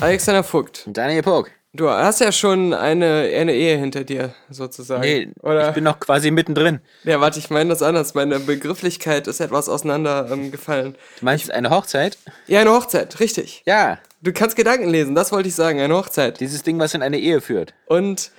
Alexander 0.00 0.42
Vogt, 0.44 0.84
Daniel 0.86 1.22
Pog. 1.22 1.50
du 1.72 1.88
hast 1.88 2.20
ja 2.20 2.30
schon 2.30 2.72
eine, 2.74 3.30
eine 3.34 3.54
Ehe 3.54 3.76
hinter 3.78 4.04
dir, 4.04 4.34
sozusagen. 4.50 5.00
Nee, 5.02 5.28
Oder? 5.42 5.68
ich 5.68 5.74
bin 5.74 5.84
noch 5.84 5.98
quasi 6.00 6.30
mittendrin. 6.30 6.80
ja, 7.04 7.20
warte, 7.20 7.38
ich 7.38 7.50
meine 7.50 7.70
das 7.70 7.82
anders. 7.82 8.14
Meine 8.14 8.38
Begrifflichkeit 8.38 9.26
ist 9.26 9.40
etwas 9.40 9.68
auseinandergefallen. 9.68 10.86
Ähm. 10.88 10.94
Du 11.20 11.24
meinst 11.24 11.50
eine 11.50 11.70
Hochzeit? 11.70 12.18
ja, 12.46 12.60
eine 12.60 12.72
Hochzeit, 12.72 13.18
richtig. 13.20 13.62
Ja, 13.66 13.98
Du 14.22 14.32
kannst 14.32 14.56
Gedanken 14.56 14.88
lesen, 14.88 15.14
das 15.14 15.30
wollte 15.30 15.48
ich 15.48 15.54
sagen, 15.54 15.78
eine 15.78 15.94
Hochzeit. 15.94 16.40
dieses 16.40 16.62
Ding, 16.62 16.78
was 16.80 16.94
in 16.94 17.02
eine 17.02 17.18
Ehe 17.18 17.40
führt. 17.40 17.74
Und 17.86 18.32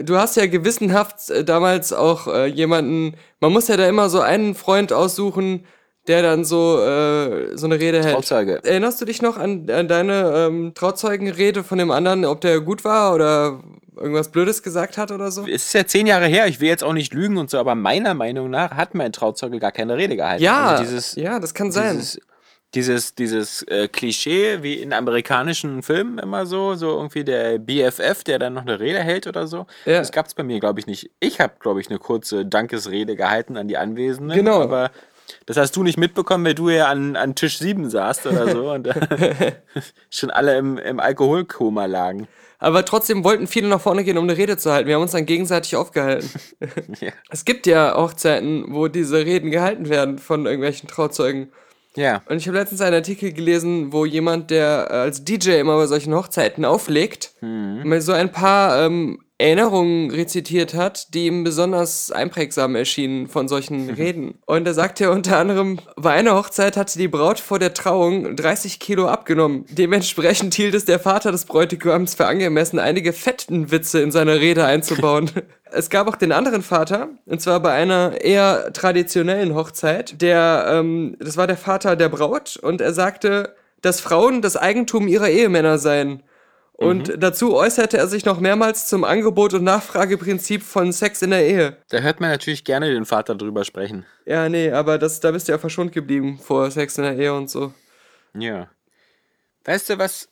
du 0.00 0.16
hast 0.16 0.36
ja 0.36 0.46
gewissenhaft 0.46 1.28
äh, 1.30 1.44
damals 1.44 1.92
auch 1.92 2.26
äh, 2.28 2.46
jemanden, 2.46 3.14
man 3.40 3.52
muss 3.52 3.68
ja 3.68 3.76
da 3.76 3.86
immer 3.88 4.08
so 4.08 4.20
einen 4.20 4.54
Freund 4.54 4.92
aussuchen, 4.92 5.66
der 6.06 6.22
dann 6.22 6.44
so, 6.44 6.80
äh, 6.80 7.56
so 7.56 7.66
eine 7.66 7.80
Rede 7.80 8.02
hält. 8.02 8.14
Trauzeuge. 8.14 8.60
Erinnerst 8.64 9.00
du 9.00 9.04
dich 9.04 9.22
noch 9.22 9.36
an, 9.36 9.68
an 9.70 9.88
deine 9.88 10.46
ähm, 10.48 10.72
Trauzeugenrede 10.74 11.64
von 11.64 11.78
dem 11.78 11.90
anderen, 11.90 12.24
ob 12.24 12.40
der 12.40 12.60
gut 12.60 12.84
war 12.84 13.14
oder 13.14 13.60
irgendwas 13.96 14.30
Blödes 14.30 14.62
gesagt 14.62 14.98
hat 14.98 15.10
oder 15.10 15.30
so? 15.30 15.42
Es 15.46 15.66
ist 15.66 15.72
ja 15.72 15.86
zehn 15.86 16.06
Jahre 16.06 16.26
her, 16.26 16.46
ich 16.46 16.60
will 16.60 16.68
jetzt 16.68 16.84
auch 16.84 16.92
nicht 16.92 17.12
lügen 17.14 17.38
und 17.38 17.50
so, 17.50 17.58
aber 17.58 17.74
meiner 17.74 18.14
Meinung 18.14 18.50
nach 18.50 18.72
hat 18.72 18.94
mein 18.94 19.12
Trauzeuge 19.12 19.58
gar 19.58 19.72
keine 19.72 19.96
Rede 19.96 20.16
gehalten. 20.16 20.42
Ja, 20.42 20.66
Also 20.70 20.84
dieses, 20.84 21.14
ja, 21.16 21.40
das 21.40 21.54
kann 21.54 21.72
sein. 21.72 21.96
dieses, 21.96 22.20
dieses, 22.74 23.14
dieses 23.14 23.62
äh, 23.62 23.88
Klischee, 23.88 24.58
wie 24.62 24.74
in 24.74 24.92
amerikanischen 24.92 25.82
Filmen 25.82 26.18
immer 26.18 26.44
so, 26.46 26.74
so 26.74 26.90
irgendwie 26.96 27.24
der 27.24 27.58
BFF, 27.58 28.22
der 28.24 28.38
dann 28.38 28.52
noch 28.54 28.62
eine 28.62 28.78
Rede 28.78 28.98
hält 29.00 29.26
oder 29.26 29.46
so. 29.46 29.66
Ja. 29.86 29.98
Das 29.98 30.12
gab 30.12 30.26
es 30.26 30.34
bei 30.34 30.42
mir, 30.42 30.60
glaube 30.60 30.78
ich, 30.80 30.86
nicht. 30.86 31.10
Ich 31.20 31.40
habe, 31.40 31.54
glaube 31.58 31.80
ich, 31.80 31.88
eine 31.88 31.98
kurze 31.98 32.44
Dankesrede 32.44 33.16
gehalten 33.16 33.56
an 33.56 33.66
die 33.66 33.78
Anwesenden. 33.78 34.36
Genau. 34.36 34.60
Aber 34.60 34.90
das 35.46 35.56
hast 35.56 35.76
du 35.76 35.82
nicht 35.82 35.98
mitbekommen, 35.98 36.44
weil 36.44 36.54
du 36.54 36.70
ja 36.70 36.86
an, 36.86 37.16
an 37.16 37.34
Tisch 37.34 37.58
7 37.58 37.90
saßt 37.90 38.26
oder 38.26 38.50
so 38.50 38.70
und 38.72 38.86
äh, 38.86 39.52
schon 40.10 40.30
alle 40.30 40.56
im, 40.58 40.78
im 40.78 41.00
Alkoholkoma 41.00 41.86
lagen. 41.86 42.28
Aber 42.58 42.84
trotzdem 42.84 43.22
wollten 43.22 43.46
viele 43.46 43.68
nach 43.68 43.80
vorne 43.80 44.02
gehen, 44.02 44.16
um 44.16 44.24
eine 44.24 44.36
Rede 44.36 44.56
zu 44.56 44.72
halten. 44.72 44.88
Wir 44.88 44.94
haben 44.94 45.02
uns 45.02 45.12
dann 45.12 45.26
gegenseitig 45.26 45.76
aufgehalten. 45.76 46.30
Ja. 47.00 47.12
Es 47.28 47.44
gibt 47.44 47.66
ja 47.66 47.94
Hochzeiten, 47.94 48.66
wo 48.70 48.88
diese 48.88 49.18
Reden 49.18 49.50
gehalten 49.50 49.88
werden 49.88 50.18
von 50.18 50.46
irgendwelchen 50.46 50.88
Trauzeugen. 50.88 51.52
Ja. 51.94 52.22
Und 52.28 52.38
ich 52.38 52.46
habe 52.48 52.56
letztens 52.56 52.80
einen 52.80 52.94
Artikel 52.94 53.32
gelesen, 53.32 53.92
wo 53.92 54.04
jemand, 54.06 54.50
der 54.50 54.88
äh, 54.90 54.94
als 54.94 55.24
DJ 55.24 55.60
immer 55.60 55.76
bei 55.76 55.86
solchen 55.86 56.14
Hochzeiten 56.14 56.64
auflegt, 56.64 57.34
mal 57.42 58.00
so 58.00 58.12
ein 58.12 58.32
paar 58.32 58.86
ähm, 58.86 59.18
Erinnerungen 59.38 60.10
rezitiert 60.10 60.72
hat, 60.72 61.12
die 61.12 61.26
ihm 61.26 61.44
besonders 61.44 62.10
einprägsam 62.10 62.74
erschienen 62.74 63.26
von 63.28 63.48
solchen 63.48 63.90
Reden. 63.96 64.38
Und 64.46 64.66
er 64.66 64.72
sagt 64.72 64.98
ja 64.98 65.10
unter 65.10 65.36
anderem, 65.38 65.78
bei 65.96 66.12
einer 66.12 66.34
Hochzeit 66.34 66.76
hatte 66.76 66.98
die 66.98 67.08
Braut 67.08 67.38
vor 67.38 67.58
der 67.58 67.74
Trauung 67.74 68.34
30 68.34 68.80
Kilo 68.80 69.08
abgenommen. 69.08 69.66
Dementsprechend 69.68 70.54
hielt 70.54 70.74
es 70.74 70.86
der 70.86 70.98
Vater 70.98 71.32
des 71.32 71.44
Bräutigams 71.44 72.14
für 72.14 72.26
angemessen, 72.26 72.78
einige 72.78 73.12
Fettenwitze 73.12 74.00
in 74.00 74.10
seine 74.10 74.40
Rede 74.40 74.64
einzubauen. 74.64 75.30
Es 75.72 75.90
gab 75.90 76.06
auch 76.06 76.14
den 76.14 76.30
anderen 76.30 76.62
Vater, 76.62 77.08
und 77.26 77.40
zwar 77.40 77.58
bei 77.58 77.72
einer 77.72 78.20
eher 78.20 78.72
traditionellen 78.72 79.56
Hochzeit. 79.56 80.22
Der, 80.22 80.64
ähm, 80.68 81.16
das 81.18 81.36
war 81.36 81.48
der 81.48 81.56
Vater 81.56 81.96
der 81.96 82.08
Braut, 82.08 82.56
und 82.56 82.80
er 82.80 82.94
sagte, 82.94 83.56
dass 83.82 84.00
Frauen 84.00 84.42
das 84.42 84.56
Eigentum 84.56 85.08
ihrer 85.08 85.28
Ehemänner 85.28 85.78
seien. 85.78 86.22
Und 86.78 87.22
dazu 87.22 87.54
äußerte 87.54 87.96
er 87.96 88.06
sich 88.06 88.26
noch 88.26 88.38
mehrmals 88.38 88.86
zum 88.86 89.04
Angebot- 89.04 89.54
und 89.54 89.64
Nachfrageprinzip 89.64 90.62
von 90.62 90.92
Sex 90.92 91.22
in 91.22 91.30
der 91.30 91.46
Ehe. 91.46 91.76
Da 91.88 92.00
hört 92.00 92.20
man 92.20 92.28
natürlich 92.30 92.64
gerne 92.64 92.92
den 92.92 93.06
Vater 93.06 93.34
drüber 93.34 93.64
sprechen. 93.64 94.04
Ja, 94.26 94.48
nee, 94.50 94.70
aber 94.70 94.98
das, 94.98 95.20
da 95.20 95.30
bist 95.30 95.48
du 95.48 95.52
ja 95.52 95.58
verschont 95.58 95.92
geblieben 95.92 96.38
vor 96.38 96.70
Sex 96.70 96.98
in 96.98 97.04
der 97.04 97.16
Ehe 97.16 97.32
und 97.32 97.48
so. 97.48 97.72
Ja. 98.34 98.68
Weißt 99.64 99.88
du 99.88 99.98
was? 99.98 100.28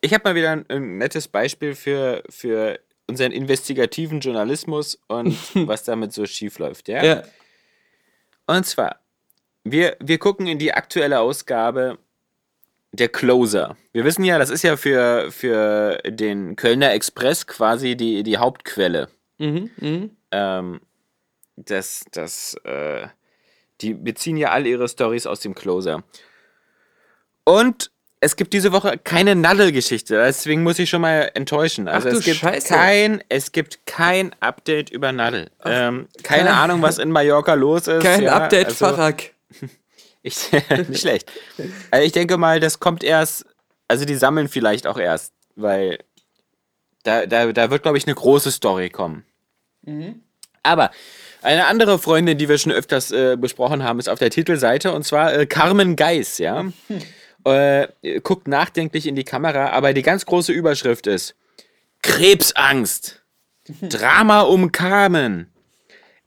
Ich 0.00 0.14
habe 0.14 0.24
mal 0.24 0.34
wieder 0.34 0.52
ein, 0.52 0.64
ein 0.68 0.96
nettes 0.96 1.28
Beispiel 1.28 1.74
für, 1.74 2.22
für 2.30 2.80
unseren 3.06 3.32
investigativen 3.32 4.20
Journalismus 4.20 4.98
und 5.06 5.36
was 5.68 5.84
damit 5.84 6.14
so 6.14 6.24
schief 6.24 6.58
läuft, 6.58 6.88
ja? 6.88 7.04
Ja, 7.04 7.22
Und 8.46 8.64
zwar, 8.64 9.00
wir, 9.64 9.96
wir 10.00 10.18
gucken 10.18 10.46
in 10.46 10.58
die 10.58 10.72
aktuelle 10.72 11.20
Ausgabe 11.20 11.98
der 12.92 13.08
Closer. 13.08 13.76
Wir 13.92 14.04
wissen 14.04 14.24
ja, 14.24 14.38
das 14.38 14.50
ist 14.50 14.62
ja 14.62 14.76
für, 14.76 15.30
für 15.32 15.98
den 16.06 16.56
Kölner 16.56 16.92
Express 16.92 17.46
quasi 17.46 17.96
die, 17.96 18.22
die 18.22 18.36
Hauptquelle. 18.38 19.08
mhm, 19.38 19.70
mhm. 19.78 20.10
Ähm, 20.30 20.80
das, 21.56 22.04
das, 22.12 22.54
äh, 22.64 23.06
die 23.82 23.92
beziehen 23.94 24.36
ja 24.38 24.50
alle 24.50 24.68
ihre 24.68 24.88
Stories 24.88 25.26
aus 25.26 25.40
dem 25.40 25.54
Closer. 25.54 26.02
Und 27.44 27.90
es 28.20 28.36
gibt 28.36 28.52
diese 28.52 28.72
Woche 28.72 28.98
keine 29.02 29.34
Nadel-Geschichte, 29.34 30.14
deswegen 30.24 30.62
muss 30.62 30.78
ich 30.78 30.88
schon 30.88 31.00
mal 31.02 31.30
enttäuschen. 31.34 31.88
Also 31.88 32.08
Ach 32.08 32.12
du 32.12 32.18
es 32.20 32.24
gibt 32.24 32.36
Scheiße. 32.38 32.68
kein, 32.68 33.22
es 33.28 33.52
gibt 33.52 33.84
kein 33.84 34.34
Update 34.40 34.90
über 34.90 35.12
Nadel. 35.12 35.50
Ähm, 35.64 36.08
keine 36.22 36.44
kein- 36.44 36.54
Ahnung, 36.54 36.82
was 36.82 36.98
in 36.98 37.10
Mallorca 37.10 37.54
los 37.54 37.88
ist. 37.88 38.02
Kein 38.02 38.22
ja, 38.22 38.36
Update, 38.36 38.66
also, 38.66 38.86
Farak. 38.86 39.30
ich, 40.22 40.50
nicht 40.88 41.00
schlecht. 41.00 41.30
Also 41.90 42.06
ich 42.06 42.12
denke 42.12 42.36
mal, 42.36 42.60
das 42.60 42.80
kommt 42.80 43.04
erst, 43.04 43.46
also 43.88 44.04
die 44.04 44.14
sammeln 44.14 44.48
vielleicht 44.48 44.86
auch 44.86 44.98
erst, 44.98 45.32
weil 45.56 45.98
da, 47.02 47.26
da, 47.26 47.52
da 47.52 47.70
wird, 47.70 47.82
glaube 47.82 47.98
ich, 47.98 48.06
eine 48.06 48.14
große 48.14 48.50
Story 48.52 48.90
kommen. 48.90 49.24
Aber 50.62 50.90
eine 51.42 51.66
andere 51.66 51.98
Freundin, 51.98 52.38
die 52.38 52.48
wir 52.48 52.58
schon 52.58 52.72
öfters 52.72 53.10
äh, 53.10 53.36
besprochen 53.36 53.82
haben, 53.82 53.98
ist 53.98 54.08
auf 54.08 54.20
der 54.20 54.30
Titelseite 54.30 54.92
und 54.92 55.04
zwar 55.04 55.34
äh, 55.34 55.46
Carmen 55.46 55.96
Geis, 55.96 56.38
ja. 56.38 56.64
äh, 57.44 57.88
guckt 58.22 58.46
nachdenklich 58.46 59.06
in 59.06 59.16
die 59.16 59.24
Kamera, 59.24 59.70
aber 59.70 59.92
die 59.92 60.02
ganz 60.02 60.24
große 60.24 60.52
Überschrift 60.52 61.06
ist 61.06 61.34
Krebsangst. 62.02 63.22
Drama 63.80 64.40
um 64.42 64.72
Carmen. 64.72 65.51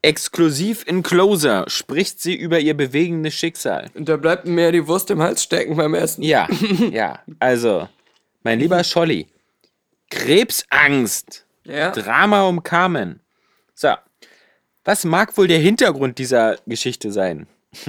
Exklusiv 0.05 0.83
in 0.85 1.01
Closer 1.01 1.65
spricht 1.67 2.21
sie 2.21 2.35
über 2.35 2.59
ihr 2.59 2.77
bewegendes 2.77 3.33
Schicksal. 3.33 3.89
Und 3.95 4.07
da 4.07 4.17
bleibt 4.17 4.45
mir 4.45 4.71
die 4.71 4.85
Wurst 4.87 5.09
im 5.09 5.19
Hals 5.19 5.41
stecken 5.41 5.75
beim 5.75 5.95
Essen. 5.95 6.21
Ja, 6.21 6.47
ja. 6.91 7.23
Also, 7.39 7.89
mein 8.43 8.59
lieber 8.59 8.83
Scholli. 8.83 9.25
Krebsangst. 10.11 11.47
Ja. 11.63 11.89
Drama 11.89 12.43
um 12.43 12.61
Carmen. 12.61 13.19
So. 13.73 13.95
Was 14.83 15.05
mag 15.05 15.35
wohl 15.39 15.47
der 15.47 15.57
Hintergrund 15.57 16.19
dieser 16.19 16.57
Geschichte 16.67 17.11
sein? 17.11 17.47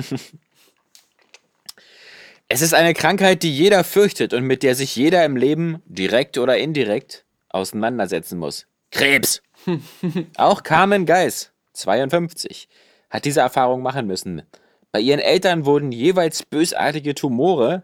es 2.49 2.63
ist 2.63 2.73
eine 2.73 2.95
Krankheit, 2.95 3.43
die 3.43 3.55
jeder 3.55 3.85
fürchtet 3.85 4.33
und 4.33 4.45
mit 4.45 4.63
der 4.63 4.75
sich 4.75 4.97
jeder 4.97 5.23
im 5.27 5.37
Leben, 5.37 5.83
direkt 5.85 6.39
oder 6.39 6.57
indirekt, 6.57 7.27
auseinandersetzen 7.51 8.39
muss. 8.39 8.67
Krebs. 8.91 9.43
Auch 10.39 10.63
Carmen 10.63 11.05
Geis, 11.05 11.53
52, 11.77 12.69
hat 13.11 13.25
diese 13.25 13.41
Erfahrung 13.41 13.83
machen 13.83 14.07
müssen. 14.07 14.43
Bei 14.93 15.01
ihren 15.01 15.21
Eltern 15.21 15.67
wurden 15.67 15.93
jeweils 15.93 16.43
bösartige 16.43 17.15
Tumore, 17.15 17.83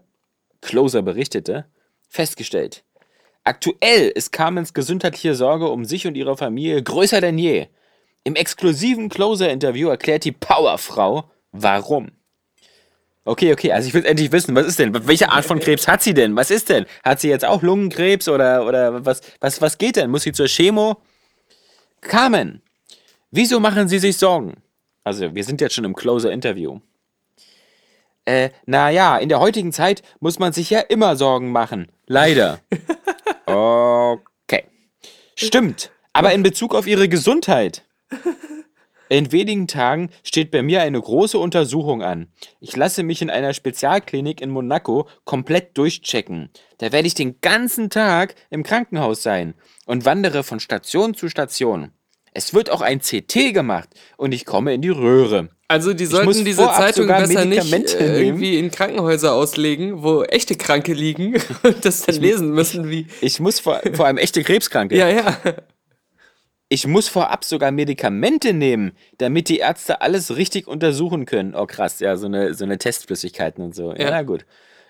Closer 0.61 1.01
berichtete, 1.01 1.65
festgestellt. 2.07 2.83
Aktuell 3.43 4.07
ist 4.07 4.31
Carmens 4.31 4.73
gesundheitliche 4.73 5.35
Sorge 5.35 5.67
um 5.67 5.83
sich 5.83 6.07
und 6.07 6.15
ihre 6.15 6.37
Familie 6.37 6.81
größer 6.81 7.19
denn 7.19 7.37
je. 7.37 7.67
Im 8.23 8.35
exklusiven 8.35 9.09
Closer-Interview 9.09 9.89
erklärt 9.89 10.23
die 10.23 10.31
Powerfrau, 10.31 11.29
warum. 11.51 12.11
Okay, 13.25 13.53
okay, 13.53 13.71
also 13.71 13.87
ich 13.87 13.93
will 13.93 14.05
endlich 14.05 14.31
wissen, 14.31 14.55
was 14.55 14.65
ist 14.65 14.79
denn? 14.79 15.07
Welche 15.07 15.29
Art 15.29 15.45
von 15.45 15.59
Krebs 15.59 15.87
hat 15.87 16.01
sie 16.01 16.13
denn? 16.13 16.35
Was 16.35 16.51
ist 16.51 16.69
denn? 16.69 16.85
Hat 17.03 17.21
sie 17.21 17.29
jetzt 17.29 17.45
auch 17.45 17.61
Lungenkrebs 17.61 18.27
oder, 18.27 18.65
oder 18.65 19.05
was, 19.05 19.21
was, 19.39 19.61
was 19.61 19.77
geht 19.77 19.97
denn? 19.97 20.09
Muss 20.09 20.23
sie 20.23 20.33
zur 20.33 20.47
Chemo? 20.47 20.97
Carmen, 22.01 22.62
wieso 23.33 23.59
machen 23.59 23.87
Sie 23.87 23.99
sich 23.99 24.17
Sorgen? 24.17 24.61
Also, 25.03 25.35
wir 25.35 25.43
sind 25.43 25.59
jetzt 25.59 25.75
schon 25.75 25.83
im 25.83 25.95
Closer-Interview. 25.95 26.79
Äh, 28.25 28.51
naja, 28.65 29.17
in 29.17 29.27
der 29.27 29.41
heutigen 29.41 29.73
Zeit 29.73 30.01
muss 30.21 30.39
man 30.39 30.53
sich 30.53 30.69
ja 30.69 30.79
immer 30.79 31.15
Sorgen 31.15 31.51
machen. 31.51 31.91
Leider. 32.07 32.59
Okay. 33.45 34.63
Stimmt. 35.35 35.91
Aber 36.13 36.33
in 36.33 36.43
Bezug 36.43 36.73
auf 36.73 36.87
ihre 36.87 37.09
Gesundheit. 37.09 37.83
In 39.09 39.31
wenigen 39.31 39.67
Tagen 39.67 40.09
steht 40.23 40.49
bei 40.49 40.63
mir 40.63 40.81
eine 40.81 40.99
große 40.99 41.37
Untersuchung 41.37 42.01
an. 42.01 42.31
Ich 42.59 42.75
lasse 42.75 43.03
mich 43.03 43.21
in 43.21 43.29
einer 43.29 43.53
Spezialklinik 43.53 44.41
in 44.41 44.49
Monaco 44.49 45.07
komplett 45.25 45.77
durchchecken. 45.77 46.49
Da 46.79 46.91
werde 46.91 47.07
ich 47.07 47.13
den 47.13 47.39
ganzen 47.41 47.89
Tag 47.89 48.33
im 48.49 48.63
Krankenhaus 48.63 49.21
sein 49.21 49.53
und 49.85 50.05
wandere 50.05 50.43
von 50.43 50.59
Station 50.59 51.13
zu 51.13 51.29
Station. 51.29 51.91
Es 52.33 52.53
wird 52.53 52.69
auch 52.69 52.81
ein 52.81 52.99
CT 52.99 53.53
gemacht 53.53 53.89
und 54.17 54.31
ich 54.33 54.45
komme 54.45 54.73
in 54.73 54.81
die 54.81 54.89
Röhre. 54.89 55.49
Also 55.67 55.93
die 55.93 56.05
sollten 56.05 56.45
diese 56.45 56.67
Zeitung 56.67 57.07
besser 57.07 57.45
nicht 57.45 57.93
äh, 57.95 58.21
irgendwie 58.21 58.57
in 58.59 58.69
Krankenhäuser 58.69 59.33
auslegen, 59.33 60.03
wo 60.03 60.23
echte 60.23 60.55
Kranke 60.55 60.93
liegen 60.93 61.35
und 61.63 61.83
das 61.85 62.03
dann 62.05 62.15
lesen 62.15 62.51
müssen 62.51 62.89
wie. 62.89 63.07
Ich 63.21 63.39
muss 63.39 63.59
vor, 63.59 63.81
vor 63.93 64.05
allem 64.05 64.17
echte 64.17 64.43
Krebskranke. 64.43 64.95
Ja, 64.97 65.09
ja. 65.09 65.37
Ich 66.69 66.87
muss 66.87 67.07
vorab 67.07 67.43
sogar 67.43 67.71
Medikamente 67.71 68.51
nehmen, 68.53 68.93
damit 69.19 69.47
die 69.47 69.59
Ärzte 69.59 70.01
alles 70.01 70.35
richtig 70.35 70.67
untersuchen 70.67 71.25
können. 71.25 71.53
Oh 71.55 71.67
krass, 71.67 71.99
ja, 71.99 72.17
so 72.17 72.25
eine, 72.25 72.55
so 72.55 72.63
eine 72.65 72.79
Testflüssigkeiten 72.79 73.63
und 73.63 73.75
so. 73.75 73.91
Ja, 73.93 74.05
Ja. 74.05 74.09
na 74.11 74.21
gut. 74.23 74.45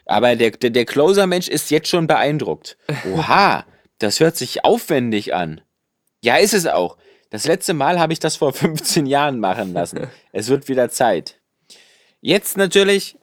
Aber 0.06 0.36
der, 0.36 0.52
der, 0.52 0.70
der 0.70 0.86
Closer-Mensch 0.86 1.48
ist 1.50 1.72
jetzt 1.72 1.90
schon 1.90 2.08
beeindruckt. 2.08 2.78
Oha, 3.14 3.66
das 4.00 4.20
hört 4.20 4.38
sich 4.38 4.64
aufwendig 4.64 5.34
an. 5.34 5.62
Ja, 6.22 6.38
ist 6.38 6.54
es 6.54 6.68
auch. 6.68 6.98
Das 7.34 7.48
letzte 7.48 7.74
Mal 7.74 8.00
habe 8.00 8.14
ich 8.14 8.20
das 8.20 8.36
vor 8.36 8.54
15 8.54 9.08
Jahren 9.08 9.40
machen 9.40 9.74
lassen. 9.74 10.08
Es 10.32 10.50
wird 10.50 10.70
wieder 10.70 10.90
Zeit. 10.90 11.40
Jetzt 12.22 12.58
natürlich 12.58 13.18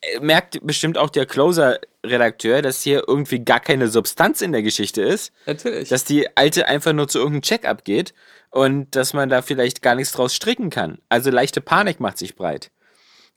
äh, 0.00 0.18
merkt 0.18 0.58
bestimmt 0.66 0.98
auch 0.98 1.08
der 1.08 1.24
Closer-Redakteur, 1.24 2.62
dass 2.62 2.82
hier 2.82 3.04
irgendwie 3.06 3.38
gar 3.38 3.60
keine 3.60 3.86
Substanz 3.86 4.42
in 4.42 4.50
der 4.50 4.64
Geschichte 4.64 5.02
ist 5.02 5.32
Natürlich. 5.46 5.88
dass 5.88 6.02
die 6.04 6.36
alte 6.36 6.66
einfach 6.66 6.92
nur 6.92 7.06
zu 7.06 7.18
irgendeinem 7.18 7.42
Check-up 7.42 7.84
geht 7.84 8.12
und 8.50 8.96
dass 8.96 9.12
man 9.12 9.28
da 9.28 9.40
vielleicht 9.40 9.82
gar 9.82 9.94
nichts 9.94 10.12
draus 10.12 10.34
stricken 10.34 10.68
kann. 10.68 10.98
Also 11.08 11.30
leichte 11.30 11.60
Panik 11.60 12.00
macht 12.00 12.18
sich 12.18 12.34
breit. 12.34 12.72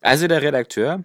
Also 0.01 0.27
der 0.27 0.41
Redakteur, 0.41 1.03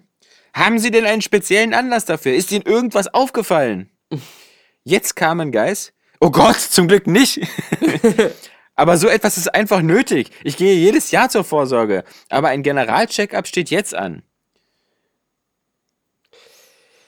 haben 0.55 0.79
Sie 0.79 0.91
denn 0.91 1.05
einen 1.05 1.21
speziellen 1.21 1.75
Anlass 1.75 2.07
dafür? 2.07 2.33
Ist 2.33 2.51
Ihnen 2.51 2.65
irgendwas 2.65 3.13
aufgefallen? 3.13 3.91
Jetzt 4.85 5.17
kamen 5.17 5.53
Geis. 5.53 5.93
Oh 6.19 6.31
Gott, 6.31 6.57
zum 6.57 6.89
Glück 6.89 7.07
nicht. 7.07 7.43
Aber 8.76 8.99
so 8.99 9.08
etwas 9.08 9.38
ist 9.38 9.55
einfach 9.55 9.81
nötig. 9.81 10.31
Ich 10.44 10.58
gehe 10.58 10.75
jedes 10.75 11.11
Jahr 11.11 11.31
zur 11.31 11.44
Vorsorge. 11.44 12.05
Aber 12.28 12.49
ein 12.49 12.62
General-Check-up 12.62 13.46
steht 13.46 13.70
jetzt 13.70 13.94
an. 13.94 14.23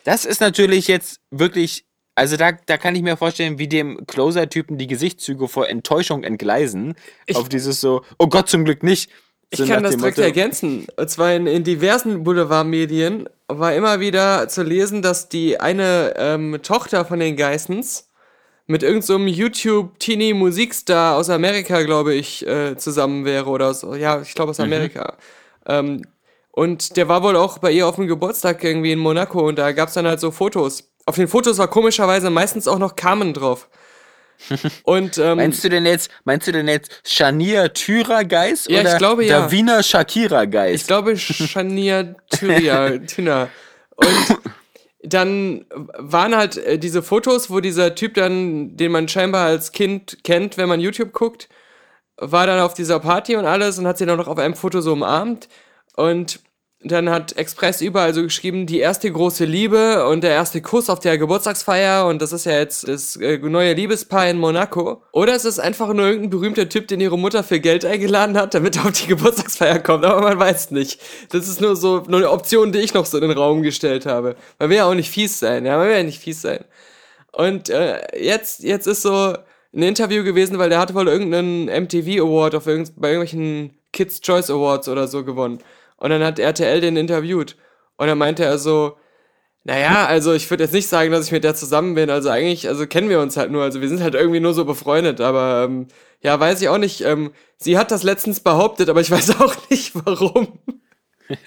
Das 0.04 0.24
ist 0.24 0.40
natürlich 0.40 0.88
jetzt 0.88 1.20
wirklich, 1.30 1.84
also 2.14 2.38
da, 2.38 2.52
da 2.52 2.78
kann 2.78 2.96
ich 2.96 3.02
mir 3.02 3.18
vorstellen, 3.18 3.58
wie 3.58 3.68
dem 3.68 4.06
Closer-Typen 4.06 4.78
die 4.78 4.86
Gesichtszüge 4.86 5.46
vor 5.46 5.68
Enttäuschung 5.68 6.24
entgleisen. 6.24 6.94
auf 7.34 7.50
dieses 7.50 7.82
so, 7.82 8.02
oh 8.18 8.28
Gott, 8.28 8.48
zum 8.48 8.64
Glück 8.64 8.82
nicht. 8.82 9.10
So 9.52 9.64
Ich 9.64 9.70
kann 9.70 9.82
das 9.82 9.96
direkt 9.96 10.16
Motto, 10.16 10.26
ergänzen. 10.26 10.86
Und 10.96 11.10
zwar 11.10 11.34
in, 11.34 11.46
in 11.46 11.64
diversen 11.64 12.24
Boulevardmedien 12.24 13.28
war 13.48 13.74
immer 13.74 14.00
wieder 14.00 14.48
zu 14.48 14.62
lesen, 14.62 15.02
dass 15.02 15.28
die 15.28 15.60
eine 15.60 16.14
ähm, 16.16 16.60
Tochter 16.62 17.04
von 17.04 17.20
den 17.20 17.36
Geissens 17.36 18.07
mit 18.68 18.82
irgendeinem 18.82 19.28
so 19.28 19.34
YouTube-Teenie-Musikstar 19.34 21.16
aus 21.16 21.30
Amerika, 21.30 21.82
glaube 21.82 22.14
ich, 22.14 22.46
äh, 22.46 22.76
zusammen 22.76 23.24
wäre. 23.24 23.46
Oder 23.46 23.68
aus, 23.68 23.84
ja, 23.98 24.20
ich 24.20 24.34
glaube 24.34 24.50
aus 24.50 24.60
Amerika. 24.60 25.16
Ähm, 25.66 26.02
und 26.52 26.96
der 26.96 27.08
war 27.08 27.22
wohl 27.22 27.36
auch 27.36 27.58
bei 27.58 27.72
ihr 27.72 27.86
auf 27.86 27.96
dem 27.96 28.06
Geburtstag 28.06 28.62
irgendwie 28.62 28.92
in 28.92 28.98
Monaco 28.98 29.46
und 29.46 29.58
da 29.58 29.72
gab 29.72 29.88
es 29.88 29.94
dann 29.94 30.06
halt 30.06 30.20
so 30.20 30.30
Fotos. 30.30 30.90
Auf 31.06 31.16
den 31.16 31.28
Fotos 31.28 31.56
war 31.58 31.68
komischerweise 31.68 32.30
meistens 32.30 32.68
auch 32.68 32.78
noch 32.78 32.94
Carmen 32.94 33.32
drauf. 33.32 33.68
Und 34.84 35.18
ähm, 35.18 35.38
Meinst 35.38 35.64
du 35.64 35.68
denn 35.68 35.84
jetzt, 35.84 36.10
meinst 36.24 36.46
du 36.46 36.52
denn 36.52 36.68
jetzt 36.68 37.00
Shania 37.04 37.68
Thyra 37.68 38.22
Geis 38.22 38.66
Ja, 38.68 38.80
ich 38.82 38.86
oder 38.86 38.98
glaube, 38.98 39.24
ja. 39.24 39.40
Davina 39.40 39.82
Shakira 39.82 40.44
Geis? 40.44 40.82
Ich 40.82 40.86
glaube, 40.86 41.16
Shania 41.16 42.14
Tyria, 42.30 42.98
Tüner. 43.06 43.48
Und 43.96 44.38
dann 45.08 45.66
waren 45.70 46.37
halt 46.37 46.56
äh, 46.56 46.78
diese 46.78 47.02
Fotos, 47.02 47.50
wo 47.50 47.60
dieser 47.60 47.94
Typ 47.94 48.14
dann, 48.14 48.76
den 48.76 48.93
man 48.93 49.08
scheinbar 49.08 49.46
als 49.46 49.72
Kind 49.72 50.19
kennt, 50.25 50.56
wenn 50.56 50.69
man 50.69 50.81
YouTube 50.81 51.12
guckt, 51.12 51.49
war 52.16 52.46
dann 52.46 52.60
auf 52.60 52.75
dieser 52.75 53.00
Party 53.00 53.37
und 53.37 53.46
alles 53.46 53.78
und 53.78 53.87
hat 53.87 53.99
sie 53.99 54.06
dann 54.06 54.19
noch 54.19 54.28
auf 54.28 54.38
einem 54.38 54.55
Foto 54.55 54.81
so 54.81 54.93
umarmt. 54.93 55.49
Und 55.96 56.40
dann 56.80 57.10
hat 57.10 57.36
Express 57.36 57.80
überall 57.80 58.14
so 58.14 58.22
geschrieben, 58.22 58.66
die 58.66 58.78
erste 58.78 59.10
große 59.10 59.44
Liebe 59.44 60.06
und 60.06 60.22
der 60.22 60.30
erste 60.30 60.62
Kuss 60.62 60.88
auf 60.88 61.00
der 61.00 61.19
Geburtstagsfeier 61.19 62.06
und 62.06 62.22
das 62.22 62.32
ist 62.32 62.46
ja 62.46 62.52
jetzt 62.52 62.86
das 62.86 63.16
äh, 63.16 63.38
neue 63.38 63.72
Liebespaar 63.72 64.30
in 64.30 64.38
Monaco. 64.38 65.02
Oder 65.10 65.34
es 65.34 65.44
ist 65.44 65.58
einfach 65.58 65.92
nur 65.92 66.06
irgendein 66.06 66.30
berühmter 66.30 66.69
Typ, 66.69 66.86
den 66.86 67.00
ihre 67.00 67.19
Mutter 67.19 67.42
für 67.42 67.58
Geld 67.58 67.84
eingeladen 67.84 68.38
hat, 68.38 68.54
damit 68.54 68.76
er 68.76 68.84
auf 68.84 68.92
die 68.92 69.08
Geburtstagsfeier 69.08 69.80
kommt, 69.80 70.04
aber 70.04 70.20
man 70.20 70.38
weiß 70.38 70.70
nicht. 70.70 71.00
Das 71.30 71.48
ist 71.48 71.60
nur 71.60 71.75
so 71.75 72.04
nur 72.06 72.19
eine 72.19 72.30
Option, 72.30 72.70
die 72.70 72.78
ich 72.78 72.94
noch 72.94 73.06
so 73.06 73.19
in 73.19 73.28
den 73.28 73.36
Raum 73.36 73.62
gestellt 73.62 74.06
habe. 74.06 74.36
Man 74.60 74.70
will 74.70 74.76
ja 74.76 74.84
auch 74.84 74.94
nicht 74.94 75.10
fies 75.10 75.40
sein, 75.40 75.66
ja, 75.66 75.78
man 75.78 75.88
will 75.88 75.96
ja 75.96 76.02
nicht 76.04 76.20
fies 76.20 76.42
sein. 76.42 76.64
Und 77.32 77.70
äh, 77.70 78.02
jetzt, 78.16 78.62
jetzt 78.62 78.86
ist 78.86 79.02
so 79.02 79.34
ein 79.75 79.82
Interview 79.82 80.22
gewesen, 80.22 80.58
weil 80.58 80.70
der 80.70 80.78
hatte 80.78 80.94
wohl 80.94 81.08
irgendeinen 81.08 81.64
MTV 81.66 82.22
Award 82.22 82.54
auf 82.54 82.66
irgend, 82.69 82.92
bei 82.96 83.12
irgendwelchen 83.12 83.78
Kids 83.92 84.20
Choice 84.20 84.50
Awards 84.50 84.88
oder 84.88 85.08
so 85.08 85.25
gewonnen. 85.25 85.58
Und 85.98 86.10
dann 86.10 86.24
hat 86.24 86.38
RTL 86.38 86.80
den 86.80 86.96
interviewt. 86.96 87.56
Und 87.96 88.06
dann 88.06 88.18
meinte 88.18 88.44
er 88.44 88.58
so, 88.58 88.96
naja, 89.64 90.06
also 90.06 90.32
ich 90.32 90.48
würde 90.48 90.64
jetzt 90.64 90.72
nicht 90.72 90.88
sagen, 90.88 91.12
dass 91.12 91.26
ich 91.26 91.32
mit 91.32 91.44
der 91.44 91.54
zusammen 91.54 91.94
bin. 91.94 92.08
Also 92.10 92.30
eigentlich, 92.30 92.68
also 92.68 92.86
kennen 92.86 93.10
wir 93.10 93.20
uns 93.20 93.36
halt 93.36 93.50
nur. 93.50 93.62
Also 93.62 93.80
wir 93.80 93.88
sind 93.88 94.00
halt 94.02 94.14
irgendwie 94.14 94.40
nur 94.40 94.54
so 94.54 94.64
befreundet. 94.64 95.20
Aber 95.20 95.64
ähm, 95.64 95.88
ja, 96.22 96.38
weiß 96.40 96.62
ich 96.62 96.68
auch 96.68 96.78
nicht. 96.78 97.02
Ähm, 97.02 97.32
sie 97.58 97.76
hat 97.76 97.90
das 97.90 98.02
letztens 98.02 98.40
behauptet, 98.40 98.88
aber 98.88 99.00
ich 99.00 99.10
weiß 99.12 99.40
auch 99.40 99.54
nicht 99.70 99.94
warum. 99.94 100.58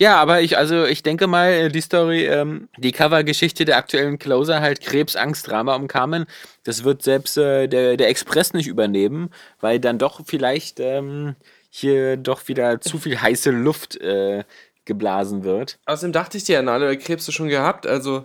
Ja, 0.00 0.16
aber 0.16 0.40
ich, 0.40 0.56
also 0.56 0.86
ich 0.86 1.02
denke 1.02 1.26
mal, 1.26 1.52
äh, 1.52 1.68
die 1.68 1.82
Story, 1.82 2.24
ähm, 2.24 2.70
die 2.78 2.90
Covergeschichte 2.90 3.66
der 3.66 3.76
aktuellen 3.76 4.18
Closer, 4.18 4.62
halt 4.62 4.80
Krebs, 4.80 5.14
Angst, 5.14 5.46
Drama 5.46 5.76
um 5.76 5.88
Carmen, 5.88 6.24
das 6.64 6.84
wird 6.84 7.02
selbst 7.02 7.36
äh, 7.36 7.68
der, 7.68 7.98
der 7.98 8.08
Express 8.08 8.54
nicht 8.54 8.66
übernehmen, 8.66 9.28
weil 9.60 9.78
dann 9.78 9.98
doch 9.98 10.22
vielleicht 10.24 10.80
ähm, 10.80 11.36
hier 11.70 12.16
doch 12.16 12.48
wieder 12.48 12.80
zu 12.80 12.98
viel 12.98 13.20
heiße 13.20 13.50
Luft 13.50 14.00
äh, 14.00 14.44
geblasen 14.84 15.44
wird. 15.44 15.78
Außerdem 15.86 16.12
dachte 16.12 16.36
ich 16.36 16.44
dir 16.44 16.62
ja, 16.62 16.72
alle 16.72 16.98
Krebs 16.98 17.24
du 17.26 17.32
schon 17.32 17.48
gehabt. 17.48 17.86
Also 17.86 18.24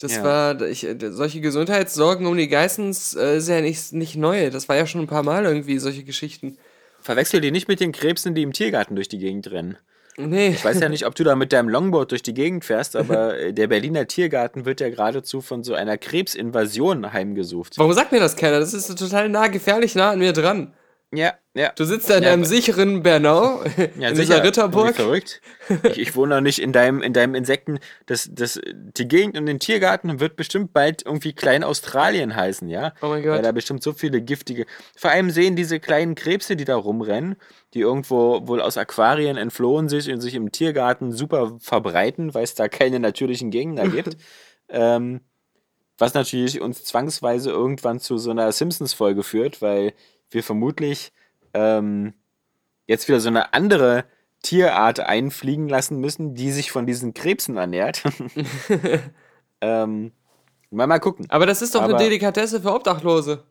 das 0.00 0.16
Ja. 0.16 0.24
war, 0.24 0.60
ich, 0.62 0.84
äh, 0.84 0.96
solche 1.10 1.40
Gesundheitssorgen 1.40 2.26
um 2.26 2.36
die 2.36 2.48
Geissens 2.48 3.14
äh, 3.14 3.38
ist 3.38 3.48
ja 3.48 3.60
nicht, 3.60 3.92
nicht 3.92 4.16
neu. 4.16 4.50
Das 4.50 4.68
war 4.68 4.76
ja 4.76 4.86
schon 4.86 5.00
ein 5.00 5.06
paar 5.06 5.22
Mal 5.22 5.44
irgendwie 5.44 5.78
solche 5.78 6.04
Geschichten. 6.04 6.58
Verwechsel 7.00 7.40
die 7.40 7.50
nicht 7.50 7.66
mit 7.68 7.80
den 7.80 7.92
Krebsen, 7.92 8.34
die 8.34 8.42
im 8.42 8.52
Tiergarten 8.52 8.94
durch 8.94 9.08
die 9.08 9.18
Gegend 9.18 9.50
rennen. 9.50 9.76
Nee. 10.18 10.48
Ich 10.48 10.64
weiß 10.64 10.78
ja 10.80 10.88
nicht, 10.90 11.06
ob 11.06 11.14
du 11.14 11.24
da 11.24 11.34
mit 11.34 11.52
deinem 11.52 11.70
Longboard 11.70 12.10
durch 12.10 12.22
die 12.22 12.34
Gegend 12.34 12.64
fährst, 12.64 12.96
aber 12.96 13.38
äh, 13.38 13.52
der 13.54 13.68
Berliner 13.68 14.06
Tiergarten 14.06 14.66
wird 14.66 14.80
ja 14.80 14.90
geradezu 14.90 15.40
von 15.40 15.64
so 15.64 15.74
einer 15.74 15.96
Krebsinvasion 15.96 17.12
heimgesucht. 17.12 17.78
Warum 17.78 17.92
sagt 17.94 18.12
mir 18.12 18.20
das 18.20 18.36
keiner? 18.36 18.60
Das 18.60 18.74
ist 18.74 18.94
total 18.98 19.28
nah, 19.30 19.48
gefährlich 19.48 19.94
nah 19.94 20.10
an 20.10 20.18
mir 20.18 20.32
dran. 20.32 20.74
Ja, 21.14 21.34
ja. 21.54 21.72
Du 21.76 21.84
sitzt 21.84 22.08
da 22.08 22.16
in 22.16 22.22
Ja, 22.22 22.32
einem 22.32 22.40
aber- 22.42 22.48
sicheren 22.48 23.02
Bernau, 23.02 23.62
Ja, 23.98 24.08
in 24.08 24.16
sicher. 24.16 24.36
dieser 24.36 24.44
Ritterburg. 24.44 24.94
Verrückt. 24.94 25.42
Ich, 25.90 25.98
ich 25.98 26.16
wohne 26.16 26.36
noch 26.36 26.40
nicht 26.40 26.58
in 26.58 26.72
deinem, 26.72 27.02
in 27.02 27.12
deinem 27.12 27.34
Insekten. 27.34 27.80
Das, 28.06 28.30
das, 28.32 28.58
die 28.72 29.06
Gegend 29.06 29.36
und 29.36 29.44
den 29.44 29.58
Tiergarten 29.58 30.20
wird 30.20 30.36
bestimmt 30.36 30.72
bald 30.72 31.04
irgendwie 31.04 31.34
Klein-Australien 31.34 32.34
heißen, 32.34 32.66
ja? 32.70 32.94
Oh 33.02 33.08
mein 33.08 33.22
Gott. 33.22 33.32
Weil 33.32 33.42
da 33.42 33.52
bestimmt 33.52 33.82
so 33.82 33.92
viele 33.92 34.22
giftige. 34.22 34.64
Vor 34.96 35.10
allem 35.10 35.30
sehen 35.30 35.54
diese 35.54 35.80
kleinen 35.80 36.14
Krebse, 36.14 36.56
die 36.56 36.64
da 36.64 36.76
rumrennen, 36.76 37.36
die 37.74 37.80
irgendwo 37.80 38.46
wohl 38.48 38.62
aus 38.62 38.78
Aquarien 38.78 39.36
entflohen 39.36 39.90
sich 39.90 40.10
und 40.10 40.22
sich 40.22 40.34
im 40.34 40.50
Tiergarten 40.50 41.12
super 41.12 41.58
verbreiten, 41.60 42.32
weil 42.32 42.44
es 42.44 42.54
da 42.54 42.68
keine 42.68 43.00
natürlichen 43.00 43.50
Gegner 43.50 43.86
gibt. 43.86 44.16
ähm, 44.70 45.20
was 45.98 46.14
natürlich 46.14 46.60
uns 46.62 46.84
zwangsweise 46.84 47.50
irgendwann 47.50 48.00
zu 48.00 48.16
so 48.16 48.30
einer 48.30 48.50
Simpsons-Folge 48.50 49.22
führt, 49.22 49.60
weil 49.60 49.92
wir 50.34 50.42
vermutlich 50.42 51.12
ähm, 51.54 52.14
jetzt 52.86 53.08
wieder 53.08 53.20
so 53.20 53.28
eine 53.28 53.52
andere 53.54 54.04
Tierart 54.42 55.00
einfliegen 55.00 55.68
lassen 55.68 55.98
müssen, 56.00 56.34
die 56.34 56.50
sich 56.50 56.72
von 56.72 56.86
diesen 56.86 57.14
Krebsen 57.14 57.56
ernährt. 57.56 58.02
ähm, 59.60 60.12
mal, 60.70 60.86
mal 60.86 60.98
gucken. 60.98 61.26
Aber 61.28 61.46
das 61.46 61.62
ist 61.62 61.74
doch 61.74 61.82
eine 61.82 61.94
Aber- 61.94 62.02
Delikatesse 62.02 62.60
für 62.60 62.72
Obdachlose. 62.74 63.44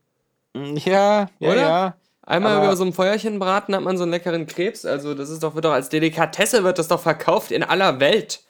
Ja, 0.54 1.30
ja, 1.40 1.50
Oder? 1.52 1.56
ja. 1.62 1.96
Einmal 2.24 2.58
Aber- 2.58 2.66
über 2.66 2.76
so 2.76 2.84
ein 2.84 2.94
Feuerchen 2.94 3.40
braten 3.40 3.74
hat 3.76 3.82
man 3.84 3.98
so 3.98 4.04
einen 4.04 4.12
leckeren 4.12 4.46
Krebs. 4.48 4.86
Also 4.86 5.14
das 5.16 5.30
ist 5.30 5.44
doch, 5.44 5.56
wird 5.56 5.66
doch 5.66 5.72
als 5.72 5.90
Delikatesse 5.90 6.64
wird 6.64 6.78
das 6.78 6.88
doch 6.88 7.02
verkauft 7.02 7.52
in 7.52 7.64
aller 7.64 8.00
Welt. 8.00 8.44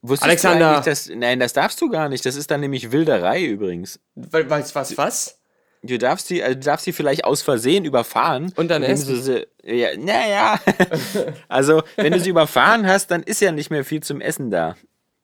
Wusstest 0.00 0.28
Alexander. 0.28 0.78
du 0.78 0.90
dass, 0.90 1.08
nein, 1.08 1.38
das 1.38 1.52
darfst 1.52 1.80
du 1.80 1.88
gar 1.88 2.08
nicht. 2.08 2.24
Das 2.26 2.34
ist 2.34 2.50
dann 2.50 2.60
nämlich 2.60 2.90
Wilderei 2.92 3.44
übrigens. 3.44 4.00
We- 4.14 4.48
Weißt 4.48 4.74
was, 4.74 4.96
was? 4.96 5.38
Du 5.82 5.98
darfst 5.98 6.28
sie, 6.28 6.42
also 6.42 6.54
du 6.54 6.60
darfst 6.64 6.84
sie 6.84 6.92
vielleicht 6.92 7.24
aus 7.24 7.42
Versehen 7.42 7.84
überfahren. 7.84 8.52
Und 8.56 8.68
dann 8.70 8.82
essen. 8.84 9.08
du 9.14 9.20
sie, 9.20 9.46
ja, 9.64 9.88
naja. 9.98 10.60
also, 11.48 11.82
wenn 11.96 12.12
du 12.12 12.20
sie 12.20 12.30
überfahren 12.30 12.86
hast, 12.86 13.10
dann 13.10 13.22
ist 13.22 13.40
ja 13.40 13.50
nicht 13.52 13.70
mehr 13.70 13.84
viel 13.84 14.00
zum 14.02 14.20
Essen 14.20 14.50
da. 14.50 14.76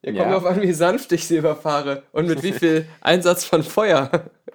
Ja, 0.03 0.13
Ja. 0.13 0.23
kommt 0.23 0.35
drauf 0.35 0.45
an, 0.47 0.63
wie 0.63 0.73
sanft 0.73 1.13
ich 1.13 1.27
sie 1.27 1.37
überfahre 1.37 2.03
und 2.13 2.27
mit 2.29 2.43
wie 2.43 2.53
viel 2.53 2.87
Einsatz 3.01 3.45
von 3.45 3.63
Feuer. 3.63 4.11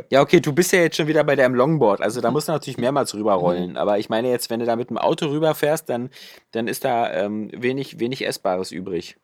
Ja, 0.09 0.21
okay, 0.21 0.39
du 0.39 0.53
bist 0.53 0.71
ja 0.71 0.79
jetzt 0.79 0.95
schon 0.97 1.07
wieder 1.07 1.23
bei 1.23 1.35
deinem 1.35 1.53
Longboard, 1.55 2.01
also 2.01 2.19
da 2.21 2.31
musst 2.31 2.47
du 2.47 2.51
natürlich 2.53 2.77
mehrmals 2.77 3.13
Mhm. 3.13 3.19
rüberrollen. 3.19 3.77
Aber 3.77 3.99
ich 3.99 4.09
meine 4.09 4.29
jetzt, 4.29 4.49
wenn 4.49 4.59
du 4.59 4.65
da 4.65 4.75
mit 4.75 4.89
dem 4.89 4.97
Auto 4.97 5.27
rüberfährst, 5.27 5.87
dann, 5.89 6.09
dann 6.51 6.67
ist 6.67 6.83
da 6.85 7.11
ähm, 7.13 7.49
wenig, 7.55 7.99
wenig 7.99 8.25
Essbares 8.25 8.71
übrig. 8.71 9.17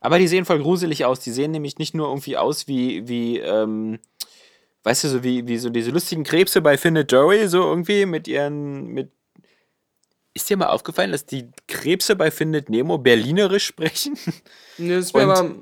Aber 0.00 0.18
die 0.18 0.28
sehen 0.28 0.44
voll 0.44 0.60
gruselig 0.60 1.04
aus. 1.04 1.20
Die 1.20 1.32
sehen 1.32 1.50
nämlich 1.50 1.78
nicht 1.78 1.94
nur 1.94 2.08
irgendwie 2.08 2.36
aus 2.36 2.68
wie, 2.68 3.08
wie 3.08 3.38
ähm, 3.38 3.98
weißt 4.86 5.02
du, 5.02 5.08
so 5.08 5.24
wie, 5.24 5.48
wie 5.48 5.58
so 5.58 5.68
diese 5.68 5.90
lustigen 5.90 6.22
Krebse 6.22 6.60
bei 6.60 6.78
Findet 6.78 7.10
Dory, 7.10 7.48
so 7.48 7.60
irgendwie 7.60 8.06
mit 8.06 8.28
ihren, 8.28 8.86
mit. 8.86 9.10
Ist 10.32 10.48
dir 10.48 10.56
mal 10.56 10.68
aufgefallen, 10.68 11.10
dass 11.10 11.26
die 11.26 11.50
Krebse 11.66 12.14
bei 12.14 12.30
Findet 12.30 12.70
Nemo 12.70 12.96
berlinerisch 12.96 13.66
sprechen? 13.66 14.16
Nee, 14.78 14.94
das 14.94 15.06
ist 15.06 15.14
mir 15.14 15.22
aber 15.22 15.54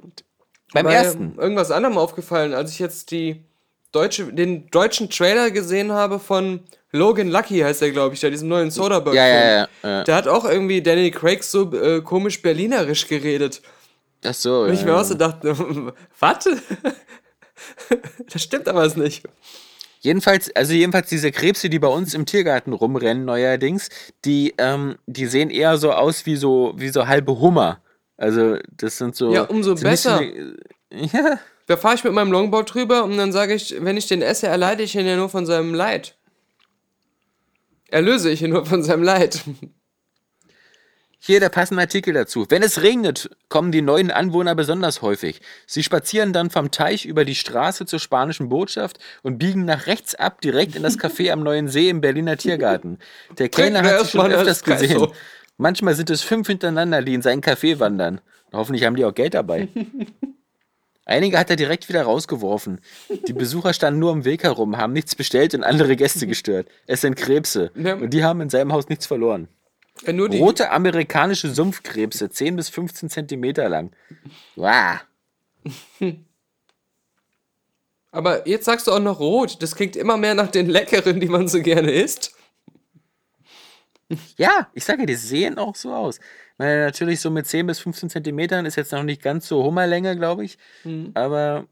Beim 0.72 0.86
bei 0.86 0.92
ersten. 0.92 1.36
irgendwas 1.38 1.70
anderem 1.70 1.96
aufgefallen, 1.98 2.52
als 2.52 2.72
ich 2.72 2.80
jetzt 2.80 3.12
die 3.12 3.44
deutsche, 3.92 4.32
den 4.32 4.66
deutschen 4.70 5.08
Trailer 5.08 5.52
gesehen 5.52 5.92
habe 5.92 6.18
von 6.18 6.64
Logan 6.90 7.28
Lucky, 7.28 7.60
heißt 7.60 7.80
der, 7.80 7.92
glaube 7.92 8.16
ich, 8.16 8.20
der 8.20 8.30
diesem 8.30 8.48
neuen 8.48 8.72
Soderbergh. 8.72 9.16
Ja, 9.16 9.26
ja, 9.28 9.44
ja, 9.44 9.68
ja. 9.84 10.02
Der 10.02 10.16
hat 10.16 10.26
auch 10.26 10.44
irgendwie 10.44 10.82
Danny 10.82 11.12
Craig 11.12 11.44
so 11.44 11.72
äh, 11.72 12.00
komisch 12.00 12.42
berlinerisch 12.42 13.06
geredet. 13.06 13.62
Ach 14.24 14.34
so. 14.34 14.62
Und 14.62 14.72
ich 14.72 14.80
ja, 14.80 14.86
mir 14.86 14.96
auch 14.96 15.04
so 15.04 15.14
dachte, 15.14 15.56
warte? 16.18 16.60
das 18.32 18.42
stimmt 18.42 18.68
aber 18.68 18.84
es 18.84 18.96
nicht. 18.96 19.22
Jedenfalls, 20.00 20.54
also 20.54 20.74
jedenfalls 20.74 21.08
diese 21.08 21.32
Krebse, 21.32 21.70
die 21.70 21.78
bei 21.78 21.88
uns 21.88 22.12
im 22.12 22.26
Tiergarten 22.26 22.72
rumrennen 22.74 23.24
neuerdings, 23.24 23.88
die, 24.24 24.52
ähm, 24.58 24.96
die 25.06 25.26
sehen 25.26 25.48
eher 25.50 25.78
so 25.78 25.92
aus 25.92 26.26
wie 26.26 26.36
so, 26.36 26.74
wie 26.76 26.90
so 26.90 27.06
halbe 27.06 27.38
Hummer. 27.40 27.80
Also 28.18 28.58
das 28.76 28.98
sind 28.98 29.16
so. 29.16 29.32
Ja, 29.32 29.42
umso 29.42 29.74
so 29.76 29.86
ein 29.86 29.90
bisschen- 29.90 30.58
Ja, 31.12 31.40
Da 31.66 31.76
fahre 31.78 31.94
ich 31.94 32.04
mit 32.04 32.12
meinem 32.12 32.30
Longboard 32.30 32.72
drüber 32.74 33.02
und 33.04 33.16
dann 33.16 33.32
sage 33.32 33.54
ich, 33.54 33.74
wenn 33.80 33.96
ich 33.96 34.06
den 34.06 34.20
esse, 34.22 34.46
erleide 34.46 34.82
ich 34.82 34.94
ihn 34.94 35.06
ja 35.06 35.16
nur 35.16 35.28
von 35.30 35.46
seinem 35.46 35.72
Leid. 35.74 36.16
Erlöse 37.88 38.30
ich 38.30 38.42
ihn 38.42 38.50
nur 38.50 38.66
von 38.66 38.82
seinem 38.82 39.02
Leid. 39.02 39.42
hier 41.26 41.40
der 41.40 41.48
passende 41.48 41.80
Artikel 41.80 42.12
dazu. 42.12 42.44
Wenn 42.50 42.62
es 42.62 42.82
regnet, 42.82 43.30
kommen 43.48 43.72
die 43.72 43.80
neuen 43.80 44.10
Anwohner 44.10 44.54
besonders 44.54 45.00
häufig. 45.00 45.40
Sie 45.66 45.82
spazieren 45.82 46.34
dann 46.34 46.50
vom 46.50 46.70
Teich 46.70 47.06
über 47.06 47.24
die 47.24 47.34
Straße 47.34 47.86
zur 47.86 47.98
spanischen 47.98 48.50
Botschaft 48.50 48.98
und 49.22 49.38
biegen 49.38 49.64
nach 49.64 49.86
rechts 49.86 50.14
ab 50.14 50.42
direkt 50.42 50.76
in 50.76 50.82
das 50.82 50.98
Café 51.00 51.32
am 51.32 51.42
Neuen 51.42 51.68
See 51.68 51.88
im 51.88 52.02
Berliner 52.02 52.36
Tiergarten. 52.36 52.98
Der 53.38 53.48
Kellner 53.48 53.82
hat 53.82 54.00
sie 54.04 54.10
schon 54.10 54.32
öfters 54.32 54.62
gesehen. 54.64 55.06
Manchmal 55.56 55.94
sind 55.94 56.10
es 56.10 56.20
fünf 56.20 56.46
hintereinander, 56.46 57.00
die 57.00 57.14
in 57.14 57.22
seinen 57.22 57.40
Café 57.40 57.78
wandern. 57.78 58.20
Hoffentlich 58.52 58.84
haben 58.84 58.96
die 58.96 59.06
auch 59.06 59.14
Geld 59.14 59.32
dabei. 59.32 59.68
Einige 61.06 61.38
hat 61.38 61.48
er 61.48 61.56
direkt 61.56 61.88
wieder 61.88 62.02
rausgeworfen. 62.02 62.80
Die 63.26 63.32
Besucher 63.32 63.72
standen 63.72 64.00
nur 64.00 64.12
am 64.12 64.26
Weg 64.26 64.42
herum, 64.42 64.76
haben 64.76 64.92
nichts 64.92 65.14
bestellt 65.14 65.54
und 65.54 65.64
andere 65.64 65.96
Gäste 65.96 66.26
gestört. 66.26 66.68
Es 66.86 67.00
sind 67.00 67.14
Krebse. 67.14 67.70
Und 67.74 68.10
die 68.10 68.24
haben 68.24 68.42
in 68.42 68.50
seinem 68.50 68.74
Haus 68.74 68.88
nichts 68.88 69.06
verloren. 69.06 69.48
Ja, 70.06 70.28
die, 70.28 70.38
Rote 70.38 70.70
amerikanische 70.70 71.50
Sumpfkrebse, 71.50 72.30
10 72.30 72.56
bis 72.56 72.68
15 72.68 73.10
Zentimeter 73.10 73.68
lang. 73.68 73.92
Wow. 74.56 75.00
aber 78.10 78.46
jetzt 78.46 78.64
sagst 78.64 78.86
du 78.86 78.92
auch 78.92 79.00
noch 79.00 79.20
rot. 79.20 79.62
Das 79.62 79.74
klingt 79.74 79.96
immer 79.96 80.16
mehr 80.16 80.34
nach 80.34 80.50
den 80.50 80.68
leckeren, 80.68 81.20
die 81.20 81.28
man 81.28 81.48
so 81.48 81.60
gerne 81.62 81.90
isst. 81.90 82.34
Ja, 84.36 84.68
ich 84.74 84.84
sage, 84.84 85.06
die 85.06 85.14
sehen 85.14 85.58
auch 85.58 85.74
so 85.74 85.92
aus. 85.92 86.20
Meine, 86.58 86.84
natürlich 86.84 87.20
so 87.20 87.30
mit 87.30 87.46
10 87.46 87.66
bis 87.66 87.80
15 87.80 88.10
Zentimetern 88.10 88.66
ist 88.66 88.76
jetzt 88.76 88.92
noch 88.92 89.02
nicht 89.02 89.22
ganz 89.22 89.48
so 89.48 89.64
Hummerlänge, 89.64 90.16
glaube 90.16 90.44
ich. 90.44 90.58
Aber 91.14 91.66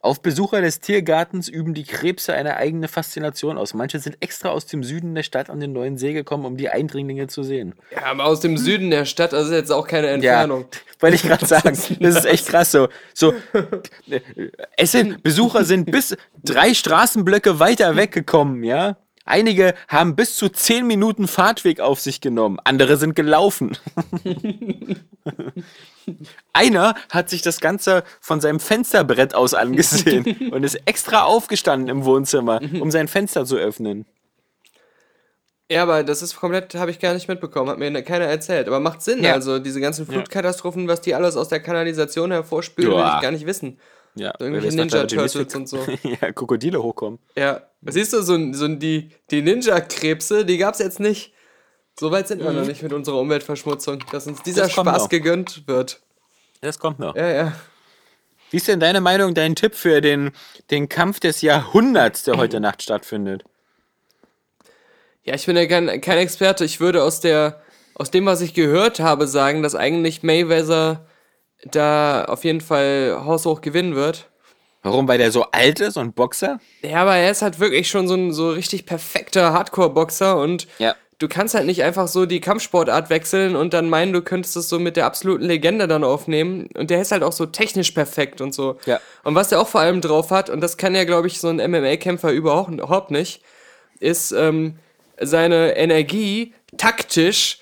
auf 0.00 0.22
Besucher 0.22 0.60
des 0.60 0.78
Tiergartens 0.80 1.48
üben 1.48 1.74
die 1.74 1.82
Krebse 1.84 2.32
eine 2.32 2.56
eigene 2.56 2.86
Faszination 2.88 3.58
aus. 3.58 3.74
Manche 3.74 3.98
sind 3.98 4.16
extra 4.20 4.50
aus 4.50 4.66
dem 4.66 4.84
Süden 4.84 5.14
der 5.14 5.24
Stadt 5.24 5.50
an 5.50 5.58
den 5.58 5.72
neuen 5.72 5.98
See 5.98 6.12
gekommen, 6.12 6.44
um 6.44 6.56
die 6.56 6.68
Eindringlinge 6.68 7.26
zu 7.26 7.42
sehen. 7.42 7.74
Ja, 7.92 8.04
aber 8.06 8.26
aus 8.26 8.40
dem 8.40 8.56
Süden 8.56 8.90
der 8.90 9.04
Stadt, 9.06 9.34
also 9.34 9.52
jetzt 9.52 9.72
auch 9.72 9.88
keine 9.88 10.06
Ja, 10.06 10.12
Entfernung. 10.14 10.66
wollte 11.00 11.16
ich 11.16 11.22
gerade 11.22 11.44
sagen. 11.46 11.76
Das 12.00 12.14
ist 12.16 12.24
echt 12.26 12.46
krass 12.46 12.70
so. 12.70 12.88
so 13.12 13.34
äh, 14.08 14.20
es 14.76 14.92
sind, 14.92 15.22
Besucher 15.22 15.64
sind 15.64 15.90
bis 15.90 16.16
drei 16.44 16.74
Straßenblöcke 16.74 17.58
weiter 17.58 17.96
weggekommen, 17.96 18.62
ja. 18.62 18.96
Einige 19.24 19.74
haben 19.88 20.16
bis 20.16 20.36
zu 20.36 20.48
zehn 20.48 20.86
Minuten 20.86 21.28
Fahrtweg 21.28 21.80
auf 21.80 22.00
sich 22.00 22.20
genommen, 22.20 22.58
andere 22.64 22.96
sind 22.96 23.14
gelaufen. 23.14 23.76
Einer 26.52 26.94
hat 27.10 27.30
sich 27.30 27.42
das 27.42 27.60
Ganze 27.60 28.04
von 28.20 28.40
seinem 28.40 28.60
Fensterbrett 28.60 29.34
aus 29.34 29.54
angesehen 29.54 30.48
und 30.52 30.64
ist 30.64 30.80
extra 30.86 31.24
aufgestanden 31.24 31.88
im 31.88 32.04
Wohnzimmer, 32.04 32.60
um 32.80 32.90
sein 32.90 33.08
Fenster 33.08 33.44
zu 33.44 33.56
öffnen. 33.56 34.06
Ja, 35.70 35.82
aber 35.82 36.02
das 36.02 36.22
ist 36.22 36.36
komplett, 36.36 36.74
habe 36.76 36.90
ich 36.90 36.98
gar 36.98 37.12
nicht 37.12 37.28
mitbekommen, 37.28 37.68
hat 37.68 37.78
mir 37.78 37.90
keiner 38.02 38.24
erzählt. 38.24 38.68
Aber 38.68 38.80
macht 38.80 39.02
Sinn, 39.02 39.22
Ja. 39.22 39.34
also 39.34 39.58
diese 39.58 39.80
ganzen 39.80 40.06
Flutkatastrophen, 40.06 40.88
was 40.88 41.02
die 41.02 41.14
alles 41.14 41.36
aus 41.36 41.48
der 41.48 41.60
Kanalisation 41.60 42.30
hervorspülen, 42.30 42.90
will 42.90 42.98
ich 43.16 43.20
gar 43.20 43.30
nicht 43.30 43.44
wissen. 43.46 43.78
Ja, 44.14 44.32
Irgendwelche 44.38 44.68
was 44.68 44.74
da 44.74 44.82
Ninja 44.82 45.06
Turtles 45.06 45.54
und 45.54 45.68
so. 45.68 45.78
ja, 46.02 46.32
Krokodile 46.32 46.82
hochkommen. 46.82 47.18
Ja, 47.36 47.62
siehst 47.82 48.14
du, 48.14 48.22
so, 48.22 48.52
so 48.52 48.66
die, 48.68 49.10
die 49.30 49.42
Ninja-Krebse, 49.42 50.44
die 50.44 50.56
gab's 50.58 50.78
jetzt 50.78 51.00
nicht. 51.00 51.32
So 51.98 52.10
weit 52.12 52.28
sind 52.28 52.42
wir 52.42 52.52
noch 52.52 52.64
nicht 52.64 52.82
mit 52.82 52.92
unserer 52.92 53.18
Umweltverschmutzung, 53.18 54.04
dass 54.12 54.26
uns 54.26 54.42
dieser 54.42 54.62
Mhm. 54.62 54.66
Das 54.66 54.72
Spaß 54.72 55.02
noch. 55.02 55.08
gegönnt 55.08 55.62
wird. 55.66 56.00
Das 56.60 56.78
kommt 56.78 56.98
noch. 56.98 57.16
Ja, 57.16 57.28
ja. 57.28 57.52
Wie 58.50 58.56
ist 58.56 58.68
denn 58.68 58.80
deine 58.80 59.00
Meinung, 59.00 59.34
dein 59.34 59.54
Tipp 59.56 59.74
für 59.74 60.00
den, 60.00 60.30
den 60.70 60.88
Kampf 60.88 61.20
des 61.20 61.42
Jahrhunderts, 61.42 62.22
der 62.22 62.36
heute 62.36 62.60
Nacht 62.60 62.82
stattfindet? 62.82 63.44
Ja, 65.24 65.34
ich 65.34 65.44
bin 65.46 65.56
ja 65.56 65.66
kein, 65.66 66.00
kein 66.00 66.18
Experte. 66.18 66.64
Ich 66.64 66.80
würde 66.80 67.02
aus 67.02 67.20
der, 67.20 67.60
aus 67.94 68.10
dem, 68.10 68.26
was 68.26 68.40
ich 68.40 68.54
gehört 68.54 69.00
habe, 69.00 69.26
sagen, 69.26 69.62
dass 69.62 69.74
eigentlich 69.74 70.22
Mayweather 70.22 71.04
da 71.64 72.24
auf 72.26 72.44
jeden 72.44 72.60
Fall 72.60 73.20
haushoch 73.24 73.60
gewinnen 73.60 73.94
wird. 73.96 74.28
Warum? 74.82 75.08
Weil 75.08 75.18
der 75.18 75.32
so 75.32 75.42
alt 75.50 75.80
ist 75.80 75.96
und 75.96 76.14
Boxer? 76.14 76.60
Ja, 76.82 77.02
aber 77.02 77.16
er 77.16 77.30
ist 77.32 77.42
halt 77.42 77.58
wirklich 77.58 77.90
schon 77.90 78.06
so 78.06 78.14
ein 78.14 78.32
so 78.32 78.50
richtig 78.50 78.86
perfekter 78.86 79.52
Hardcore-Boxer 79.52 80.38
und 80.38 80.68
Ja. 80.78 80.94
Du 81.18 81.28
kannst 81.28 81.54
halt 81.54 81.66
nicht 81.66 81.82
einfach 81.82 82.06
so 82.08 82.26
die 82.26 82.40
Kampfsportart 82.40 83.10
wechseln 83.10 83.56
und 83.56 83.74
dann 83.74 83.88
meinen, 83.88 84.12
du 84.12 84.22
könntest 84.22 84.56
es 84.56 84.68
so 84.68 84.78
mit 84.78 84.96
der 84.96 85.06
absoluten 85.06 85.44
Legende 85.44 85.88
dann 85.88 86.04
aufnehmen. 86.04 86.68
Und 86.76 86.90
der 86.90 87.00
ist 87.00 87.10
halt 87.12 87.22
auch 87.22 87.32
so 87.32 87.46
technisch 87.46 87.90
perfekt 87.90 88.40
und 88.40 88.54
so. 88.54 88.78
Ja. 88.86 89.00
Und 89.24 89.34
was 89.34 89.48
der 89.48 89.60
auch 89.60 89.68
vor 89.68 89.80
allem 89.80 90.00
drauf 90.00 90.30
hat, 90.30 90.48
und 90.48 90.60
das 90.60 90.76
kann 90.76 90.94
ja, 90.94 91.04
glaube 91.04 91.26
ich, 91.26 91.40
so 91.40 91.48
ein 91.48 91.56
MMA-Kämpfer 91.56 92.30
überhaupt 92.30 92.70
überhaupt 92.70 93.10
nicht, 93.10 93.42
ist 94.00 94.30
ähm, 94.32 94.76
seine 95.20 95.76
Energie 95.76 96.54
taktisch 96.76 97.58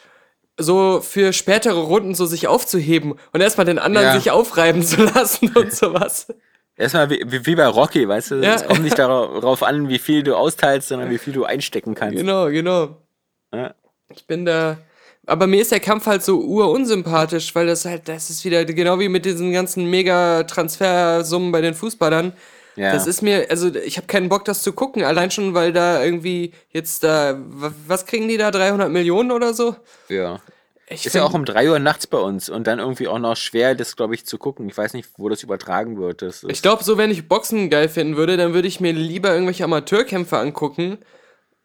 so 0.59 1.01
für 1.01 1.33
spätere 1.33 1.79
Runden 1.81 2.15
so 2.15 2.27
sich 2.27 2.49
aufzuheben 2.49 3.15
und 3.33 3.41
erstmal 3.41 3.67
den 3.67 3.79
anderen 3.79 4.07
Ja. 4.09 4.15
sich 4.15 4.31
aufreiben 4.31 4.83
zu 4.83 5.03
lassen 5.05 5.55
und 5.55 5.73
sowas. 5.75 6.29
Erstmal 6.77 7.09
wie, 7.09 7.23
wie, 7.27 7.47
wie 7.47 7.55
bei 7.55 7.67
Rocky, 7.67 8.07
weißt 8.07 8.33
du? 8.33 8.35
Ja. 8.37 8.55
Es 8.55 8.67
kommt 8.67 8.83
nicht 8.83 8.99
darauf 8.99 9.63
an, 9.63 9.89
wie 9.89 9.99
viel 9.99 10.23
du 10.23 10.35
austeilst, 10.37 10.89
sondern 10.89 11.11
wie 11.11 11.19
viel 11.19 11.33
du 11.33 11.45
einstecken 11.45 11.95
kannst. 11.95 12.19
Genau, 12.19 12.49
genau. 12.51 12.97
Ja. 13.53 13.75
Ich 14.15 14.27
bin 14.27 14.45
da. 14.45 14.79
Aber 15.27 15.47
mir 15.49 15.61
ist 15.61 15.73
der 15.73 15.81
Kampf 15.81 16.07
halt 16.07 16.23
so 16.23 16.39
urunsympathisch, 16.41 17.53
weil 17.55 17.67
das 17.67 17.85
halt, 17.85 18.07
das 18.09 18.31
ist 18.31 18.45
wieder 18.45 18.65
genau 18.65 19.01
wie 19.01 19.09
mit 19.09 19.25
diesen 19.25 19.53
ganzen 19.53 19.91
Mega-Transfersummen 19.91 21.53
bei 21.53 21.61
den 21.61 21.75
Fußballern. 21.75 22.33
Ja. 22.77 22.93
Das 22.93 23.07
ist 23.07 23.23
mir, 23.23 23.47
also 23.51 23.75
ich 23.75 23.97
habe 23.97 24.07
keinen 24.07 24.29
Bock, 24.29 24.45
das 24.45 24.63
zu 24.63 24.73
gucken, 24.73 25.03
allein 25.03 25.31
schon, 25.31 25.55
weil 25.55 25.73
da 25.73 26.05
irgendwie 26.05 26.53
jetzt 26.71 27.03
da, 27.03 27.37
wa- 27.39 27.73
was 27.87 28.05
kriegen 28.07 28.29
die 28.29 28.37
da, 28.37 28.51
300 28.51 28.91
Millionen 28.91 29.33
oder 29.33 29.55
so? 29.55 29.77
ja. 30.09 30.41
Ich 30.89 31.05
Ist 31.05 31.15
ja 31.17 31.23
find- 31.23 31.33
auch 31.33 31.35
um 31.35 31.45
3 31.45 31.69
Uhr 31.69 31.81
nachts 31.81 32.07
bei 32.07 32.19
uns 32.19 32.49
und 32.49 32.69
dann 32.69 32.79
irgendwie 32.79 33.09
auch 33.09 33.19
noch 33.19 33.37
schwer, 33.37 33.75
das, 33.75 33.97
glaube 33.97 34.15
ich, 34.15 34.25
zu 34.25 34.39
gucken. 34.39 34.69
Ich 34.69 34.79
weiß 34.79 34.93
nicht, 34.93 35.09
wo 35.17 35.29
das 35.29 35.43
übertragen 35.43 35.99
wird. 35.99 36.23
Das 36.23 36.45
Ich 36.45 36.63
glaube, 36.63 36.85
so 36.85 36.97
wenn 36.97 37.11
ich 37.11 37.27
Boxen 37.29 37.71
geil 37.71 37.89
finden 37.89 38.17
würde, 38.17 38.37
dann 38.37 38.55
würde 38.55 38.69
ich 38.69 38.79
mir 38.79 38.93
lieber 38.93 39.33
irgendwelche 39.33 39.65
Amateurkämpfe 39.65 40.39
angucken, 40.39 40.99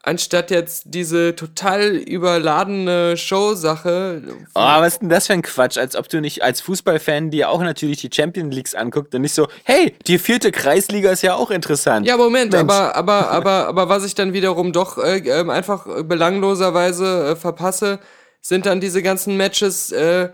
anstatt 0.02 0.50
jetzt 0.50 0.82
diese 0.86 1.36
total 1.36 1.94
überladene 1.94 3.16
Show-Sache. 3.16 4.22
Oh, 4.54 4.60
was 4.60 4.94
ist 4.94 5.02
denn 5.02 5.08
das 5.08 5.28
für 5.28 5.32
ein 5.32 5.42
Quatsch? 5.42 5.78
Als 5.78 5.94
ob 5.94 6.08
du 6.08 6.20
nicht 6.20 6.42
als 6.42 6.60
Fußballfan 6.60 7.30
dir 7.30 7.48
auch 7.48 7.60
natürlich 7.62 8.00
die 8.00 8.10
Champions 8.12 8.54
Leagues 8.54 8.74
anguckt 8.74 9.14
und 9.14 9.22
nicht 9.22 9.34
so, 9.34 9.46
hey, 9.64 9.94
die 10.08 10.18
vierte 10.18 10.50
Kreisliga 10.50 11.10
ist 11.12 11.22
ja 11.22 11.34
auch 11.34 11.50
interessant. 11.52 12.04
Ja, 12.06 12.16
Moment, 12.16 12.52
Mensch. 12.52 12.62
aber, 12.62 12.96
aber, 12.96 13.30
aber, 13.30 13.66
aber 13.68 13.88
was 13.88 14.04
ich 14.04 14.14
dann 14.14 14.32
wiederum 14.32 14.72
doch 14.72 14.98
äh, 14.98 15.18
ähm, 15.18 15.50
einfach 15.50 15.86
belangloserweise 16.04 17.30
äh, 17.30 17.36
verpasse, 17.36 18.00
sind 18.40 18.66
dann 18.66 18.80
diese 18.80 19.02
ganzen 19.02 19.36
Matches, 19.36 19.92
äh, 19.92 20.30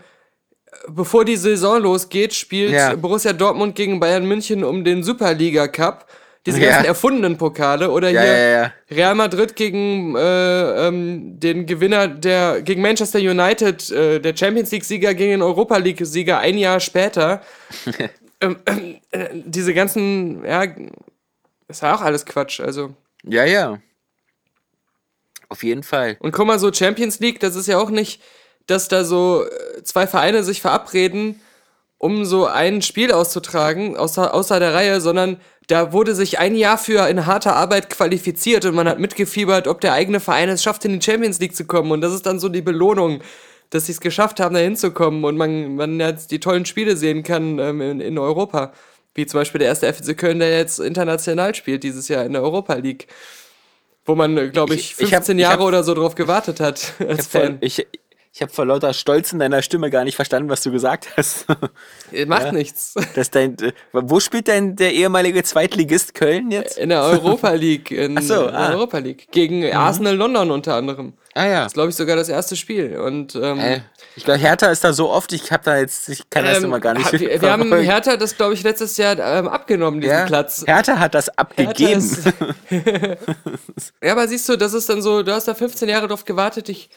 bevor 0.87 1.25
die 1.25 1.37
Saison 1.37 1.79
losgeht, 1.79 2.33
spielt 2.33 2.71
Ja. 2.71 2.95
Borussia 2.95 3.33
Dortmund 3.33 3.75
gegen 3.75 3.99
Bayern 3.99 4.25
München 4.25 4.63
um 4.63 4.83
den 4.83 5.03
Superliga 5.03 5.67
Cup. 5.67 6.07
Diese 6.45 6.59
Ja. 6.61 6.69
ganzen 6.69 6.85
erfundenen 6.85 7.37
Pokale 7.37 7.89
oder 7.91 8.09
Ja, 8.09 8.21
hier 8.21 8.31
ja, 8.37 8.61
ja. 8.63 8.73
Real 8.91 9.15
Madrid 9.15 9.55
gegen 9.55 10.15
äh, 10.15 10.87
ähm, 10.87 11.39
den 11.39 11.65
Gewinner 11.65 12.07
der 12.07 12.61
gegen 12.61 12.81
Manchester 12.81 13.19
United, 13.19 13.89
äh, 13.91 14.19
der 14.19 14.35
Champions 14.35 14.71
League 14.71 14.85
Sieger 14.85 15.13
gegen 15.13 15.31
den 15.31 15.41
Europa 15.41 15.77
League 15.77 15.99
Sieger 16.05 16.39
ein 16.39 16.57
Jahr 16.57 16.79
später. 16.79 17.41
ähm, 18.41 18.57
ähm, 18.65 18.95
äh, 19.11 19.27
diese 19.33 19.73
ganzen, 19.73 20.43
ja, 20.45 20.65
das 21.67 21.81
war 21.81 21.95
auch 21.95 22.01
alles 22.01 22.25
Quatsch. 22.25 22.59
Also 22.61 22.93
Ja, 23.23 23.43
ja. 23.45 23.79
Auf 25.49 25.63
jeden 25.63 25.83
Fall. 25.83 26.15
und 26.19 26.31
guck 26.31 26.45
mal 26.45 26.59
so 26.59 26.71
Champions 26.71 27.19
League, 27.19 27.39
das 27.39 27.55
ist 27.55 27.67
ja 27.67 27.79
auch 27.79 27.89
nicht, 27.89 28.21
dass 28.67 28.87
da 28.87 29.03
so 29.03 29.45
äh, 29.45 29.83
zwei 29.83 30.05
Vereine 30.05 30.43
sich 30.43 30.61
verabreden, 30.61 31.41
um 31.99 32.25
so 32.25 32.47
ein 32.47 32.81
Spiel 32.81 33.11
auszutragen 33.11 33.95
außer 33.97 34.33
außer 34.33 34.59
der 34.59 34.73
Reihe, 34.73 34.99
sondern 35.01 35.37
da 35.67 35.93
wurde 35.93 36.15
sich 36.15 36.39
ein 36.39 36.55
Jahr 36.55 36.79
für 36.79 37.07
in 37.07 37.27
harter 37.27 37.55
Arbeit 37.55 37.91
qualifiziert 37.91 38.65
und 38.65 38.73
man 38.73 38.87
hat 38.89 38.97
mitgefiebert, 38.99 39.67
ob 39.67 39.81
der 39.81 39.93
eigene 39.93 40.19
Verein 40.19 40.49
es 40.49 40.63
schafft, 40.63 40.83
in 40.85 40.97
die 40.99 41.05
Champions 41.05 41.39
League 41.39 41.55
zu 41.55 41.65
kommen. 41.65 41.91
Und 41.91 42.01
das 42.01 42.11
ist 42.13 42.25
dann 42.25 42.39
so 42.39 42.49
die 42.49 42.61
Belohnung, 42.63 43.21
dass 43.69 43.85
sie 43.85 43.91
es 43.91 44.01
geschafft 44.01 44.39
haben, 44.39 44.55
da 44.55 44.61
hinzukommen 44.61 45.23
und 45.23 45.37
man, 45.37 45.75
man 45.75 45.99
jetzt 45.99 46.31
die 46.31 46.39
tollen 46.39 46.65
Spiele 46.65 46.97
sehen 46.97 47.21
kann 47.21 47.59
ähm, 47.59 47.81
in, 47.81 47.99
in 48.01 48.17
Europa. 48.17 48.73
Wie 49.13 49.27
zum 49.27 49.41
Beispiel 49.41 49.59
der 49.59 49.67
erste 49.67 49.91
FC 49.93 50.17
Köln, 50.17 50.39
der 50.39 50.57
jetzt 50.57 50.79
international 50.79 51.53
spielt 51.53 51.83
dieses 51.83 52.07
Jahr 52.07 52.25
in 52.25 52.33
der 52.33 52.41
Europa 52.41 52.73
League. 52.75 53.07
Wo 54.05 54.15
man, 54.15 54.51
glaube 54.51 54.73
ich, 54.73 54.93
Ich- 54.93 54.99
ich 55.01 55.13
hab- 55.13 55.25
15 55.25 55.37
ich 55.37 55.45
hab- 55.45 55.51
Jahre 55.51 55.63
oder 55.65 55.83
so 55.83 55.93
drauf 55.93 56.15
gewartet 56.15 56.59
hat 56.61 56.93
Ich 56.99 57.07
als 57.09 57.27
Fan. 57.27 57.57
ich, 57.61 57.85
ich 58.39 58.41
hab 58.41 58.55
vor 58.55 58.65
lauter 58.65 58.93
Stolz 58.93 59.33
in 59.33 59.39
deiner 59.39 59.61
Stimme 59.61 59.89
gar 59.89 60.05
nicht 60.05 60.15
verstanden, 60.15 60.49
was 60.49 60.63
du 60.63 60.71
gesagt 60.71 61.09
hast. 61.17 61.45
Macht 62.25 62.53
nichts. 62.53 62.93
Dass 63.13 63.29
dein, 63.31 63.57
äh, 63.59 63.73
wo 63.91 64.21
spielt 64.21 64.47
denn 64.47 64.77
der 64.77 64.93
ehemalige 64.93 65.43
Zweitligist 65.43 66.13
Köln 66.13 66.49
jetzt? 66.49 66.77
In 66.77 66.87
der 66.87 67.03
Europa 67.03 67.49
League. 67.51 67.91
In, 67.91 68.17
Ach 68.17 68.21
so, 68.21 68.45
in 68.45 68.53
der 68.53 68.59
ah. 68.61 68.69
Europa 68.69 68.99
League. 68.99 69.27
Gegen 69.31 69.69
Arsenal 69.73 70.15
London 70.15 70.51
unter 70.51 70.75
anderem. 70.75 71.11
Ah 71.35 71.45
ja. 71.47 71.57
Das 71.63 71.67
ist, 71.67 71.73
glaube 71.75 71.89
ich, 71.89 71.95
sogar 71.95 72.15
das 72.15 72.27
erste 72.27 72.55
Spiel. 72.55 72.97
Und 72.97 73.35
ähm, 73.35 73.59
Äh, 73.59 73.81
ich 74.15 74.25
glaube, 74.25 74.39
Hertha 74.39 74.67
ist 74.71 74.83
da 74.83 74.91
so 74.93 75.09
oft, 75.09 75.31
ich 75.31 75.51
habe 75.51 75.63
da 75.63 75.77
jetzt, 75.77 76.09
ich 76.09 76.29
kann 76.29 76.43
das 76.43 76.57
ähm, 76.57 76.65
immer 76.65 76.79
gar 76.79 76.93
nicht. 76.95 77.05
ha- 77.05 77.19
wir, 77.19 77.41
wir 77.41 77.51
haben. 77.51 77.73
Hertha 77.73 78.17
das, 78.17 78.35
glaube 78.35 78.55
ich, 78.55 78.63
letztes 78.63 78.97
Jahr 78.97 79.17
ähm, 79.19 79.47
abgenommen, 79.47 80.01
diesen 80.01 80.15
ja? 80.17 80.25
Platz. 80.25 80.63
Hertha 80.65 80.97
hat 80.99 81.13
das 81.13 81.29
abgegeben. 81.37 82.03
ja, 84.03 84.11
aber 84.11 84.27
siehst 84.27 84.47
du, 84.49 84.55
das 84.57 84.73
ist 84.73 84.89
dann 84.89 85.01
so, 85.01 85.23
du 85.23 85.31
hast 85.33 85.47
da 85.47 85.53
15 85.53 85.87
Jahre 85.89 86.07
drauf 86.07 86.25
gewartet, 86.25 86.67
dich, 86.67 86.89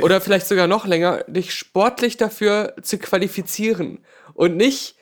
oder 0.00 0.20
vielleicht 0.20 0.46
sogar 0.46 0.66
noch 0.66 0.86
länger, 0.86 1.24
dich 1.26 1.52
sportlich 1.54 2.16
dafür 2.16 2.74
zu 2.82 2.98
qualifizieren. 2.98 3.98
Und 4.34 4.56
nicht, 4.56 4.94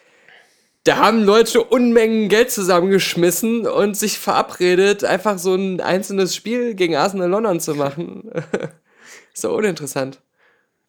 da 0.88 0.96
haben 0.96 1.22
Leute 1.22 1.62
Unmengen 1.62 2.30
Geld 2.30 2.50
zusammengeschmissen 2.50 3.66
und 3.66 3.94
sich 3.94 4.18
verabredet, 4.18 5.04
einfach 5.04 5.38
so 5.38 5.54
ein 5.54 5.82
einzelnes 5.82 6.34
Spiel 6.34 6.72
gegen 6.74 6.96
Arsenal 6.96 7.28
London 7.28 7.60
zu 7.60 7.74
machen. 7.74 8.30
ist 9.34 9.44
doch 9.44 9.54
uninteressant. 9.54 10.22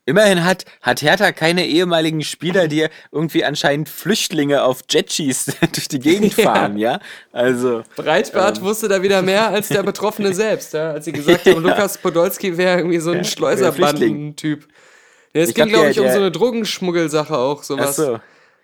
Immerhin 0.05 0.45
hat, 0.45 0.63
hat 0.81 1.01
Hertha 1.01 1.33
keine 1.33 1.67
ehemaligen 1.67 2.21
Spieler, 2.23 2.69
die 2.69 2.87
irgendwie 3.11 3.43
anscheinend 3.43 3.89
Flüchtlinge 3.89 4.63
auf 4.63 4.79
Jetskis 4.89 5.47
durch 5.73 5.89
die 5.89 5.99
Gegend 5.99 6.37
Ja. 6.37 6.43
fahren, 6.45 6.77
ja? 6.77 7.01
Also, 7.33 7.83
Breitbart 7.97 8.61
wusste 8.61 8.87
da 8.87 9.03
wieder 9.03 9.21
mehr 9.21 9.49
als 9.49 9.67
der 9.67 9.83
Betroffene 9.83 10.33
selbst, 10.33 10.73
ja? 10.73 10.91
als 10.91 11.03
sie 11.03 11.11
gesagt 11.11 11.45
haben, 11.45 11.59
Lukas 11.61 11.97
Podolski 11.97 12.57
wäre 12.57 12.77
irgendwie 12.77 12.99
so 12.99 13.11
ein 13.11 13.25
Schleuserbanden-Typ. 13.25 14.65
Ja, 15.35 15.41
es 15.41 15.53
ging, 15.53 15.67
glaub, 15.67 15.69
glaube 15.69 15.91
ich, 15.91 15.99
um 15.99 16.07
so 16.09 16.17
eine 16.19 16.31
Drogenschmuggelsache 16.31 17.37
auch, 17.37 17.59
ach 17.59 17.63
sowas. 17.65 17.95
so. 17.97 18.19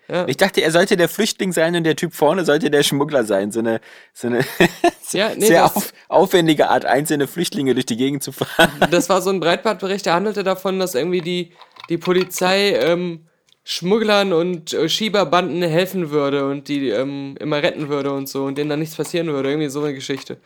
Ja. 0.08 0.26
Ich 0.28 0.36
dachte, 0.36 0.62
er 0.62 0.70
sollte 0.70 0.96
der 0.96 1.08
Flüchtling 1.08 1.52
sein 1.52 1.74
und 1.74 1.84
der 1.84 1.96
Typ 1.96 2.14
vorne 2.14 2.44
sollte 2.44 2.70
der 2.70 2.82
Schmuggler 2.82 3.24
sein. 3.24 3.50
So 3.50 3.58
eine, 3.60 3.80
so 4.12 4.28
eine 4.28 4.44
Ja, 5.12 5.30
nee, 5.36 5.46
sehr 5.46 5.64
auf, 5.64 5.92
aufwendige 6.08 6.68
Art, 6.68 6.84
einzelne 6.84 7.26
Flüchtlinge 7.26 7.74
durch 7.74 7.86
die 7.86 7.96
Gegend 7.96 8.22
zu 8.22 8.32
fahren. 8.32 8.70
Das 8.90 9.08
war 9.08 9.20
so 9.22 9.30
ein 9.30 9.40
Breitbart-Bericht, 9.40 10.06
der 10.06 10.14
handelte 10.14 10.44
davon, 10.44 10.78
dass 10.78 10.94
irgendwie 10.94 11.20
die, 11.20 11.52
die 11.88 11.98
Polizei 11.98 12.72
ähm, 12.74 13.26
Schmugglern 13.64 14.32
und 14.32 14.72
äh, 14.72 14.88
Schieberbanden 14.88 15.62
helfen 15.62 16.10
würde 16.10 16.48
und 16.48 16.68
die 16.68 16.88
ähm, 16.90 17.36
immer 17.40 17.62
retten 17.62 17.88
würde 17.88 18.12
und 18.12 18.28
so 18.28 18.44
und 18.44 18.58
denen 18.58 18.70
dann 18.70 18.78
nichts 18.78 18.94
passieren 18.94 19.26
würde. 19.26 19.50
Irgendwie 19.50 19.68
so 19.68 19.82
eine 19.82 19.92
Geschichte. 19.92 20.38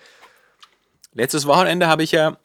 Letztes 1.12 1.46
Wochenende 1.46 1.86
habe 1.86 2.02
ich 2.02 2.12
ja 2.12 2.38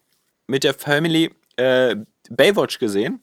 mit 0.47 0.63
der 0.65 0.73
Family 0.73 1.31
äh, 1.55 1.95
Baywatch 2.29 2.79
gesehen. 2.79 3.21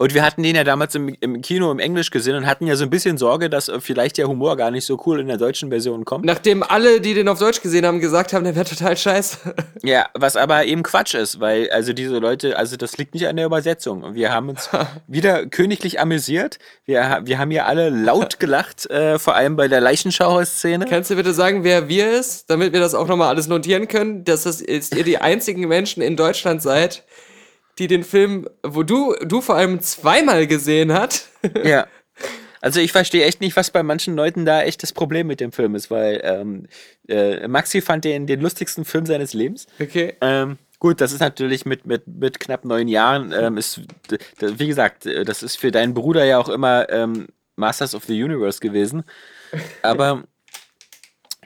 Und 0.00 0.14
wir 0.14 0.22
hatten 0.22 0.42
den 0.42 0.56
ja 0.56 0.64
damals 0.64 0.94
im, 0.94 1.14
im 1.20 1.42
Kino 1.42 1.70
im 1.70 1.78
Englisch 1.78 2.10
gesehen 2.10 2.34
und 2.34 2.46
hatten 2.46 2.66
ja 2.66 2.74
so 2.74 2.84
ein 2.84 2.88
bisschen 2.88 3.18
Sorge, 3.18 3.50
dass 3.50 3.68
äh, 3.68 3.82
vielleicht 3.82 4.16
der 4.16 4.28
Humor 4.28 4.56
gar 4.56 4.70
nicht 4.70 4.86
so 4.86 4.98
cool 5.04 5.20
in 5.20 5.26
der 5.26 5.36
deutschen 5.36 5.68
Version 5.68 6.06
kommt. 6.06 6.24
Nachdem 6.24 6.62
alle, 6.62 7.02
die 7.02 7.12
den 7.12 7.28
auf 7.28 7.38
Deutsch 7.38 7.60
gesehen 7.60 7.84
haben, 7.84 8.00
gesagt 8.00 8.32
haben, 8.32 8.44
der 8.44 8.56
wäre 8.56 8.64
total 8.64 8.96
scheiße. 8.96 9.38
Ja, 9.82 10.06
was 10.12 10.36
aber 10.36 10.66
eben 10.66 10.82
Quatsch 10.82 11.14
ist, 11.14 11.40
weil 11.40 11.70
also 11.70 11.94
diese 11.94 12.18
Leute, 12.18 12.58
also 12.58 12.76
das 12.76 12.98
liegt 12.98 13.14
nicht 13.14 13.26
an 13.28 13.36
der 13.36 13.46
Übersetzung. 13.46 14.14
Wir 14.14 14.30
haben 14.30 14.50
uns 14.50 14.68
wieder 15.06 15.46
königlich 15.46 16.00
amüsiert. 16.00 16.58
Wir, 16.84 17.22
wir 17.24 17.38
haben 17.38 17.50
ja 17.50 17.64
alle 17.64 17.88
laut 17.88 18.40
gelacht, 18.40 18.88
äh, 18.90 19.18
vor 19.18 19.36
allem 19.36 19.56
bei 19.56 19.68
der 19.68 19.80
Leichenschauer-Szene. 19.80 20.84
Kannst 20.86 21.10
du 21.10 21.16
bitte 21.16 21.32
sagen, 21.32 21.64
wer 21.64 21.88
wir 21.88 22.10
ist, 22.10 22.50
damit 22.50 22.74
wir 22.74 22.80
das 22.80 22.94
auch 22.94 23.08
nochmal 23.08 23.28
alles 23.28 23.48
notieren 23.48 23.88
können, 23.88 24.24
dass 24.24 24.42
das 24.42 24.60
ist 24.60 24.94
ihr 24.94 25.04
die 25.04 25.18
einzigen 25.18 25.66
Menschen 25.66 26.02
in 26.02 26.16
Deutschland 26.16 26.60
seid, 26.60 27.04
die 27.78 27.86
den 27.86 28.04
Film, 28.04 28.48
wo 28.62 28.82
du, 28.82 29.14
du 29.24 29.40
vor 29.40 29.56
allem 29.56 29.80
zweimal 29.80 30.46
gesehen 30.46 30.92
hat. 30.92 31.26
Ja. 31.64 31.86
Also 32.60 32.80
ich 32.80 32.92
verstehe 32.92 33.24
echt 33.24 33.40
nicht, 33.40 33.56
was 33.56 33.70
bei 33.70 33.82
manchen 33.82 34.14
Leuten 34.14 34.44
da 34.44 34.60
echt 34.60 34.82
das 34.82 34.92
Problem 34.92 35.26
mit 35.26 35.40
dem 35.40 35.52
Film 35.52 35.74
ist, 35.74 35.90
weil 35.90 36.20
ähm, 36.22 36.66
äh, 37.08 37.48
Maxi 37.48 37.80
fand 37.80 38.04
den 38.04 38.26
den 38.26 38.42
lustigsten 38.42 38.84
Film 38.84 39.06
seines 39.06 39.32
Lebens. 39.32 39.66
Okay. 39.80 40.14
Ähm, 40.20 40.58
gut, 40.78 41.00
das 41.00 41.12
ist 41.12 41.20
natürlich 41.20 41.64
mit, 41.64 41.86
mit, 41.86 42.06
mit 42.06 42.38
knapp 42.38 42.66
neun 42.66 42.88
Jahren, 42.88 43.32
ähm, 43.32 43.56
ist, 43.56 43.80
wie 44.38 44.66
gesagt, 44.66 45.06
äh, 45.06 45.24
das 45.24 45.42
ist 45.42 45.56
für 45.56 45.70
deinen 45.70 45.94
Bruder 45.94 46.24
ja 46.24 46.38
auch 46.38 46.50
immer 46.50 46.90
ähm, 46.90 47.28
Masters 47.56 47.94
of 47.94 48.04
the 48.04 48.22
Universe 48.22 48.60
gewesen. 48.60 49.04
Aber 49.82 50.24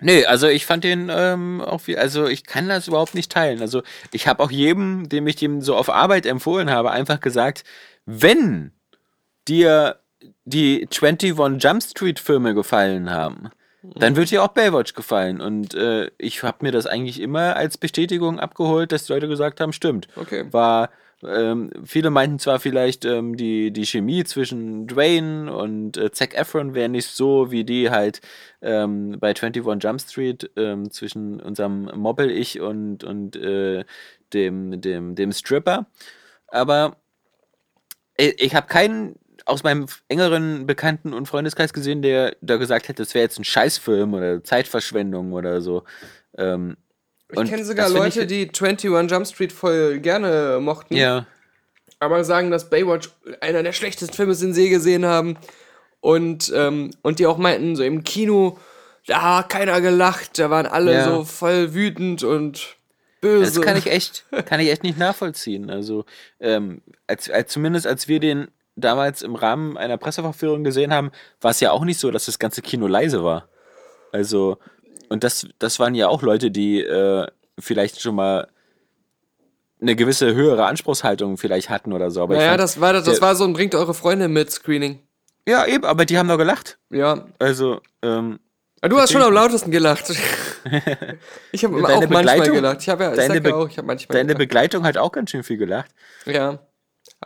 nee, 0.00 0.24
also 0.24 0.48
ich 0.48 0.66
fand 0.66 0.84
den 0.84 1.10
ähm, 1.10 1.60
auch 1.60 1.82
wie, 1.86 1.96
also 1.96 2.26
ich 2.26 2.44
kann 2.44 2.68
das 2.68 2.88
überhaupt 2.88 3.14
nicht 3.14 3.32
teilen. 3.32 3.60
Also 3.60 3.82
ich 4.12 4.26
habe 4.26 4.42
auch 4.42 4.50
jedem, 4.50 5.08
dem 5.08 5.26
ich 5.26 5.36
dem 5.36 5.60
so 5.60 5.76
auf 5.76 5.90
Arbeit 5.90 6.26
empfohlen 6.26 6.70
habe, 6.70 6.90
einfach 6.90 7.20
gesagt, 7.20 7.64
wenn 8.06 8.72
dir 9.48 10.00
die 10.44 10.88
21 10.90 11.62
Jump 11.62 11.82
Street 11.82 12.18
Filme 12.18 12.54
gefallen 12.54 13.10
haben, 13.10 13.50
dann 13.96 14.16
wird 14.16 14.30
dir 14.30 14.42
auch 14.42 14.48
Baywatch 14.48 14.94
gefallen. 14.94 15.40
Und 15.40 15.74
äh, 15.74 16.10
ich 16.18 16.42
habe 16.42 16.58
mir 16.62 16.72
das 16.72 16.86
eigentlich 16.86 17.20
immer 17.20 17.56
als 17.56 17.76
Bestätigung 17.76 18.40
abgeholt, 18.40 18.92
dass 18.92 19.06
die 19.06 19.12
Leute 19.12 19.28
gesagt 19.28 19.60
haben, 19.60 19.72
stimmt. 19.72 20.08
Okay. 20.16 20.46
War, 20.50 20.90
ähm, 21.26 21.70
viele 21.84 22.10
meinten 22.10 22.38
zwar 22.38 22.60
vielleicht, 22.60 23.04
ähm, 23.04 23.36
die, 23.36 23.72
die 23.72 23.86
Chemie 23.86 24.24
zwischen 24.24 24.86
Dwayne 24.86 25.54
und 25.54 25.96
äh, 25.96 26.10
Zac 26.12 26.34
Efron 26.34 26.74
wäre 26.74 26.88
nicht 26.88 27.08
so, 27.08 27.50
wie 27.50 27.64
die 27.64 27.90
halt 27.90 28.20
ähm, 28.62 29.16
bei 29.20 29.28
21 29.28 29.64
Jump 29.82 30.00
Street 30.00 30.50
ähm, 30.56 30.90
zwischen 30.90 31.40
unserem 31.40 31.90
Mobbel-Ich 31.94 32.60
und, 32.60 33.04
und 33.04 33.36
äh, 33.36 33.84
dem, 34.32 34.80
dem, 34.80 35.14
dem 35.14 35.32
Stripper. 35.32 35.86
Aber 36.48 36.96
ich, 38.16 38.40
ich 38.42 38.54
habe 38.54 38.66
keinen 38.66 39.16
aus 39.46 39.62
meinem 39.62 39.86
engeren 40.08 40.66
Bekannten- 40.66 41.12
und 41.12 41.26
Freundeskreis 41.26 41.72
gesehen, 41.72 42.02
der 42.02 42.36
da 42.40 42.56
gesagt 42.56 42.88
hätte, 42.88 43.02
das 43.02 43.14
wäre 43.14 43.24
jetzt 43.24 43.38
ein 43.38 43.44
Scheißfilm 43.44 44.14
oder 44.14 44.42
Zeitverschwendung 44.42 45.32
oder 45.32 45.60
so. 45.60 45.84
Ähm, 46.36 46.76
Ich 47.42 47.50
kenne 47.50 47.64
sogar 47.64 47.88
Leute, 47.88 48.22
ich, 48.22 48.28
die 48.28 48.48
21 48.48 49.10
Jump 49.10 49.26
Street 49.26 49.52
voll 49.52 49.98
gerne 50.00 50.58
mochten, 50.60 50.96
Ja, 50.96 51.26
aber 52.00 52.24
sagen, 52.24 52.50
dass 52.50 52.70
Baywatch 52.70 53.10
einer 53.40 53.62
der 53.62 53.72
schlechtesten 53.72 54.14
Filme 54.14 54.32
ist, 54.32 54.42
den 54.42 54.52
sie 54.54 54.68
gesehen 54.68 55.06
haben. 55.06 55.36
Und, 56.00 56.52
ähm, 56.54 56.90
und 57.02 57.18
die 57.18 57.26
auch 57.26 57.38
meinten, 57.38 57.76
so 57.76 57.82
im 57.82 58.04
Kino, 58.04 58.58
da 59.06 59.38
hat 59.38 59.48
keiner 59.48 59.80
gelacht, 59.80 60.38
da 60.38 60.50
waren 60.50 60.66
alle 60.66 60.92
Ja. 60.92 61.04
so 61.04 61.24
voll 61.24 61.72
wütend 61.72 62.22
und 62.22 62.76
böse. 63.22 63.54
das 63.60 63.62
kann 63.62 63.76
ich 63.78 63.86
echt, 63.86 64.24
kann 64.46 64.60
ich 64.60 64.70
echt 64.70 64.82
nicht 64.82 64.98
nachvollziehen. 64.98 65.70
Also, 65.70 66.04
ähm, 66.40 66.82
als, 67.06 67.30
als, 67.30 67.52
zumindest 67.52 67.86
als 67.86 68.06
wir 68.06 68.20
den 68.20 68.48
damals 68.76 69.22
im 69.22 69.34
Rahmen 69.34 69.78
einer 69.78 69.96
Presseverführung 69.96 70.62
gesehen 70.62 70.92
haben, 70.92 71.10
war 71.40 71.52
es 71.52 71.60
ja 71.60 71.70
auch 71.70 71.84
nicht 71.84 71.98
so, 72.00 72.10
dass 72.10 72.26
das 72.26 72.38
ganze 72.38 72.60
Kino 72.60 72.86
leise 72.86 73.24
war. 73.24 73.48
Also, 74.12 74.58
und 75.08 75.24
das, 75.24 75.46
das 75.58 75.78
waren 75.78 75.94
ja 75.94 76.08
auch 76.08 76.22
Leute, 76.22 76.50
die 76.50 76.80
äh, 76.80 77.26
vielleicht 77.58 78.00
schon 78.00 78.14
mal 78.14 78.48
eine 79.80 79.96
gewisse 79.96 80.34
höhere 80.34 80.64
Anspruchshaltung 80.66 81.36
vielleicht 81.36 81.68
hatten 81.70 81.92
oder 81.92 82.10
so. 82.10 82.22
Aber 82.22 82.36
Naja, 82.36 82.50
fand, 82.50 82.60
das 82.60 82.80
war, 82.80 82.92
das, 82.92 83.04
das 83.04 83.20
war 83.20 83.34
so 83.36 83.44
ein 83.44 83.52
Bringt 83.52 83.74
eure 83.74 83.92
Freunde 83.94 84.28
mit 84.28 84.50
Screening. 84.50 85.00
Ja, 85.46 85.66
eben, 85.66 85.84
aber 85.84 86.06
die 86.06 86.16
haben 86.16 86.28
doch 86.28 86.38
gelacht. 86.38 86.78
Ja. 86.90 87.26
Also, 87.38 87.80
ähm, 88.02 88.38
du 88.80 88.98
hast 88.98 89.12
schon 89.12 89.20
am 89.20 89.32
lautesten 89.34 89.70
gelacht. 89.70 90.08
ich 91.52 91.64
habe 91.64 91.76
auch 91.76 91.82
Deine 91.86 92.06
manchmal 92.06 92.22
Begleitung- 92.22 92.54
gelacht. 92.54 92.80
Ich 92.80 92.88
habe 92.88 93.04
ja, 93.04 93.10
ich 93.10 93.16
deine 93.16 93.40
Be- 93.42 93.54
auch, 93.54 93.68
ich 93.68 93.76
habe 93.76 93.86
manchmal 93.86 94.14
deine 94.16 94.28
gelacht. 94.28 94.38
Begleitung 94.38 94.84
hat 94.84 94.96
auch 94.96 95.12
ganz 95.12 95.30
schön 95.30 95.42
viel 95.42 95.58
gelacht. 95.58 95.90
Ja. 96.24 96.60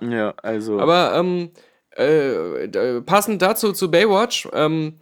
Ja, 0.00 0.34
also. 0.42 0.80
Aber 0.80 1.14
ähm, 1.14 1.50
äh, 1.92 3.00
passend 3.02 3.40
dazu 3.42 3.72
zu 3.72 3.88
Baywatch, 3.90 4.48
ähm, 4.52 4.98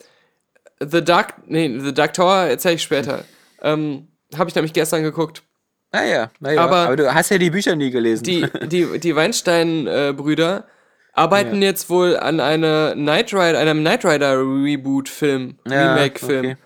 The 0.80 1.02
Dark, 1.02 1.34
nee, 1.46 1.78
The 1.78 1.92
Dark 1.94 2.12
Tower 2.14 2.44
erzähle 2.46 2.74
ich 2.74 2.82
später. 2.82 3.24
ähm, 3.62 4.08
habe 4.36 4.50
ich 4.50 4.54
nämlich 4.54 4.72
gestern 4.72 5.02
geguckt. 5.02 5.42
Naja, 5.92 6.30
naja. 6.40 6.60
Aber- 6.62 6.76
Aber, 6.86 6.96
du 6.96 7.14
hast 7.14 7.30
ja 7.30 7.38
die 7.38 7.48
Bücher 7.50 7.74
nie 7.76 7.90
gelesen. 7.90 8.24
Die, 8.24 8.46
die, 8.66 8.98
die 8.98 9.14
Weinstein-Brüder 9.16 10.64
arbeiten 11.12 11.62
jetzt 11.62 11.88
wohl 11.88 12.16
an 12.16 12.40
eine 12.40 12.92
Knight 12.94 13.32
Rider, 13.32 13.58
einem 13.58 13.80
Knight 13.80 14.04
Rider 14.04 14.38
Reboot-Film, 14.38 15.58
Ja, 15.66 15.94
Remake-Film. 15.94 16.44
okay. 16.44 16.56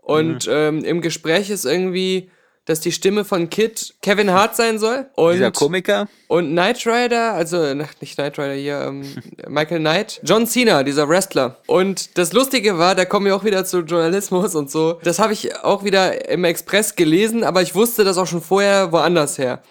Und 0.00 0.48
ähm, 0.50 0.84
im 0.84 1.00
Gespräch 1.02 1.50
ist 1.50 1.66
irgendwie, 1.66 2.30
dass 2.68 2.80
die 2.80 2.92
Stimme 2.92 3.24
von 3.24 3.48
Kid 3.48 3.94
Kevin 4.02 4.30
Hart 4.30 4.54
sein 4.54 4.78
soll. 4.78 5.06
Und, 5.14 5.32
Dieser 5.32 5.50
Komiker. 5.50 6.06
und 6.26 6.50
Knight 6.50 6.86
Rider, 6.86 7.32
also 7.32 7.72
nicht 7.72 8.16
Knight 8.16 8.38
Rider 8.38 8.52
hier, 8.52 8.80
ähm, 8.82 9.06
Michael 9.48 9.80
Knight, 9.80 10.20
John 10.22 10.46
Cena, 10.46 10.82
dieser 10.82 11.08
Wrestler. 11.08 11.56
Und 11.66 12.18
das 12.18 12.34
Lustige 12.34 12.76
war, 12.76 12.94
da 12.94 13.06
kommen 13.06 13.24
wir 13.24 13.34
auch 13.34 13.44
wieder 13.44 13.64
zu 13.64 13.78
Journalismus 13.78 14.54
und 14.54 14.70
so. 14.70 15.00
Das 15.02 15.18
habe 15.18 15.32
ich 15.32 15.56
auch 15.64 15.82
wieder 15.82 16.28
im 16.28 16.44
Express 16.44 16.94
gelesen, 16.94 17.42
aber 17.42 17.62
ich 17.62 17.74
wusste 17.74 18.04
das 18.04 18.18
auch 18.18 18.26
schon 18.26 18.42
vorher 18.42 18.92
woanders 18.92 19.38
her. 19.38 19.62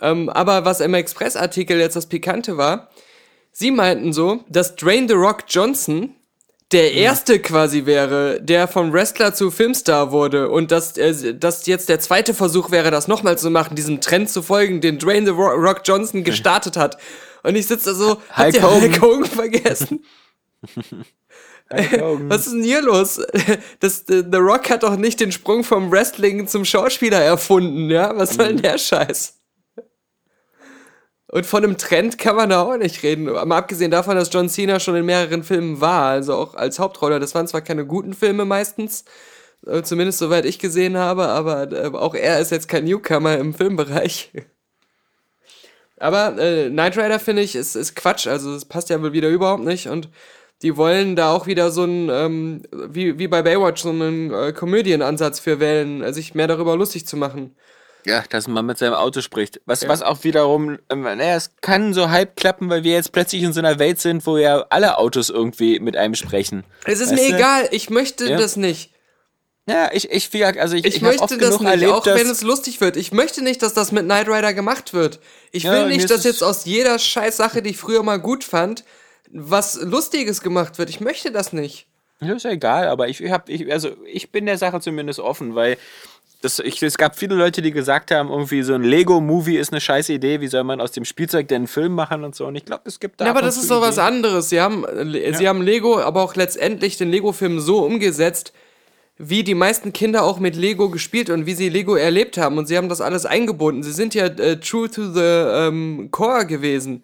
Ähm, 0.00 0.28
aber 0.28 0.64
was 0.64 0.80
im 0.80 0.94
Express-Artikel 0.94 1.78
jetzt 1.78 1.94
das 1.94 2.06
Pikante 2.06 2.56
war, 2.56 2.90
sie 3.52 3.70
meinten 3.70 4.12
so, 4.12 4.40
dass 4.48 4.74
Dwayne 4.74 5.06
The 5.06 5.14
Rock 5.14 5.44
Johnson 5.48 6.15
der 6.72 6.92
erste 6.94 7.38
quasi 7.38 7.86
wäre, 7.86 8.40
der 8.42 8.66
vom 8.66 8.92
Wrestler 8.92 9.32
zu 9.34 9.50
Filmstar 9.50 10.10
wurde 10.10 10.48
und 10.50 10.72
dass 10.72 10.96
äh, 10.96 11.34
das 11.34 11.66
jetzt 11.66 11.88
der 11.88 12.00
zweite 12.00 12.34
Versuch 12.34 12.70
wäre, 12.70 12.90
das 12.90 13.06
nochmal 13.08 13.38
zu 13.38 13.50
machen, 13.50 13.76
diesem 13.76 14.00
Trend 14.00 14.28
zu 14.30 14.42
folgen, 14.42 14.80
den 14.80 14.98
Dwayne 14.98 15.26
The 15.26 15.32
Ro- 15.32 15.54
Rock 15.54 15.82
Johnson 15.84 16.24
gestartet 16.24 16.76
hat. 16.76 16.98
Und 17.44 17.54
ich 17.54 17.66
sitze 17.68 17.90
da 17.90 17.94
so, 17.94 18.20
habt 18.30 18.54
ihr. 18.56 18.62
Hulk 18.80 19.00
Hogan 19.00 19.24
vergessen? 19.26 20.04
Was 22.28 22.46
ist 22.46 22.52
denn 22.52 22.62
hier 22.62 22.80
los? 22.82 23.20
Das, 23.80 24.02
äh, 24.08 24.22
The 24.30 24.38
Rock 24.38 24.70
hat 24.70 24.82
doch 24.84 24.96
nicht 24.96 25.18
den 25.20 25.32
Sprung 25.32 25.64
vom 25.64 25.90
Wrestling 25.90 26.46
zum 26.46 26.64
Schauspieler 26.64 27.20
erfunden, 27.20 27.90
ja? 27.90 28.16
Was 28.16 28.34
soll 28.34 28.48
denn 28.48 28.62
der 28.62 28.78
Scheiß? 28.78 29.35
Und 31.28 31.44
von 31.44 31.64
einem 31.64 31.76
Trend 31.76 32.18
kann 32.18 32.36
man 32.36 32.50
da 32.50 32.62
auch 32.62 32.76
nicht 32.76 33.02
reden. 33.02 33.24
Mal 33.24 33.56
abgesehen 33.56 33.90
davon, 33.90 34.16
dass 34.16 34.32
John 34.32 34.48
Cena 34.48 34.78
schon 34.78 34.94
in 34.94 35.06
mehreren 35.06 35.42
Filmen 35.42 35.80
war, 35.80 36.10
also 36.10 36.34
auch 36.34 36.54
als 36.54 36.78
Hauptrolle. 36.78 37.18
Das 37.18 37.34
waren 37.34 37.48
zwar 37.48 37.62
keine 37.62 37.84
guten 37.84 38.14
Filme 38.14 38.44
meistens, 38.44 39.04
äh, 39.66 39.82
zumindest 39.82 40.18
soweit 40.18 40.44
ich 40.44 40.58
gesehen 40.58 40.96
habe, 40.96 41.26
aber 41.28 41.72
äh, 41.72 41.88
auch 41.88 42.14
er 42.14 42.40
ist 42.40 42.52
jetzt 42.52 42.68
kein 42.68 42.84
Newcomer 42.84 43.38
im 43.38 43.54
Filmbereich. 43.54 44.32
Aber 45.98 46.38
äh, 46.38 46.68
Knight 46.68 46.98
Rider 46.98 47.18
finde 47.18 47.40
ich 47.40 47.56
ist, 47.56 47.74
ist 47.74 47.96
Quatsch, 47.96 48.26
also 48.26 48.54
es 48.54 48.66
passt 48.66 48.90
ja 48.90 49.00
wohl 49.00 49.14
wieder 49.14 49.30
überhaupt 49.30 49.64
nicht 49.64 49.88
und 49.88 50.10
die 50.62 50.76
wollen 50.76 51.16
da 51.16 51.32
auch 51.32 51.46
wieder 51.46 51.70
so 51.70 51.82
einen, 51.82 52.08
ähm, 52.10 52.62
wie, 52.72 53.18
wie 53.18 53.28
bei 53.28 53.42
Baywatch, 53.42 53.82
so 53.82 53.90
einen 53.90 54.32
äh, 54.32 54.52
Komödienansatz 54.52 55.40
für 55.40 55.60
wählen, 55.60 56.02
äh, 56.02 56.12
sich 56.12 56.34
mehr 56.34 56.48
darüber 56.48 56.76
lustig 56.76 57.06
zu 57.06 57.16
machen. 57.16 57.56
Ja, 58.06 58.22
dass 58.28 58.46
man 58.46 58.64
mit 58.64 58.78
seinem 58.78 58.94
Auto 58.94 59.20
spricht. 59.20 59.60
Was, 59.66 59.86
was 59.88 60.00
auch 60.02 60.22
wiederum, 60.22 60.78
ähm, 60.90 61.02
naja, 61.02 61.34
es 61.34 61.50
kann 61.60 61.92
so 61.92 62.08
halb 62.10 62.36
klappen, 62.36 62.70
weil 62.70 62.84
wir 62.84 62.92
jetzt 62.92 63.10
plötzlich 63.10 63.42
in 63.42 63.52
so 63.52 63.58
einer 63.60 63.80
Welt 63.80 63.98
sind, 63.98 64.24
wo 64.26 64.38
ja 64.38 64.64
alle 64.70 64.98
Autos 64.98 65.28
irgendwie 65.28 65.80
mit 65.80 65.96
einem 65.96 66.14
sprechen. 66.14 66.64
Es 66.84 67.00
ist 67.00 67.10
Weißt 67.10 67.20
mir 67.22 67.30
du? 67.30 67.36
egal, 67.36 67.68
ich 67.72 67.90
möchte 67.90 68.28
Ja. 68.30 68.36
das 68.36 68.56
nicht. 68.56 68.92
Ja, 69.68 69.90
ich, 69.92 70.08
ich, 70.12 70.32
wie 70.32 70.44
also 70.44 70.76
ich, 70.76 70.84
Ich, 70.84 70.96
ich, 70.96 71.02
möchte 71.02 71.36
das 71.38 71.58
nicht, 71.58 71.68
erlebt, 71.68 71.92
auch 71.92 72.06
wenn 72.06 72.30
es 72.30 72.42
lustig 72.42 72.80
wird. 72.80 72.96
Ich 72.96 73.10
möchte 73.10 73.42
nicht, 73.42 73.60
dass 73.62 73.74
das 73.74 73.90
mit 73.90 74.04
Knight 74.04 74.28
Rider 74.28 74.54
gemacht 74.54 74.94
wird. 74.94 75.18
Ich 75.50 75.64
Ja, 75.64 75.72
will 75.72 75.86
mir 75.86 75.96
nicht, 75.96 76.08
dass 76.08 76.22
jetzt 76.22 76.44
aus 76.44 76.64
jeder 76.66 77.00
Scheißsache, 77.00 77.62
die 77.62 77.70
ich 77.70 77.76
früher 77.76 78.04
mal 78.04 78.20
gut 78.20 78.44
fand, 78.44 78.84
was 79.32 79.74
Lustiges 79.82 80.40
gemacht 80.40 80.78
wird. 80.78 80.88
Ich 80.90 81.00
möchte 81.00 81.32
das 81.32 81.52
nicht. 81.52 81.88
Ja, 82.20 82.34
ist 82.34 82.44
ja 82.44 82.50
egal, 82.52 82.86
aber 82.86 83.08
ich, 83.08 83.20
hab, 83.30 83.48
ich, 83.48 83.70
also 83.72 83.90
ich 84.06 84.30
bin 84.30 84.46
der 84.46 84.56
Sache 84.56 84.80
zumindest 84.80 85.18
offen, 85.18 85.56
weil 85.56 85.76
das, 86.42 86.58
ich, 86.58 86.82
es 86.82 86.98
gab 86.98 87.18
viele 87.18 87.34
Leute, 87.34 87.62
die 87.62 87.70
gesagt 87.70 88.10
haben, 88.10 88.30
irgendwie 88.30 88.62
so 88.62 88.74
ein 88.74 88.82
Lego-Movie 88.82 89.56
ist 89.56 89.72
eine 89.72 89.80
scheiß 89.80 90.10
Idee, 90.10 90.40
wie 90.40 90.48
soll 90.48 90.64
man 90.64 90.80
aus 90.80 90.92
dem 90.92 91.04
Spielzeug 91.04 91.48
denn 91.48 91.56
einen 91.56 91.66
Film 91.66 91.94
machen 91.94 92.24
und 92.24 92.34
so. 92.34 92.46
Und 92.46 92.56
ich 92.56 92.64
glaube, 92.64 92.82
es 92.86 93.00
gibt 93.00 93.20
da. 93.20 93.24
Ja, 93.24 93.30
aber 93.30 93.42
das 93.42 93.56
ist 93.56 93.70
doch 93.70 93.80
was 93.80 93.98
anderes. 93.98 94.50
Sie 94.50 94.60
haben, 94.60 94.84
äh, 94.84 95.34
sie 95.34 95.48
haben 95.48 95.62
Lego, 95.62 95.98
aber 96.00 96.22
auch 96.22 96.34
letztendlich 96.36 96.98
den 96.98 97.10
Lego-Film 97.10 97.60
so 97.60 97.84
umgesetzt, 97.84 98.52
wie 99.18 99.44
die 99.44 99.54
meisten 99.54 99.92
Kinder 99.92 100.24
auch 100.24 100.38
mit 100.38 100.56
Lego 100.56 100.90
gespielt 100.90 101.30
und 101.30 101.46
wie 101.46 101.54
sie 101.54 101.70
Lego 101.70 101.94
erlebt 101.94 102.36
haben. 102.36 102.58
Und 102.58 102.66
sie 102.66 102.76
haben 102.76 102.90
das 102.90 103.00
alles 103.00 103.24
eingebunden. 103.24 103.82
Sie 103.82 103.92
sind 103.92 104.14
ja 104.14 104.26
äh, 104.26 104.60
true 104.60 104.90
to 104.90 105.10
the 105.10 105.20
ähm, 105.20 106.08
core 106.10 106.46
gewesen. 106.46 107.02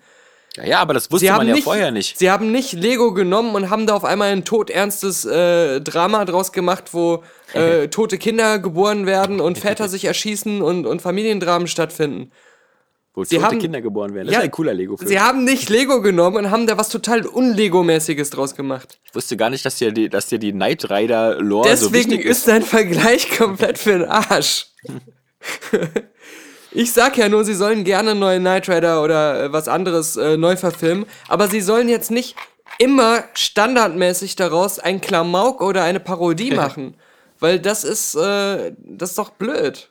Ja, 0.57 0.65
ja, 0.67 0.79
aber 0.81 0.93
das 0.93 1.11
wusste 1.11 1.33
man 1.33 1.49
ja 1.49 1.55
nicht, 1.55 1.65
vorher 1.65 1.91
nicht. 1.91 2.19
sie 2.19 2.31
haben 2.31 2.53
nicht 2.53 2.75
Lego 2.75 3.15
genommen 3.15 3.55
und 3.55 3.71
haben 3.71 3.87
da 3.87 3.95
auf 3.95 4.05
einmal 4.05 4.33
ein 4.33 4.45
todernstes 4.45 5.25
äh, 5.25 5.81
Drama 5.81 6.25
draus 6.27 6.53
gemacht, 6.53 6.93
wo 6.93 7.23
äh, 7.55 7.89
tote 7.89 8.19
Kinder 8.19 8.59
geboren 8.59 9.07
werden 9.07 9.41
und 9.41 9.57
Väter 9.59 9.89
sich 9.89 10.05
erschießen 10.05 10.61
und, 10.61 10.85
und 10.87 11.01
Familiendramen 11.01 11.69
stattfinden. 11.69 12.33
Wo 13.15 13.25
sie 13.25 13.37
tote 13.37 13.47
haben- 13.47 13.59
Kinder 13.61 13.81
geboren 13.83 14.15
werden. 14.15 14.27
Das 14.27 14.33
Ja, 14.35 14.41
ist 14.41 14.45
ein 14.45 14.51
cooler 14.51 14.73
Lego-Film. 14.75 15.09
Sie 15.09 15.21
haben 15.21 15.45
nicht 15.45 15.69
Lego 15.71 16.01
genommen 16.03 16.37
und 16.37 16.51
haben 16.51 16.67
da 16.67 16.77
was 16.79 16.89
total 16.91 17.23
Unlego-mäßiges 17.27 18.31
draus 18.31 18.55
gemacht. 18.55 18.99
Ich 19.05 19.15
wusste 19.15 19.37
gar 19.39 19.49
nicht, 19.51 19.65
dass 19.65 19.77
dir 19.77 19.93
die, 19.93 20.09
dass 20.11 20.27
dir 20.29 20.39
die 20.39 20.53
Knight 20.53 20.91
Rider-Lore 20.91 21.77
so 21.77 21.89
Deswegen 21.91 22.11
wichtig 22.13 22.27
ist 22.27 22.39
ist. 22.39 22.49
dein 22.49 22.63
Vergleich 22.63 23.31
komplett 23.39 23.79
für 23.79 23.93
den 23.99 24.05
Arsch. 24.05 24.67
Ich 26.75 26.93
sag 26.93 27.19
ja 27.19 27.29
nur, 27.29 27.45
sie 27.45 27.55
sollen 27.55 27.85
gerne 27.85 28.15
neue 28.15 28.39
Knight 28.39 28.69
Rider 28.69 29.03
oder 29.03 29.45
äh, 29.45 29.53
was 29.53 29.69
anderes 29.69 30.17
äh, 30.17 30.37
neu 30.37 30.57
verfilmen, 30.57 31.05
aber 31.29 31.49
sie 31.49 31.61
sollen 31.61 31.89
jetzt 31.89 32.11
nicht 32.11 32.35
immer 32.79 33.25
standardmäßig 33.35 34.37
daraus 34.37 34.79
ein 34.79 35.01
Klamauk 35.01 35.61
oder 35.61 35.85
eine 35.85 36.01
Parodie 36.01 36.51
machen. 36.55 36.95
Weil 37.39 37.59
das 37.59 37.85
ist, 37.85 38.15
äh, 38.15 38.73
das 38.79 39.11
ist 39.11 39.19
doch 39.19 39.31
blöd. 39.31 39.91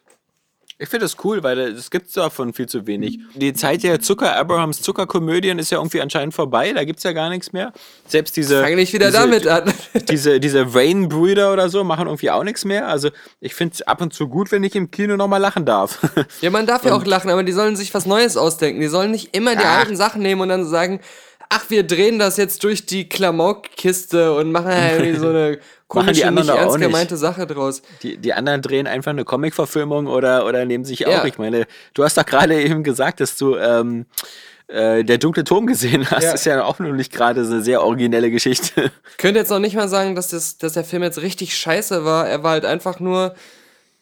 Ich 0.81 0.89
finde 0.89 1.05
das 1.05 1.15
cool, 1.23 1.43
weil 1.43 1.59
es 1.59 1.91
gibt 1.91 2.17
davon 2.17 2.53
viel 2.53 2.67
zu 2.67 2.87
wenig. 2.87 3.19
Die 3.35 3.53
Zeit 3.53 3.83
der 3.83 4.01
Zucker, 4.01 4.35
Abrahams 4.35 4.81
Zuckerkomödien 4.81 5.59
ist 5.59 5.69
ja 5.69 5.77
irgendwie 5.77 6.01
anscheinend 6.01 6.33
vorbei. 6.33 6.73
Da 6.73 6.83
gibt 6.85 6.97
es 6.97 7.03
ja 7.03 7.11
gar 7.11 7.29
nichts 7.29 7.53
mehr. 7.53 7.71
Selbst 8.07 8.35
diese. 8.35 8.63
Fang 8.63 8.73
nicht 8.73 8.91
wieder 8.91 9.11
diese, 9.11 9.19
damit 9.19 9.47
an. 9.47 9.71
Diese, 10.09 10.39
diese 10.39 10.73
Wayne-Brüder 10.73 11.53
oder 11.53 11.69
so 11.69 11.83
machen 11.83 12.07
irgendwie 12.07 12.31
auch 12.31 12.43
nichts 12.43 12.65
mehr. 12.65 12.87
Also 12.87 13.09
ich 13.39 13.53
finde 13.53 13.75
es 13.75 13.81
ab 13.83 14.01
und 14.01 14.11
zu 14.13 14.27
gut, 14.27 14.51
wenn 14.51 14.63
ich 14.63 14.75
im 14.75 14.89
Kino 14.89 15.15
nochmal 15.17 15.39
lachen 15.39 15.65
darf. 15.65 15.99
Ja, 16.41 16.49
man 16.49 16.65
darf 16.65 16.83
ja 16.83 16.93
auch 16.93 17.05
lachen, 17.05 17.29
aber 17.29 17.43
die 17.43 17.51
sollen 17.51 17.75
sich 17.75 17.93
was 17.93 18.07
Neues 18.07 18.35
ausdenken. 18.35 18.81
Die 18.81 18.87
sollen 18.87 19.11
nicht 19.11 19.35
immer 19.35 19.55
die 19.55 19.63
Ach. 19.63 19.79
alten 19.79 19.95
Sachen 19.95 20.21
nehmen 20.23 20.41
und 20.41 20.49
dann 20.49 20.65
sagen, 20.65 20.99
ach, 21.51 21.69
wir 21.69 21.83
drehen 21.83 22.17
das 22.17 22.37
jetzt 22.37 22.63
durch 22.63 22.85
die 22.85 23.09
Klamaukkiste 23.09 24.33
und 24.33 24.51
machen 24.51 24.73
halt 24.73 25.01
irgendwie 25.01 25.19
so 25.19 25.27
eine 25.27 25.59
komische, 25.87 26.31
nicht 26.31 26.49
auch 26.49 26.55
ernst 26.57 26.77
nicht. 26.77 26.87
gemeinte 26.87 27.17
Sache 27.17 27.45
draus. 27.45 27.81
Die, 28.01 28.17
die 28.17 28.33
anderen 28.33 28.61
drehen 28.61 28.87
einfach 28.87 29.11
eine 29.11 29.25
Comic-Verfilmung 29.25 30.07
oder, 30.07 30.45
oder 30.45 30.65
nehmen 30.65 30.85
sich 30.85 31.05
auch. 31.07 31.11
Ja. 31.11 31.25
Ich 31.25 31.37
meine, 31.37 31.67
du 31.93 32.03
hast 32.03 32.17
doch 32.17 32.25
gerade 32.25 32.59
eben 32.61 32.83
gesagt, 32.83 33.19
dass 33.19 33.35
du 33.35 33.57
ähm, 33.57 34.05
äh, 34.67 35.03
der 35.03 35.17
dunkle 35.17 35.43
Turm 35.43 35.67
gesehen 35.67 36.09
hast. 36.09 36.23
Ja. 36.23 36.31
Ist 36.31 36.45
ja 36.45 36.63
auch 36.63 36.79
nur 36.79 36.93
nicht 36.93 37.11
gerade 37.11 37.43
so 37.43 37.53
eine 37.53 37.61
sehr 37.61 37.83
originelle 37.83 38.31
Geschichte. 38.31 38.89
Ich 39.11 39.17
könnte 39.17 39.39
jetzt 39.39 39.49
noch 39.49 39.59
nicht 39.59 39.75
mal 39.75 39.89
sagen, 39.89 40.15
dass, 40.15 40.29
das, 40.29 40.57
dass 40.57 40.73
der 40.73 40.85
Film 40.85 41.03
jetzt 41.03 41.21
richtig 41.21 41.57
scheiße 41.57 42.05
war. 42.05 42.29
Er 42.29 42.43
war 42.43 42.51
halt 42.51 42.65
einfach 42.65 43.01
nur 43.01 43.35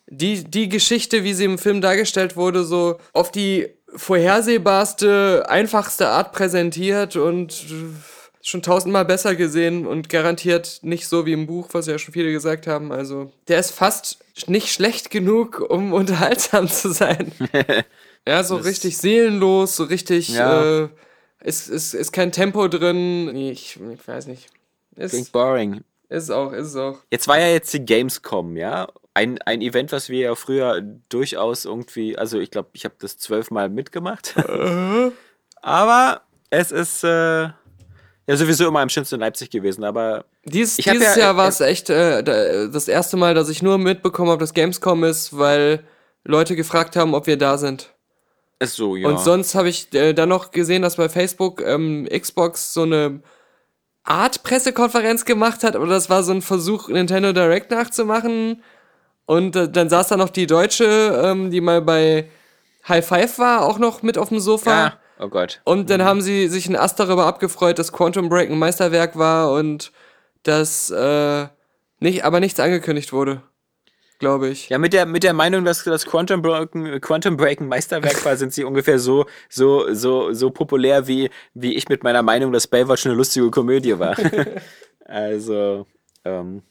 die, 0.05 0.43
die 0.43 0.69
Geschichte, 0.69 1.23
wie 1.23 1.33
sie 1.33 1.45
im 1.45 1.57
Film 1.57 1.81
dargestellt 1.81 2.35
wurde, 2.35 2.63
so 2.63 2.99
auf 3.13 3.31
die 3.31 3.69
vorhersehbarste, 3.99 5.45
einfachste 5.49 6.07
Art 6.09 6.31
präsentiert 6.31 7.15
und 7.15 7.51
äh, 7.69 7.93
schon 8.41 8.61
tausendmal 8.61 9.05
besser 9.05 9.35
gesehen 9.35 9.85
und 9.85 10.09
garantiert 10.09 10.79
nicht 10.81 11.07
so 11.07 11.25
wie 11.25 11.33
im 11.33 11.45
Buch, 11.47 11.69
was 11.73 11.87
ja 11.87 11.97
schon 11.99 12.13
viele 12.13 12.31
gesagt 12.31 12.67
haben. 12.67 12.91
Also, 12.91 13.31
der 13.47 13.59
ist 13.59 13.71
fast 13.71 14.19
nicht 14.47 14.71
schlecht 14.71 15.09
genug, 15.11 15.59
um 15.69 15.93
unterhaltsam 16.01 16.67
zu 16.69 16.91
sein. 16.91 17.31
ja, 18.27 18.43
so 18.43 18.55
richtig 18.55 18.97
seelenlos, 18.97 19.75
so 19.75 19.83
richtig, 19.83 20.29
Ja. 20.29 20.83
äh, 20.85 20.89
ist, 21.43 21.69
ist, 21.69 21.93
ist 21.93 22.11
kein 22.11 22.31
Tempo 22.31 22.67
drin. 22.67 23.25
Nee, 23.31 23.51
ich, 23.51 23.79
ich 23.93 24.07
weiß 24.07 24.27
nicht. 24.27 24.47
Klingt 24.95 25.13
Ist, 25.13 25.31
boring. 25.31 25.81
ist 26.09 26.29
auch, 26.31 26.51
ist 26.51 26.75
auch. 26.75 26.97
Jetzt 27.11 27.27
war 27.29 27.39
ja 27.39 27.47
jetzt 27.47 27.73
die 27.73 27.85
Gamescom, 27.85 28.57
ja. 28.57 28.87
Ein, 29.19 29.37
ein 29.45 29.61
Event, 29.61 29.91
was 29.91 30.07
wir 30.07 30.19
ja 30.19 30.35
früher 30.35 30.81
durchaus 31.09 31.65
irgendwie, 31.65 32.17
also 32.17 32.39
ich 32.39 32.51
glaube, 32.51 32.69
ich 32.73 32.85
habe 32.85 32.95
das 32.99 33.17
zwölfmal 33.17 33.67
mitgemacht. 33.69 34.33
aber 35.61 36.21
es 36.49 36.71
ist 36.71 37.03
äh, 37.03 37.07
ja 37.07 37.53
sowieso 38.27 38.67
immer 38.67 38.79
am 38.79 38.89
schönsten 38.89 39.15
in 39.15 39.21
Leipzig 39.21 39.49
gewesen, 39.49 39.83
aber 39.83 40.25
Dies, 40.45 40.77
dieses 40.77 41.15
ja- 41.15 41.17
Jahr 41.17 41.37
war 41.37 41.49
es 41.49 41.59
echt 41.59 41.89
äh, 41.89 42.23
da- 42.23 42.67
das 42.67 42.87
erste 42.87 43.17
Mal, 43.17 43.33
dass 43.33 43.49
ich 43.49 43.61
nur 43.61 43.77
mitbekommen 43.77 44.31
habe, 44.31 44.39
dass 44.39 44.53
Gamescom 44.53 45.03
ist, 45.03 45.37
weil 45.37 45.83
Leute 46.23 46.55
gefragt 46.55 46.95
haben, 46.95 47.13
ob 47.13 47.27
wir 47.27 47.37
da 47.37 47.57
sind. 47.57 47.93
ist 48.59 48.75
so, 48.75 48.95
ja. 48.95 49.07
Und 49.09 49.19
sonst 49.19 49.53
habe 49.55 49.69
ich 49.69 49.93
äh, 49.93 50.13
dann 50.13 50.29
noch 50.29 50.51
gesehen, 50.51 50.81
dass 50.81 50.95
bei 50.95 51.09
Facebook 51.09 51.61
ähm, 51.61 52.07
Xbox 52.09 52.73
so 52.73 52.83
eine 52.83 53.21
Art 54.03 54.43
Pressekonferenz 54.43 55.25
gemacht 55.25 55.63
hat, 55.63 55.75
aber 55.75 55.87
das 55.87 56.09
war 56.09 56.23
so 56.23 56.31
ein 56.31 56.41
Versuch, 56.41 56.87
Nintendo 56.87 57.33
Direct 57.33 57.69
nachzumachen. 57.71 58.63
Und 59.29 59.55
äh, 59.55 59.69
dann 59.69 59.89
saß 59.89 60.07
da 60.07 60.17
noch 60.17 60.31
die 60.31 60.47
Deutsche, 60.47 61.21
ähm, 61.23 61.51
die 61.51 61.61
mal 61.61 61.83
bei 61.83 62.31
High 62.87 63.05
Five 63.05 63.37
war, 63.37 63.63
auch 63.63 63.77
noch 63.77 64.01
mit 64.01 64.17
auf 64.17 64.29
dem 64.29 64.39
Sofa. 64.39 64.71
ja, 64.71 64.93
oh 65.19 65.27
Gott. 65.27 65.61
Und 65.65 65.91
dann 65.91 66.03
haben 66.03 66.23
sie 66.23 66.47
sich 66.47 66.65
einen 66.65 66.75
Ast 66.75 66.99
darüber 66.99 67.27
abgefreut, 67.27 67.77
dass 67.77 67.93
Quantum 67.93 68.27
Break 68.27 68.49
ein 68.49 68.57
Meisterwerk 68.57 69.19
war 69.19 69.51
und 69.51 69.91
dass 70.41 70.89
äh, 70.89 71.45
Nicht, 71.99 72.25
aber 72.25 72.39
nichts 72.39 72.59
angekündigt 72.59 73.13
wurde. 73.13 73.43
Glaube 74.17 74.49
ich. 74.49 74.69
Ja, 74.69 74.79
mit 74.79 74.93
der, 74.93 75.05
mit 75.05 75.21
der 75.21 75.33
Meinung, 75.33 75.63
dass 75.63 75.83
das 75.83 76.07
Quantum 76.07 76.41
Break, 76.41 76.99
Quantum 77.03 77.37
Break 77.37 77.61
ein 77.61 77.67
Meisterwerk 77.67 78.25
war, 78.25 78.35
sind 78.35 78.51
sie 78.51 78.63
ungefähr 78.63 78.97
so, 78.97 79.27
so, 79.47 79.93
so, 79.93 80.33
so 80.33 80.49
populär, 80.49 81.05
wie, 81.05 81.29
wie 81.53 81.75
ich 81.75 81.87
mit 81.87 82.03
meiner 82.03 82.23
Meinung, 82.23 82.51
dass 82.51 82.65
Baywatch 82.65 83.05
eine 83.05 83.13
lustige 83.13 83.51
Komödie 83.51 83.99
war. 83.99 84.17
also, 85.05 85.85
ähm. 86.25 86.63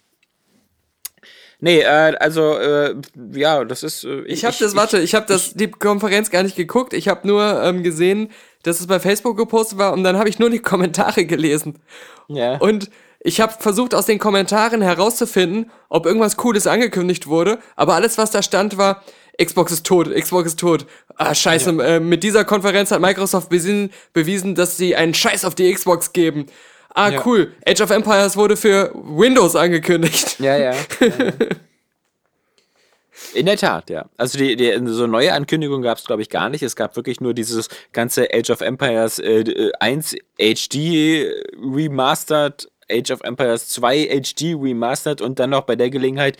Nee, 1.60 1.80
äh, 1.80 2.14
also, 2.20 2.56
äh, 2.56 2.94
ja, 3.32 3.64
das 3.64 3.82
ist. 3.82 4.04
Äh, 4.04 4.22
Ich 4.26 4.44
habe 4.44 4.56
das, 4.58 4.76
warte, 4.76 5.00
ich 5.00 5.14
habe 5.14 5.26
das 5.26 5.54
die 5.54 5.70
Konferenz 5.70 6.30
gar 6.30 6.42
nicht 6.42 6.56
geguckt. 6.56 6.92
Ich 6.92 7.08
habe 7.08 7.26
nur 7.26 7.62
ähm, 7.62 7.82
gesehen, 7.82 8.30
dass 8.62 8.80
es 8.80 8.86
bei 8.86 9.00
Facebook 9.00 9.36
gepostet 9.36 9.78
war 9.78 9.92
und 9.92 10.04
dann 10.04 10.18
habe 10.18 10.28
ich 10.28 10.38
nur 10.38 10.50
die 10.50 10.58
Kommentare 10.60 11.24
gelesen. 11.24 11.80
Ja. 12.28 12.58
Und 12.58 12.90
ich 13.20 13.40
habe 13.40 13.52
versucht 13.58 13.94
aus 13.94 14.06
den 14.06 14.20
Kommentaren 14.20 14.80
herauszufinden, 14.80 15.70
ob 15.88 16.06
irgendwas 16.06 16.36
Cooles 16.36 16.68
angekündigt 16.68 17.26
wurde, 17.26 17.58
aber 17.74 17.94
alles, 17.94 18.16
was 18.18 18.30
da 18.30 18.42
stand, 18.42 18.78
war 18.78 19.02
Xbox 19.42 19.72
ist 19.72 19.86
tot, 19.86 20.12
Xbox 20.14 20.48
ist 20.48 20.60
tot. 20.60 20.86
Ah, 21.16 21.34
scheiße, 21.34 21.70
äh, 21.82 22.00
mit 22.00 22.22
dieser 22.22 22.44
Konferenz 22.44 22.90
hat 22.90 23.00
Microsoft 23.00 23.48
bewiesen, 23.48 23.90
bewiesen, 24.12 24.54
dass 24.54 24.76
sie 24.76 24.94
einen 24.96 25.14
Scheiß 25.14 25.44
auf 25.44 25.54
die 25.54 25.72
Xbox 25.72 26.12
geben. 26.12 26.46
Ah, 26.94 27.10
Ja. 27.10 27.22
cool. 27.26 27.52
Age 27.66 27.80
of 27.82 27.90
Empires 27.90 28.36
wurde 28.36 28.56
für 28.56 28.90
Windows 28.94 29.54
angekündigt. 29.56 30.38
Ja, 30.40 30.56
ja. 30.56 30.72
ja, 31.00 31.08
ja. 31.08 31.32
In 33.34 33.46
der 33.46 33.56
Tat, 33.56 33.90
ja. 33.90 34.08
Also 34.16 34.38
die, 34.38 34.54
die, 34.56 34.72
so 34.86 35.06
neue 35.06 35.32
Ankündigungen 35.32 35.82
gab 35.82 35.98
es, 35.98 36.04
glaube 36.04 36.22
ich, 36.22 36.30
gar 36.30 36.48
nicht. 36.48 36.62
Es 36.62 36.76
gab 36.76 36.94
wirklich 36.96 37.20
nur 37.20 37.34
dieses 37.34 37.68
ganze 37.92 38.28
Age 38.32 38.50
of 38.50 38.60
Empires 38.60 39.18
äh, 39.18 39.70
1 39.80 40.14
HD 40.38 41.26
Remastered, 41.60 42.68
Age 42.90 43.10
of 43.10 43.20
Empires 43.22 43.68
2 43.68 44.22
HD 44.22 44.54
Remastered 44.54 45.20
und 45.20 45.38
dann 45.40 45.50
noch 45.50 45.62
bei 45.62 45.76
der 45.76 45.90
Gelegenheit 45.90 46.36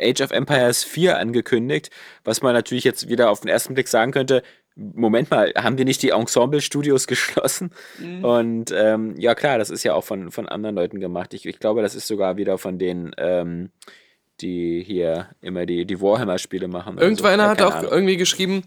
Age 0.00 0.22
of 0.22 0.30
Empires 0.30 0.82
4 0.84 1.18
angekündigt, 1.18 1.90
was 2.24 2.40
man 2.42 2.54
natürlich 2.54 2.84
jetzt 2.84 3.08
wieder 3.08 3.30
auf 3.30 3.40
den 3.40 3.48
ersten 3.48 3.74
Blick 3.74 3.88
sagen 3.88 4.10
könnte, 4.10 4.42
Moment 4.74 5.30
mal, 5.30 5.52
haben 5.56 5.76
die 5.76 5.84
nicht 5.84 6.02
die 6.02 6.10
Ensemble-Studios 6.10 7.06
geschlossen? 7.06 7.72
Und 8.22 8.72
ähm, 8.74 9.14
ja 9.18 9.34
klar, 9.34 9.58
das 9.58 9.70
ist 9.70 9.82
ja 9.84 9.94
auch 9.94 10.04
von, 10.04 10.30
von 10.30 10.48
anderen 10.48 10.76
Leuten 10.76 11.00
gemacht. 11.00 11.34
Ich, 11.34 11.46
ich 11.46 11.58
glaube, 11.58 11.82
das 11.82 11.94
ist 11.94 12.06
sogar 12.06 12.36
wieder 12.36 12.58
von 12.58 12.78
denen, 12.78 13.12
ähm, 13.18 13.70
die 14.40 14.82
hier 14.84 15.28
immer 15.40 15.66
die, 15.66 15.84
die 15.84 16.00
Warhammer-Spiele 16.00 16.68
machen. 16.68 16.98
Irgendeiner 16.98 17.44
so. 17.44 17.50
hat 17.50 17.62
auch 17.62 17.74
Ahnung. 17.76 17.92
irgendwie 17.92 18.16
geschrieben, 18.16 18.62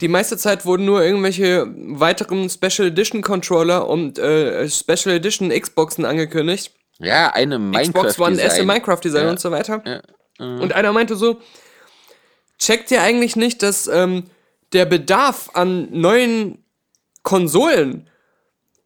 die 0.00 0.08
meiste 0.08 0.36
Zeit 0.36 0.66
wurden 0.66 0.84
nur 0.84 1.02
irgendwelche 1.02 1.66
weiteren 1.74 2.50
Special 2.50 2.88
Edition 2.88 3.22
Controller 3.22 3.88
und 3.88 4.18
äh, 4.18 4.68
Special 4.68 5.14
Edition 5.16 5.48
Xboxen 5.48 6.04
angekündigt. 6.04 6.72
Ja, 6.98 7.30
eine 7.32 7.58
Minecraft. 7.58 8.08
Xbox 8.08 8.18
One 8.20 8.40
S 8.40 8.58
im 8.58 8.66
Minecraft-Design 8.66 9.24
Ja. 9.24 9.30
und 9.30 9.40
so 9.40 9.50
weiter. 9.50 9.82
Ja. 9.86 10.02
Und 10.38 10.74
einer 10.74 10.92
meinte 10.92 11.16
so, 11.16 11.40
checkt 12.58 12.90
ihr 12.90 13.02
eigentlich 13.02 13.36
nicht, 13.36 13.62
dass 13.62 13.86
ähm, 13.86 14.24
der 14.74 14.84
Bedarf 14.84 15.50
an 15.54 15.88
neuen 15.90 16.64
Konsolen 17.22 18.08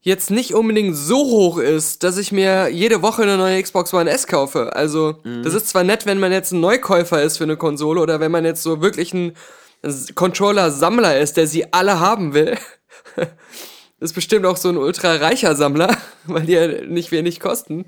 jetzt 0.01 0.31
nicht 0.31 0.55
unbedingt 0.55 0.96
so 0.96 1.16
hoch 1.16 1.59
ist, 1.59 2.03
dass 2.03 2.18
ich 2.18 2.33
mir 2.33 2.68
jede 2.68 3.03
Woche 3.03 3.22
eine 3.22 3.37
neue 3.37 3.62
Xbox 3.62 3.92
One 3.92 4.09
S 4.09 4.27
kaufe. 4.27 4.74
Also, 4.74 5.20
das 5.42 5.55
ist 5.55 5.68
zwar 5.68 5.85
nett, 5.85 6.07
wenn 6.07 6.20
man 6.20 6.33
jetzt 6.33 6.53
ein 6.53 6.61
Neukäufer 6.61 7.22
ist 7.22 7.38
für 7.38 7.44
eine 7.44 7.57
Konsole 7.57 8.01
oder 8.01 8.20
wenn 8.20 8.31
man 8.31 8.44
jetzt 8.44 8.62
so 8.62 8.81
wirklich 8.81 9.12
ein 9.12 9.35
Controller-Sammler 10.14 11.18
ist, 11.18 11.37
der 11.37 11.46
sie 11.46 11.72
alle 11.72 12.01
haben 12.01 12.33
will. 12.33 12.57
ist 14.01 14.14
bestimmt 14.14 14.46
auch 14.46 14.57
so 14.57 14.68
ein 14.68 14.77
ultra 14.77 15.16
reicher 15.16 15.57
Sammler, 15.57 15.96
weil 16.24 16.46
die 16.46 16.53
ja 16.53 16.66
nicht 16.66 17.11
wenig 17.11 17.40
kosten. 17.40 17.85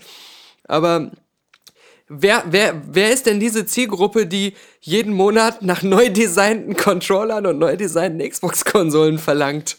Aber 0.64 1.12
wer, 2.10 2.44
wer, 2.46 2.82
wer 2.86 3.12
ist 3.12 3.26
denn 3.26 3.40
diese 3.40 3.64
Zielgruppe, 3.64 4.26
die 4.26 4.54
jeden 4.80 5.14
Monat 5.14 5.62
nach 5.62 5.82
neu 5.82 6.10
designten 6.10 6.76
Controllern 6.76 7.46
und 7.46 7.58
neu 7.58 7.76
designten 7.76 8.28
Xbox-Konsolen 8.28 9.18
verlangt? 9.18 9.78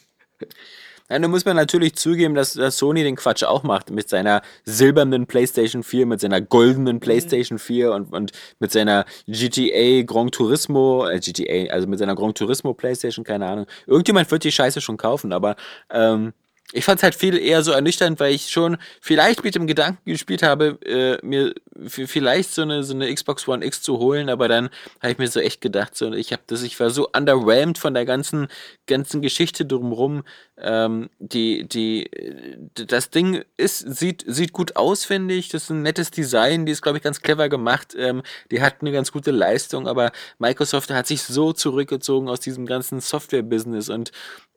Ja, 1.10 1.20
nun 1.20 1.32
muss 1.32 1.44
man 1.44 1.58
natürlich 1.58 1.96
zugeben, 1.96 2.36
dass, 2.36 2.54
dass 2.54 2.78
Sony 2.78 3.04
den 3.04 3.17
Quatsch 3.17 3.44
auch 3.44 3.63
macht 3.63 3.91
mit 3.91 4.08
seiner 4.08 4.41
silbernen 4.63 5.28
PlayStation 5.28 5.84
4, 5.84 6.06
mit 6.06 6.22
seiner 6.22 6.39
goldenen 6.39 7.02
PlayStation 7.02 7.60
4 7.60 7.91
und, 7.91 8.13
und 8.13 8.32
mit 8.60 8.72
seiner 8.72 9.04
GTA 9.28 10.04
Gran 10.04 10.32
Turismo, 10.32 11.06
äh, 11.10 11.20
GTA, 11.20 11.74
also 11.74 11.86
mit 11.86 12.00
seiner 12.00 12.15
Gran 12.15 12.34
Turismo 12.34 12.74
PlayStation, 12.74 13.26
keine 13.26 13.46
Ahnung. 13.46 13.65
Irgendjemand 13.88 14.32
wird 14.32 14.46
die 14.46 14.54
Scheiße 14.54 14.80
schon 14.80 14.96
kaufen, 14.96 15.34
aber 15.34 15.58
ähm, 15.89 16.32
ich 16.73 16.86
fand 16.86 16.99
es 16.99 17.03
halt 17.03 17.15
viel 17.15 17.38
eher 17.38 17.63
so 17.63 17.71
ernüchternd, 17.71 18.19
weil 18.19 18.34
ich 18.34 18.49
schon 18.49 18.77
vielleicht 19.01 19.43
mit 19.43 19.55
dem 19.55 19.67
Gedanken 19.67 20.01
gespielt 20.05 20.43
habe, 20.43 20.79
äh, 20.86 21.17
mir 21.25 21.53
vielleicht 21.88 22.53
so 22.53 22.62
eine, 22.62 22.84
so 22.84 22.93
eine 22.93 23.13
Xbox 23.13 23.47
One 23.47 23.65
X 23.65 23.81
zu 23.81 23.97
holen, 23.99 24.29
aber 24.29 24.47
dann 24.47 24.69
habe 25.01 25.12
ich 25.12 25.17
mir 25.17 25.27
so 25.27 25.39
echt 25.39 25.62
gedacht, 25.62 25.95
so, 25.95 26.12
ich 26.13 26.31
habe 26.31 26.43
das, 26.47 26.63
ich 26.63 26.79
war 26.79 26.89
so 26.89 27.10
underwhelmed 27.15 27.77
von 27.77 27.93
der 27.93 28.05
ganzen, 28.05 28.47
ganzen 28.88 29.21
Geschichte 29.21 29.65
drumherum. 29.65 30.23
Ähm, 30.62 31.10
die, 31.19 31.67
die, 31.67 32.06
äh, 32.12 32.58
das 32.88 33.10
Ding 33.10 33.43
ist, 33.58 33.80
sieht, 33.80 34.24
sieht 34.28 34.54
gut 34.54 34.76
aus, 34.76 35.06
finde 35.06 35.34
ich. 35.34 35.50
Das 35.50 35.63
ist 35.63 35.69
ein 35.71 35.82
nettes 35.82 36.12
Design, 36.12 36.65
die 36.65 36.71
ist, 36.71 36.82
glaube 36.82 36.97
ich, 36.97 37.04
ganz 37.04 37.21
clever 37.21 37.50
gemacht. 37.50 37.95
Ähm, 37.97 38.21
die 38.52 38.62
hat 38.62 38.76
eine 38.82 38.91
ganz 38.91 39.12
gute 39.12 39.32
Leistung, 39.32 39.88
aber 39.88 40.12
Microsoft 40.39 40.91
hat 40.91 41.08
sich 41.08 41.24
so 41.24 41.54
zurückgezogen 41.54 42.30
aus 42.30 42.39
diesem 42.39 42.65
ganzen 42.65 43.00
Software-Business 43.02 43.89
und 43.89 44.12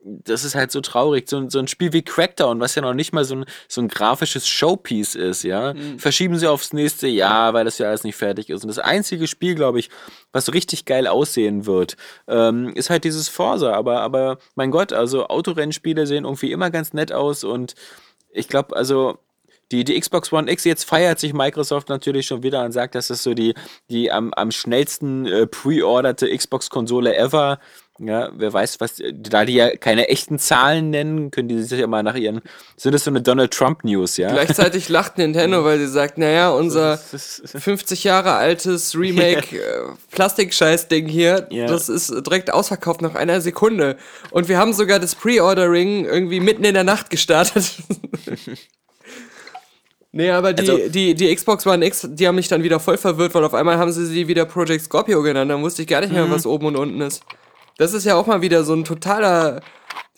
das 0.07 0.43
ist 0.43 0.53
halt 0.53 0.71
so 0.71 0.81
traurig. 0.81 1.27
So, 1.27 1.37
ein- 1.37 1.49
so 1.49 1.57
ein 1.57 1.67
Spiel 1.67 1.91
wie 1.91 2.03
Crackdown, 2.03 2.59
was 2.59 2.75
ja 2.75 2.83
noch 2.83 2.93
nicht 2.93 3.11
mal 3.11 3.25
so 3.25 3.37
ein, 3.37 3.45
so 3.67 3.81
ein 3.81 3.87
grafisches 3.87 4.47
Showpiece 4.47 5.15
ist, 5.15 5.41
ja, 5.43 5.73
verschieben 5.97 6.37
sie 6.37 6.45
aufs 6.47 6.73
nächste 6.73 7.07
Jahr, 7.07 7.55
weil 7.55 7.65
das 7.65 7.79
ja 7.79 7.87
alles 7.87 8.03
nicht 8.03 8.15
fertig 8.15 8.51
ist. 8.51 8.61
Und 8.63 8.67
das 8.67 8.77
einzige 8.77 9.25
Spiel, 9.25 9.55
glaube 9.55 9.79
ich, 9.79 9.89
was 10.35 10.53
richtig 10.53 10.83
geil 10.83 11.07
aussehen 11.07 11.65
wird, 11.65 11.95
ähm, 12.27 12.73
ist 12.75 12.89
halt 12.89 13.05
dieses 13.05 13.29
Forza. 13.29 13.71
Aber, 13.71 14.01
aber 14.01 14.37
mein 14.55 14.69
Gott, 14.69 14.91
also 14.91 15.27
Autorennspiele 15.27 16.05
sehen 16.05 16.25
irgendwie 16.25 16.51
immer 16.51 16.69
ganz 16.69 16.91
nett 16.93 17.13
aus 17.13 17.45
und 17.45 17.73
ich 18.31 18.49
glaube, 18.49 18.75
also 18.75 19.17
die, 19.71 19.85
die 19.85 19.97
Xbox 19.97 20.33
One 20.33 20.51
X, 20.51 20.65
jetzt 20.65 20.83
feiert 20.83 21.19
sich 21.19 21.33
Microsoft 21.33 21.87
natürlich 21.87 22.27
schon 22.27 22.43
wieder 22.43 22.65
und 22.65 22.73
sagt, 22.73 22.95
das 22.95 23.09
ist 23.09 23.23
so 23.23 23.33
die, 23.33 23.55
die 23.89 24.11
am, 24.11 24.33
am 24.33 24.51
schnellsten 24.51 25.25
äh, 25.25 25.47
pre-orderte 25.47 26.29
Xbox-Konsole 26.35 27.15
ever. 27.15 27.59
Ja, 27.97 28.29
wer 28.35 28.51
weiß, 28.51 28.81
was, 28.81 29.01
da 29.13 29.45
die 29.45 29.53
ja 29.53 29.73
keine 29.77 30.09
echten 30.09 30.37
Zahlen 30.37 30.89
nennen, 30.89 31.31
können 31.31 31.47
die 31.47 31.63
sich 31.63 31.79
ja 31.79 31.87
mal 31.87 32.03
nach 32.03 32.15
ihren, 32.15 32.41
sind 32.75 32.91
das 32.91 33.05
so 33.05 33.09
eine 33.09 33.21
Donald 33.21 33.51
Trump 33.53 33.85
News, 33.85 34.17
ja? 34.17 34.29
Gleichzeitig 34.33 34.89
lacht 34.89 35.17
Nintendo, 35.17 35.63
weil 35.63 35.79
sie 35.79 35.87
sagt, 35.87 36.17
naja, 36.17 36.49
unser 36.49 36.97
50 36.97 38.03
Jahre 38.03 38.33
altes 38.33 38.97
Remake 38.97 39.55
äh, 39.57 39.93
Plastikscheiß-Ding 40.11 41.07
hier, 41.07 41.47
Ja. 41.51 41.67
das 41.67 41.87
ist 41.87 42.09
direkt 42.27 42.51
ausverkauft 42.51 43.01
nach 43.01 43.15
einer 43.15 43.39
Sekunde. 43.39 43.95
Und 44.31 44.49
wir 44.49 44.57
haben 44.57 44.73
sogar 44.73 44.99
das 44.99 45.15
Pre-Ordering 45.15 46.03
irgendwie 46.03 46.41
mitten 46.41 46.65
in 46.65 46.73
der 46.73 46.83
Nacht 46.83 47.09
gestartet. 47.09 47.75
Nee, 50.17 50.29
aber 50.31 50.53
die, 50.53 50.61
Also- 50.71 50.87
die, 50.89 51.13
die 51.13 51.35
Xbox 51.35 51.67
One 51.67 51.85
X, 51.85 52.07
die 52.09 52.25
haben 52.25 52.35
mich 52.35 52.47
dann 52.47 52.63
wieder 52.63 52.79
voll 52.79 52.97
verwirrt, 52.97 53.35
weil 53.35 53.43
auf 53.43 53.53
einmal 53.53 53.77
haben 53.77 53.91
sie 53.91 54.05
sie 54.05 54.29
wieder 54.29 54.45
Project 54.45 54.85
Scorpio 54.85 55.21
genannt. 55.21 55.51
Dann 55.51 55.61
wusste 55.61 55.81
ich 55.81 55.89
gar 55.89 55.99
nicht 55.99 56.11
Mhm. 56.11 56.15
mehr, 56.15 56.31
was 56.31 56.45
oben 56.45 56.67
und 56.67 56.77
unten 56.77 57.01
ist. 57.01 57.21
Das 57.77 57.93
ist 57.93 58.05
ja 58.05 58.15
auch 58.15 58.25
mal 58.27 58.41
wieder 58.41 58.63
so 58.63 58.73
ein 58.73 58.83
totaler 58.83 59.61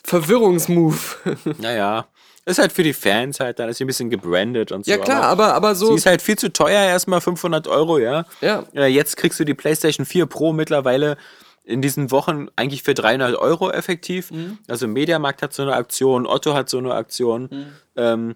Verwirrungsmove. 0.03 1.17
Naja, 1.59 2.07
ist 2.45 2.59
halt 2.59 2.71
für 2.71 2.83
die 2.83 2.93
Fans 2.93 3.39
halt, 3.39 3.59
dann 3.59 3.67
ist 3.69 3.77
sie 3.77 3.83
ein 3.83 3.87
bisschen 3.87 4.09
gebrandet 4.09 4.71
und 4.71 4.85
so. 4.85 4.91
ja 4.91 4.97
klar, 4.97 5.23
aber 5.23 5.47
aber, 5.47 5.55
aber 5.55 5.75
so. 5.75 5.87
Sie 5.87 5.95
ist 5.95 6.05
halt 6.05 6.21
viel 6.21 6.37
zu 6.37 6.51
teuer, 6.53 6.81
erstmal 6.81 7.19
500 7.19 7.67
Euro, 7.67 7.97
ja. 7.97 8.25
Ja. 8.41 8.63
Äh, 8.73 8.87
Jetzt 8.87 9.17
kriegst 9.17 9.39
du 9.39 9.43
die 9.43 9.53
PlayStation 9.53 10.05
4 10.05 10.25
Pro 10.27 10.53
mittlerweile 10.53 11.17
in 11.65 11.81
diesen 11.81 12.11
Wochen 12.11 12.47
eigentlich 12.55 12.83
für 12.83 12.93
300 12.93 13.35
Euro 13.35 13.69
effektiv. 13.69 14.31
Mhm. 14.31 14.59
Also 14.69 14.87
Mediamarkt 14.87 15.41
hat 15.41 15.53
so 15.53 15.63
eine 15.63 15.73
Aktion, 15.73 16.25
Otto 16.25 16.53
hat 16.53 16.69
so 16.69 16.77
eine 16.77 16.93
Aktion. 16.93 17.49
Mhm. 17.51 17.65
Ähm, 17.97 18.35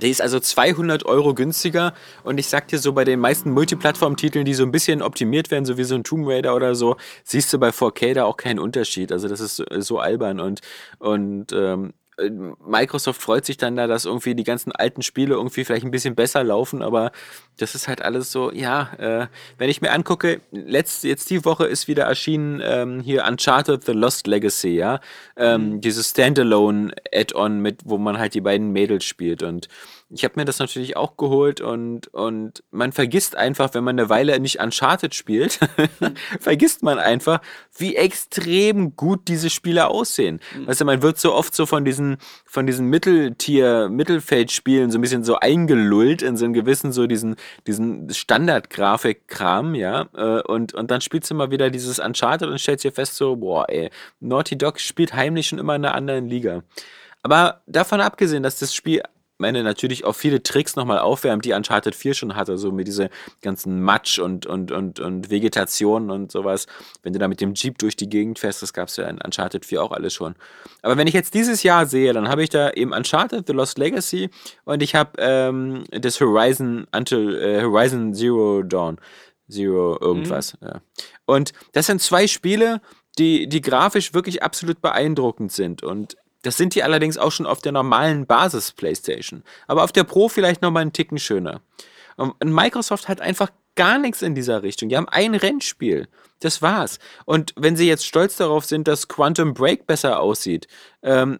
die 0.00 0.10
ist 0.10 0.22
also 0.22 0.40
200 0.40 1.04
Euro 1.04 1.34
günstiger 1.34 1.94
und 2.24 2.38
ich 2.38 2.48
sag 2.48 2.68
dir 2.68 2.78
so, 2.78 2.92
bei 2.92 3.04
den 3.04 3.20
meisten 3.20 3.50
Multiplattform-Titeln, 3.50 4.44
die 4.44 4.54
so 4.54 4.62
ein 4.62 4.72
bisschen 4.72 5.02
optimiert 5.02 5.50
werden, 5.50 5.64
so 5.64 5.76
wie 5.76 5.84
so 5.84 5.94
ein 5.94 6.04
Tomb 6.04 6.26
Raider 6.26 6.54
oder 6.54 6.74
so, 6.74 6.96
siehst 7.24 7.52
du 7.52 7.58
bei 7.58 7.70
4K 7.70 8.14
da 8.14 8.24
auch 8.24 8.36
keinen 8.36 8.58
Unterschied. 8.58 9.12
Also 9.12 9.28
das 9.28 9.40
ist 9.40 9.56
so, 9.56 9.98
albern 9.98 10.40
und, 10.40 10.60
und 10.98 11.52
ähm, 11.52 11.90
äh, 11.90 12.01
Microsoft 12.66 13.20
freut 13.20 13.44
sich 13.44 13.56
dann 13.56 13.76
da, 13.76 13.86
dass 13.86 14.04
irgendwie 14.04 14.34
die 14.34 14.44
ganzen 14.44 14.72
alten 14.72 15.02
Spiele 15.02 15.34
irgendwie 15.34 15.64
vielleicht 15.64 15.84
ein 15.84 15.90
bisschen 15.90 16.14
besser 16.14 16.44
laufen, 16.44 16.82
aber 16.82 17.12
das 17.58 17.74
ist 17.74 17.88
halt 17.88 18.02
alles 18.02 18.32
so, 18.32 18.52
ja, 18.52 18.92
äh, 18.98 19.26
wenn 19.58 19.70
ich 19.70 19.80
mir 19.80 19.92
angucke, 19.92 20.40
letzt, 20.50 21.04
jetzt 21.04 21.30
die 21.30 21.44
Woche 21.44 21.66
ist 21.66 21.88
wieder 21.88 22.04
erschienen 22.04 22.60
ähm, 22.64 23.00
hier 23.00 23.24
Uncharted 23.24 23.84
The 23.84 23.92
Lost 23.92 24.26
Legacy, 24.26 24.76
ja, 24.76 25.00
ähm, 25.36 25.80
dieses 25.80 26.10
Standalone-Add-on 26.10 27.60
mit, 27.60 27.80
wo 27.84 27.98
man 27.98 28.18
halt 28.18 28.34
die 28.34 28.40
beiden 28.40 28.72
Mädels 28.72 29.04
spielt 29.04 29.42
und 29.42 29.68
ich 30.12 30.24
habe 30.24 30.34
mir 30.36 30.44
das 30.44 30.58
natürlich 30.58 30.96
auch 30.96 31.16
geholt 31.16 31.60
und, 31.60 32.08
und 32.08 32.62
man 32.70 32.92
vergisst 32.92 33.36
einfach, 33.36 33.74
wenn 33.74 33.84
man 33.84 33.98
eine 33.98 34.08
Weile 34.08 34.38
nicht 34.38 34.60
Uncharted 34.60 35.14
spielt, 35.14 35.58
vergisst 36.40 36.82
man 36.82 36.98
einfach, 36.98 37.40
wie 37.76 37.96
extrem 37.96 38.96
gut 38.96 39.28
diese 39.28 39.50
Spiele 39.50 39.88
aussehen. 39.88 40.40
Weißt 40.66 40.80
du, 40.80 40.84
man 40.84 41.02
wird 41.02 41.18
so 41.18 41.34
oft 41.34 41.54
so 41.54 41.66
von 41.66 41.84
diesen 41.84 42.02
diesen, 42.02 42.16
von 42.44 42.66
diesen 42.66 42.86
Mitteltier, 42.88 43.88
Mittelfeldspielen 43.88 44.90
so 44.90 44.98
ein 44.98 45.00
bisschen 45.00 45.24
so 45.24 45.36
eingelullt 45.38 46.22
in 46.22 46.36
so 46.36 46.44
einen 46.44 46.54
gewissen, 46.54 46.92
so 46.92 47.06
diesen, 47.06 47.36
diesen 47.66 48.10
Standard-Grafik-Kram, 48.10 49.74
ja. 49.74 50.08
Äh, 50.14 50.42
und, 50.42 50.74
und 50.74 50.90
dann 50.90 51.00
spielst 51.00 51.30
du 51.30 51.34
mal 51.34 51.50
wieder 51.50 51.70
dieses 51.70 51.98
Uncharted 51.98 52.48
und 52.48 52.58
stellst 52.58 52.84
dir 52.84 52.92
fest, 52.92 53.16
so, 53.16 53.36
boah, 53.36 53.66
ey, 53.68 53.90
Naughty 54.20 54.56
Dog 54.56 54.80
spielt 54.80 55.14
heimlich 55.14 55.48
schon 55.48 55.58
immer 55.58 55.76
in 55.76 55.84
einer 55.84 55.94
anderen 55.94 56.26
Liga. 56.26 56.62
Aber 57.22 57.62
davon 57.66 58.00
abgesehen, 58.00 58.42
dass 58.42 58.58
das 58.58 58.74
Spiel 58.74 59.02
meine, 59.42 59.62
natürlich 59.62 60.06
auch 60.06 60.14
viele 60.14 60.42
Tricks 60.42 60.76
nochmal 60.76 61.00
aufwärmt, 61.00 61.44
die 61.44 61.52
Uncharted 61.52 61.94
4 61.94 62.14
schon 62.14 62.36
hatte, 62.36 62.56
so 62.56 62.72
mit 62.72 62.86
diese 62.86 63.10
ganzen 63.42 63.82
Matsch 63.82 64.18
und, 64.18 64.46
und, 64.46 64.72
und, 64.72 65.00
und 65.00 65.28
Vegetation 65.28 66.10
und 66.10 66.32
sowas. 66.32 66.66
Wenn 67.02 67.12
du 67.12 67.18
da 67.18 67.28
mit 67.28 67.42
dem 67.42 67.52
Jeep 67.52 67.76
durch 67.78 67.96
die 67.96 68.08
Gegend 68.08 68.38
fährst, 68.38 68.62
das 68.62 68.72
gab 68.72 68.88
es 68.88 68.96
ja 68.96 69.06
in 69.06 69.18
Uncharted 69.20 69.66
4 69.66 69.82
auch 69.82 69.92
alles 69.92 70.14
schon. 70.14 70.34
Aber 70.80 70.96
wenn 70.96 71.06
ich 71.06 71.14
jetzt 71.14 71.34
dieses 71.34 71.62
Jahr 71.62 71.84
sehe, 71.84 72.14
dann 72.14 72.28
habe 72.28 72.42
ich 72.42 72.48
da 72.48 72.70
eben 72.70 72.92
Uncharted, 72.92 73.46
The 73.46 73.52
Lost 73.52 73.76
Legacy 73.76 74.30
und 74.64 74.82
ich 74.82 74.94
habe 74.94 75.10
ähm, 75.18 75.84
das 75.90 76.18
Horizon 76.20 76.86
Until 76.96 77.36
äh, 77.36 77.62
Horizon 77.62 78.14
Zero 78.14 78.62
Dawn. 78.62 78.98
Zero 79.50 79.98
irgendwas. 80.00 80.54
Mhm. 80.60 80.68
Ja. 80.68 80.80
Und 81.26 81.52
das 81.72 81.86
sind 81.86 82.00
zwei 82.00 82.26
Spiele, 82.26 82.80
die, 83.18 83.48
die 83.48 83.60
grafisch 83.60 84.14
wirklich 84.14 84.42
absolut 84.42 84.80
beeindruckend 84.80 85.52
sind. 85.52 85.82
Und 85.82 86.16
das 86.42 86.56
sind 86.56 86.74
die 86.74 86.82
allerdings 86.82 87.18
auch 87.18 87.32
schon 87.32 87.46
auf 87.46 87.60
der 87.60 87.72
normalen 87.72 88.26
Basis-Playstation. 88.26 89.44
Aber 89.66 89.84
auf 89.84 89.92
der 89.92 90.04
Pro 90.04 90.28
vielleicht 90.28 90.62
nochmal 90.62 90.82
einen 90.82 90.92
Ticken 90.92 91.18
schöner. 91.18 91.60
Und 92.16 92.42
Microsoft 92.42 93.08
hat 93.08 93.20
einfach 93.20 93.50
gar 93.74 93.98
nichts 93.98 94.22
in 94.22 94.34
dieser 94.34 94.62
Richtung. 94.62 94.88
Die 94.88 94.96
haben 94.96 95.08
ein 95.08 95.34
Rennspiel. 95.34 96.08
Das 96.40 96.60
war's. 96.60 96.98
Und 97.24 97.54
wenn 97.56 97.76
sie 97.76 97.86
jetzt 97.86 98.06
stolz 98.06 98.36
darauf 98.36 98.64
sind, 98.64 98.86
dass 98.88 99.08
Quantum 99.08 99.54
Break 99.54 99.86
besser 99.86 100.20
aussieht, 100.20 100.66
ähm, 101.02 101.38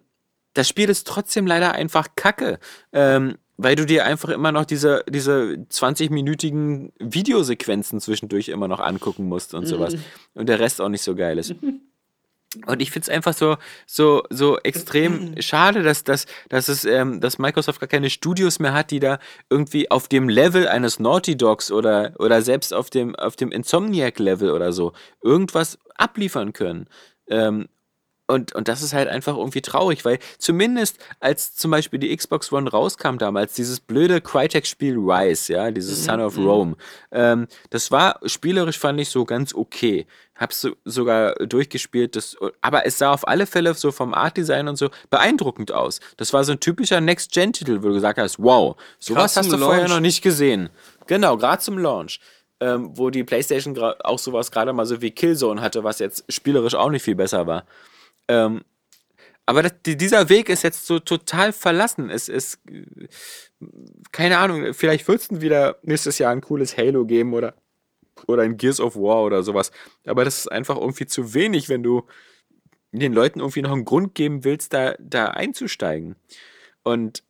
das 0.55 0.69
Spiel 0.69 0.89
ist 0.89 1.07
trotzdem 1.07 1.47
leider 1.47 1.73
einfach 1.73 2.09
kacke. 2.15 2.59
Ähm, 2.93 3.37
weil 3.59 3.77
du 3.77 3.87
dir 3.87 4.05
einfach 4.07 4.31
immer 4.31 4.51
noch 4.51 4.65
diese, 4.65 5.05
diese 5.09 5.67
20-minütigen 5.71 6.93
Videosequenzen 6.99 8.01
zwischendurch 8.01 8.49
immer 8.49 8.67
noch 8.67 8.81
angucken 8.81 9.29
musst 9.29 9.55
und 9.55 9.67
sowas. 9.67 9.95
Mhm. 9.95 10.05
Und 10.35 10.49
der 10.49 10.59
Rest 10.59 10.81
auch 10.81 10.89
nicht 10.89 11.03
so 11.03 11.15
geil 11.15 11.39
ist. 11.39 11.55
Und 12.67 12.83
ich 12.83 12.91
finde 12.91 13.05
es 13.05 13.09
einfach 13.09 13.35
so, 13.35 13.57
so, 13.87 14.23
so 14.31 14.59
extrem 14.59 15.41
schade, 15.41 15.83
dass, 15.83 16.05
dass, 16.05 16.27
dass, 16.49 16.69
es, 16.69 16.85
ähm, 16.85 17.21
dass 17.21 17.39
Microsoft 17.39 17.81
gar 17.81 17.89
keine 17.89 18.11
Studios 18.11 18.59
mehr 18.59 18.75
hat, 18.75 18.91
die 18.91 19.01
da 19.01 19.19
irgendwie 19.51 19.91
auf 19.91 20.09
dem 20.09 20.29
Level 20.29 20.69
eines 20.69 20.99
Naughty 20.99 21.37
Dogs 21.37 21.71
oder, 21.71 22.15
oder 22.19 22.43
selbst 22.43 22.75
auf 22.75 22.91
dem, 22.91 23.15
auf 23.17 23.37
dem 23.37 23.53
Insomniac-Level 23.53 24.51
oder 24.51 24.73
so 24.73 24.93
irgendwas 25.23 25.79
abliefern 25.97 26.53
können. 26.53 26.89
Ähm, 27.29 27.69
und, 28.33 28.55
und 28.55 28.69
das 28.69 28.83
ist 28.83 28.95
halt 28.95 29.09
einfach 29.09 29.37
irgendwie 29.37 29.61
traurig, 29.61 30.05
weil 30.05 30.19
zumindest 30.39 30.99
als 31.21 31.55
zum 31.55 31.71
Beispiel 31.71 31.99
die 31.99 32.17
Xbox 32.17 32.53
One 32.53 32.71
rauskam 32.71 33.19
damals, 33.19 33.55
dieses 33.55 33.81
blöde 33.81 34.21
Crytek-Spiel 34.21 34.97
Rise, 34.97 35.53
ja, 35.53 35.71
dieses 35.71 36.01
mhm. 36.01 36.05
Son 36.05 36.21
of 36.21 36.37
mhm. 36.37 36.47
Rome, 36.47 36.77
ähm, 37.13 37.47
das 37.71 37.91
war 37.91 38.21
spielerisch 38.25 38.79
fand 38.79 39.01
ich 39.01 39.11
so 39.11 39.25
ganz 39.25 39.55
okay. 39.55 40.07
Hab's 40.35 40.63
so, 40.63 40.71
sogar 40.85 41.35
durchgespielt, 41.35 42.17
das, 42.17 42.37
aber 42.63 42.87
es 42.87 42.99
sah 42.99 43.13
auf 43.13 43.29
alle 43.29 43.47
Fälle 43.47 43.75
so 43.75 43.93
vom 43.93 44.15
Art-Design 44.15 44.67
und 44.67 44.77
so 44.77 44.89
beeindruckend 45.11 45.73
aus. 45.73 46.01
Das 46.17 46.33
war 46.33 46.43
so 46.43 46.53
ein 46.53 46.61
typischer 46.61 47.01
Next-Gen-Titel, 47.01 47.83
wo 47.83 47.89
du 47.89 47.95
gesagt 47.95 48.19
hast, 48.19 48.39
wow, 48.39 48.77
sowas 48.99 49.37
hast 49.37 49.53
du 49.53 49.57
Launch. 49.57 49.65
vorher 49.65 49.89
noch 49.89 50.01
nicht 50.01 50.23
gesehen. 50.23 50.71
Genau, 51.07 51.37
gerade 51.37 51.63
zum 51.63 51.79
Launch. 51.79 52.19
Ähm, 52.61 52.97
wo 52.97 53.11
die 53.11 53.25
PlayStation 53.25 53.77
auch 53.77 54.21
sowas 54.21 54.53
gerade 54.53 54.73
mal 54.73 54.87
so 54.87 55.03
wie 55.03 55.11
Killzone 55.11 55.61
hatte, 55.61 55.83
was 55.83 55.99
jetzt 55.99 56.25
spielerisch 56.33 56.77
auch 56.77 56.91
nicht 56.91 57.03
viel 57.03 57.17
besser 57.17 57.49
war. 57.49 57.65
Ähm, 58.29 58.63
aber 59.45 59.63
das, 59.63 59.73
dieser 59.85 60.29
Weg 60.29 60.49
ist 60.49 60.63
jetzt 60.63 60.87
so 60.87 60.99
total 60.99 61.53
verlassen. 61.53 62.11
Es 62.11 62.29
ist, 62.29 62.61
keine 64.13 64.39
Ahnung, 64.39 64.73
vielleicht 64.73 65.09
wird 65.09 65.21
es 65.21 65.41
wieder 65.41 65.79
nächstes 65.83 66.19
Jahr 66.19 66.33
ein 66.33 66.41
cooles 66.41 66.77
Halo 66.77 67.05
geben 67.05 67.35
oder, 67.35 67.55
oder 68.29 68.43
ein 68.43 68.57
Gears 68.57 68.81
of 68.81 68.95
War 68.97 69.23
oder 69.23 69.43
sowas. 69.43 69.73
Aber 70.07 70.25
das 70.25 70.39
ist 70.39 70.53
einfach 70.53 70.77
irgendwie 70.77 71.07
zu 71.07 71.35
wenig, 71.35 71.69
wenn 71.69 71.83
du 71.83 72.07
den 72.93 73.13
Leuten 73.13 73.41
irgendwie 73.41 73.63
noch 73.63 73.73
einen 73.73 73.85
Grund 73.85 74.15
geben 74.15 74.45
willst, 74.45 74.73
da, 74.75 74.95
da 74.99 75.29
einzusteigen. 75.29 76.15
Und 76.85 77.25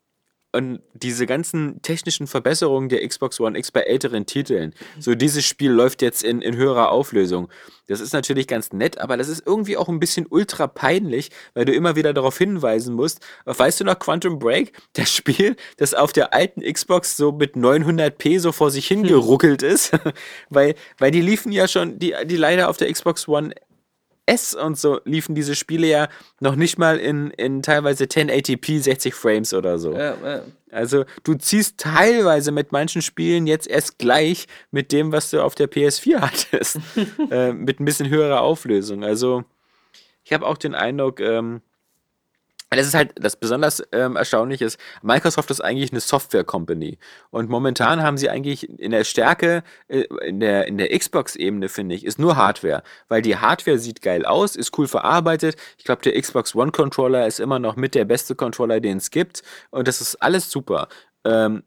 und 0.53 0.81
diese 0.93 1.27
ganzen 1.27 1.81
technischen 1.83 2.27
Verbesserungen 2.27 2.89
der 2.89 3.07
Xbox 3.07 3.41
One 3.41 3.59
X 3.59 3.71
bei 3.71 3.81
älteren 3.81 4.27
Titeln, 4.27 4.75
so 4.99 5.15
dieses 5.15 5.45
Spiel 5.45 5.71
läuft 5.71 6.03
jetzt 6.03 6.23
in, 6.23 6.43
in 6.43 6.57
höherer 6.57 6.91
Auflösung. 6.91 7.49
Das 7.89 8.01
ist 8.01 8.13
natürlich 8.13 8.47
ganz 8.47 8.73
nett, 8.73 8.99
aber 8.99 9.17
das 9.17 9.29
ist 9.29 9.47
irgendwie 9.47 9.77
auch 9.77 9.89
ein 9.89 9.99
bisschen 9.99 10.27
ultra 10.29 10.67
peinlich, 10.67 11.31
weil 11.55 11.65
du 11.65 11.73
immer 11.73 11.97
wieder 11.97 12.13
darauf 12.13 12.39
hinweisen 12.39 12.95
musst. 12.95 13.21
Weißt 13.45 13.81
du 13.81 13.85
noch 13.85 13.99
Quantum 13.99 14.39
Break? 14.39 14.73
Das 14.93 15.11
Spiel, 15.11 15.57
das 15.79 15.95
auf 15.95 16.13
der 16.13 16.33
alten 16.33 16.61
Xbox 16.61 17.17
so 17.17 17.33
mit 17.33 17.55
900p 17.55 18.39
so 18.39 18.53
vor 18.53 18.71
sich 18.71 18.87
hingeruckelt 18.87 19.63
ist, 19.63 19.93
weil, 20.51 20.75
weil 20.99 21.11
die 21.11 21.23
liefen 21.23 21.51
ja 21.51 21.67
schon, 21.67 21.99
die, 21.99 22.15
die 22.27 22.37
leider 22.37 22.69
auf 22.69 22.77
der 22.77 22.93
Xbox 22.93 23.27
One 23.27 23.55
S 24.27 24.55
und 24.55 24.79
so 24.79 25.01
liefen 25.05 25.35
diese 25.35 25.55
Spiele 25.55 25.87
ja 25.87 26.09
noch 26.41 26.55
nicht 26.55 26.79
mal 26.79 26.99
in, 26.99 27.31
in 27.33 27.63
teilweise 27.63 28.05
1080p 28.05 28.81
60 28.81 29.15
Frames 29.15 29.53
oder 29.53 29.79
so. 29.79 29.93
Ja, 29.93 30.17
ja. 30.23 30.43
Also 30.71 31.05
du 31.25 31.35
ziehst 31.35 31.79
teilweise 31.79 32.53
mit 32.53 32.73
manchen 32.73 33.03
Spielen 33.03 33.47
jetzt 33.47 33.69
erst 33.69 33.99
gleich 33.99 34.47
mit 34.71 34.93
dem, 34.93 35.13
was 35.13 35.31
du 35.31 35.43
auf 35.43 35.55
der 35.55 35.71
PS4 35.71 36.21
hattest. 36.21 36.79
äh, 37.31 37.53
mit 37.53 37.81
ein 37.81 37.85
bisschen 37.85 38.09
höherer 38.09 38.41
Auflösung. 38.41 39.05
Also 39.05 39.45
ich 40.25 40.33
habe 40.33 40.47
auch 40.47 40.57
den 40.57 40.75
Eindruck, 40.75 41.21
ähm, 41.21 41.61
das 42.77 42.87
ist 42.87 42.95
halt 42.95 43.13
das 43.17 43.37
besonders 43.37 43.83
ähm, 43.93 44.17
erstaunlich 44.17 44.63
ist, 44.63 44.79
Microsoft 45.03 45.51
ist 45.51 45.61
eigentlich 45.61 45.93
eine 45.93 46.01
Software-Company. 46.01 46.99
Und 47.31 47.51
momentan 47.51 48.03
haben 48.03 48.17
sie 48.17 48.31
eigentlich 48.31 48.69
in 48.79 48.91
der 48.93 49.05
Stärke, 49.05 49.63
äh, 49.89 50.05
in 50.27 50.41
der, 50.41 50.67
in 50.67 50.79
der 50.79 50.97
Xbox-Ebene, 50.97 51.69
finde 51.69 51.95
ich, 51.95 52.05
ist 52.05 52.19
nur 52.19 52.37
Hardware. 52.37 52.83
Weil 53.09 53.23
die 53.23 53.37
Hardware 53.37 53.79
sieht 53.79 54.03
geil 54.03 54.25
aus, 54.25 54.57
ist 54.57 54.77
cool 54.79 54.89
verarbeitet. 54.89 55.57
Ich 55.79 55.85
glaube, 55.85 56.03
der 56.03 56.21
Xbox 56.21 56.55
One-Controller 56.55 57.27
ist 57.27 57.41
immer 57.41 57.59
noch 57.59 57.77
mit 57.77 57.95
der 57.95 58.05
beste 58.05 58.35
Controller, 58.35 58.81
den 58.81 58.99
es 58.99 59.11
gibt. 59.11 59.43
Und 59.71 59.89
das 59.89 60.01
ist 60.01 60.17
alles 60.17 60.51
super. 60.51 60.89
Ähm, 61.25 61.63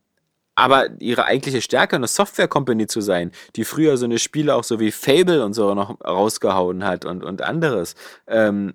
aber 0.56 0.90
ihre 1.02 1.26
eigentliche 1.26 1.62
Stärke, 1.62 1.98
eine 1.98 2.08
Software-Company 2.08 2.88
zu 2.88 3.02
sein, 3.02 3.32
die 3.58 3.66
früher 3.66 3.98
so 3.98 4.06
eine 4.06 4.20
Spiele 4.20 4.56
auch 4.56 4.64
so 4.64 4.80
wie 4.80 4.92
Fable 4.92 5.44
und 5.44 5.54
so 5.54 5.74
noch 5.76 6.00
rausgehauen 6.02 6.86
hat 6.86 7.04
und, 7.04 7.24
und 7.24 7.42
anderes, 7.42 7.96
ähm, 8.28 8.74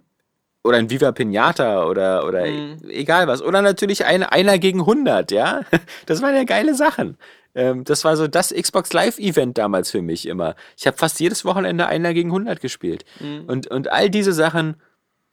oder 0.63 0.77
ein 0.77 0.91
Viva 0.91 1.13
Pinata 1.13 1.85
oder, 1.87 2.27
oder 2.27 2.47
mhm. 2.47 2.79
egal 2.89 3.27
was. 3.27 3.43
Oder 3.43 3.63
natürlich 3.63 4.05
ein, 4.05 4.23
einer 4.23 4.59
gegen 4.59 4.81
100, 4.81 5.31
ja. 5.31 5.63
Das 6.07 6.21
waren 6.23 6.35
ja 6.35 6.45
geile 6.45 6.75
Sachen. 6.75 7.17
Ähm, 7.55 7.85
das 7.85 8.05
war 8.05 8.17
so 8.17 8.29
das 8.29 8.53
Xbox 8.55 8.93
Live-Event 8.93 9.59
damals 9.59 9.91
für 9.91 10.03
mich 10.03 10.27
immer. 10.27 10.55
Ich 10.77 10.87
habe 10.87 10.97
fast 10.97 11.19
jedes 11.21 11.45
Wochenende 11.45 11.87
einer 11.87 12.15
gegen 12.15 12.29
100 12.29 12.61
gespielt. 12.61 13.05
Mhm. 13.21 13.45
Und, 13.47 13.67
und 13.69 13.91
all 13.91 14.11
diese 14.11 14.33
Sachen, 14.33 14.77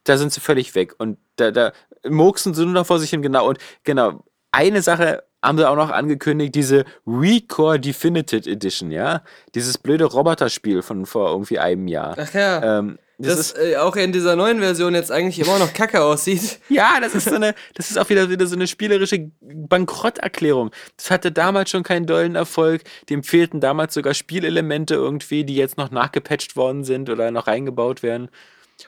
da 0.04 0.18
sind 0.18 0.32
sie 0.32 0.40
völlig 0.40 0.76
weg. 0.76 0.96
Und 0.98 1.18
da, 1.36 1.52
da 1.52 1.74
murksen 2.08 2.54
sie 2.54 2.64
nur 2.64 2.74
noch 2.74 2.88
vor 2.88 3.00
sich 3.00 3.10
hin. 3.10 3.22
Genau. 3.22 3.48
Und 3.48 3.60
genau, 3.84 4.24
eine 4.52 4.82
Sache 4.82 5.24
haben 5.44 5.58
sie 5.58 5.70
auch 5.70 5.76
noch 5.76 5.92
angekündigt, 5.92 6.56
diese 6.56 6.86
Recore 7.06 7.80
Definitive 7.80 8.50
Edition, 8.50 8.92
ja. 8.92 9.24
Dieses 9.56 9.78
blöde 9.78 10.06
Roboterspiel 10.06 10.82
von 10.82 11.06
vor 11.06 11.30
irgendwie 11.32 11.60
einem 11.60 11.88
Jahr. 11.88 12.16
Ach 12.20 12.34
ja. 12.34 12.80
Ähm, 12.80 12.98
das, 13.20 13.54
das 13.54 13.58
äh, 13.58 13.78
auch 13.78 13.96
in 13.96 14.12
dieser 14.12 14.36
neuen 14.36 14.60
Version 14.60 14.94
jetzt 14.94 15.12
eigentlich 15.12 15.40
immer 15.40 15.58
noch 15.58 15.74
kacke 15.74 16.04
aussieht. 16.04 16.60
ja, 16.70 17.00
das 17.02 17.16
ist 17.16 17.28
so 17.30 17.36
eine, 17.36 17.56
das 17.74 17.90
ist 17.90 17.98
auch 17.98 18.10
wieder, 18.10 18.30
wieder 18.30 18.46
so 18.46 18.56
eine 18.56 18.68
spielerische 18.68 19.32
Bankrotterklärung. 19.42 20.72
Das 20.98 21.10
hatte 21.10 21.32
damals 21.32 21.72
schon 21.72 21.82
keinen 21.84 22.06
dollen 22.06 22.36
Erfolg. 22.36 22.84
Dem 23.10 23.24
fehlten 23.24 23.60
damals 23.60 23.96
sogar 23.96 24.14
Spielelemente 24.14 24.94
irgendwie, 24.94 25.46
die 25.46 25.56
jetzt 25.56 25.78
noch 25.78 25.90
nachgepatcht 25.90 26.56
worden 26.56 26.84
sind 26.84 27.10
oder 27.10 27.32
noch 27.32 27.48
reingebaut 27.48 28.04
werden. 28.04 28.30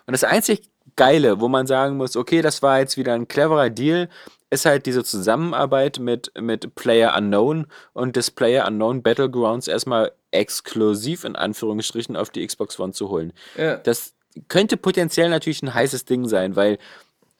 Und 0.05 0.11
das 0.11 0.23
einzig 0.23 0.69
Geile, 0.95 1.39
wo 1.39 1.47
man 1.47 1.65
sagen 1.65 1.97
muss, 1.97 2.15
okay, 2.15 2.41
das 2.41 2.61
war 2.61 2.79
jetzt 2.79 2.97
wieder 2.97 3.13
ein 3.13 3.27
cleverer 3.27 3.69
Deal, 3.69 4.09
ist 4.49 4.65
halt 4.65 4.85
diese 4.85 5.03
Zusammenarbeit 5.03 5.99
mit, 5.99 6.31
mit 6.39 6.75
Player 6.75 7.15
Unknown 7.15 7.67
und 7.93 8.17
das 8.17 8.31
Player 8.31 8.67
Unknown 8.67 9.03
Battlegrounds 9.03 9.67
erstmal 9.67 10.11
exklusiv 10.31 11.23
in 11.23 11.35
Anführungsstrichen 11.35 12.15
auf 12.15 12.29
die 12.29 12.45
Xbox 12.45 12.79
One 12.79 12.93
zu 12.93 13.09
holen. 13.09 13.33
Ja. 13.57 13.77
Das 13.77 14.13
könnte 14.47 14.77
potenziell 14.77 15.29
natürlich 15.29 15.61
ein 15.61 15.73
heißes 15.73 16.05
Ding 16.05 16.27
sein, 16.27 16.55
weil 16.55 16.77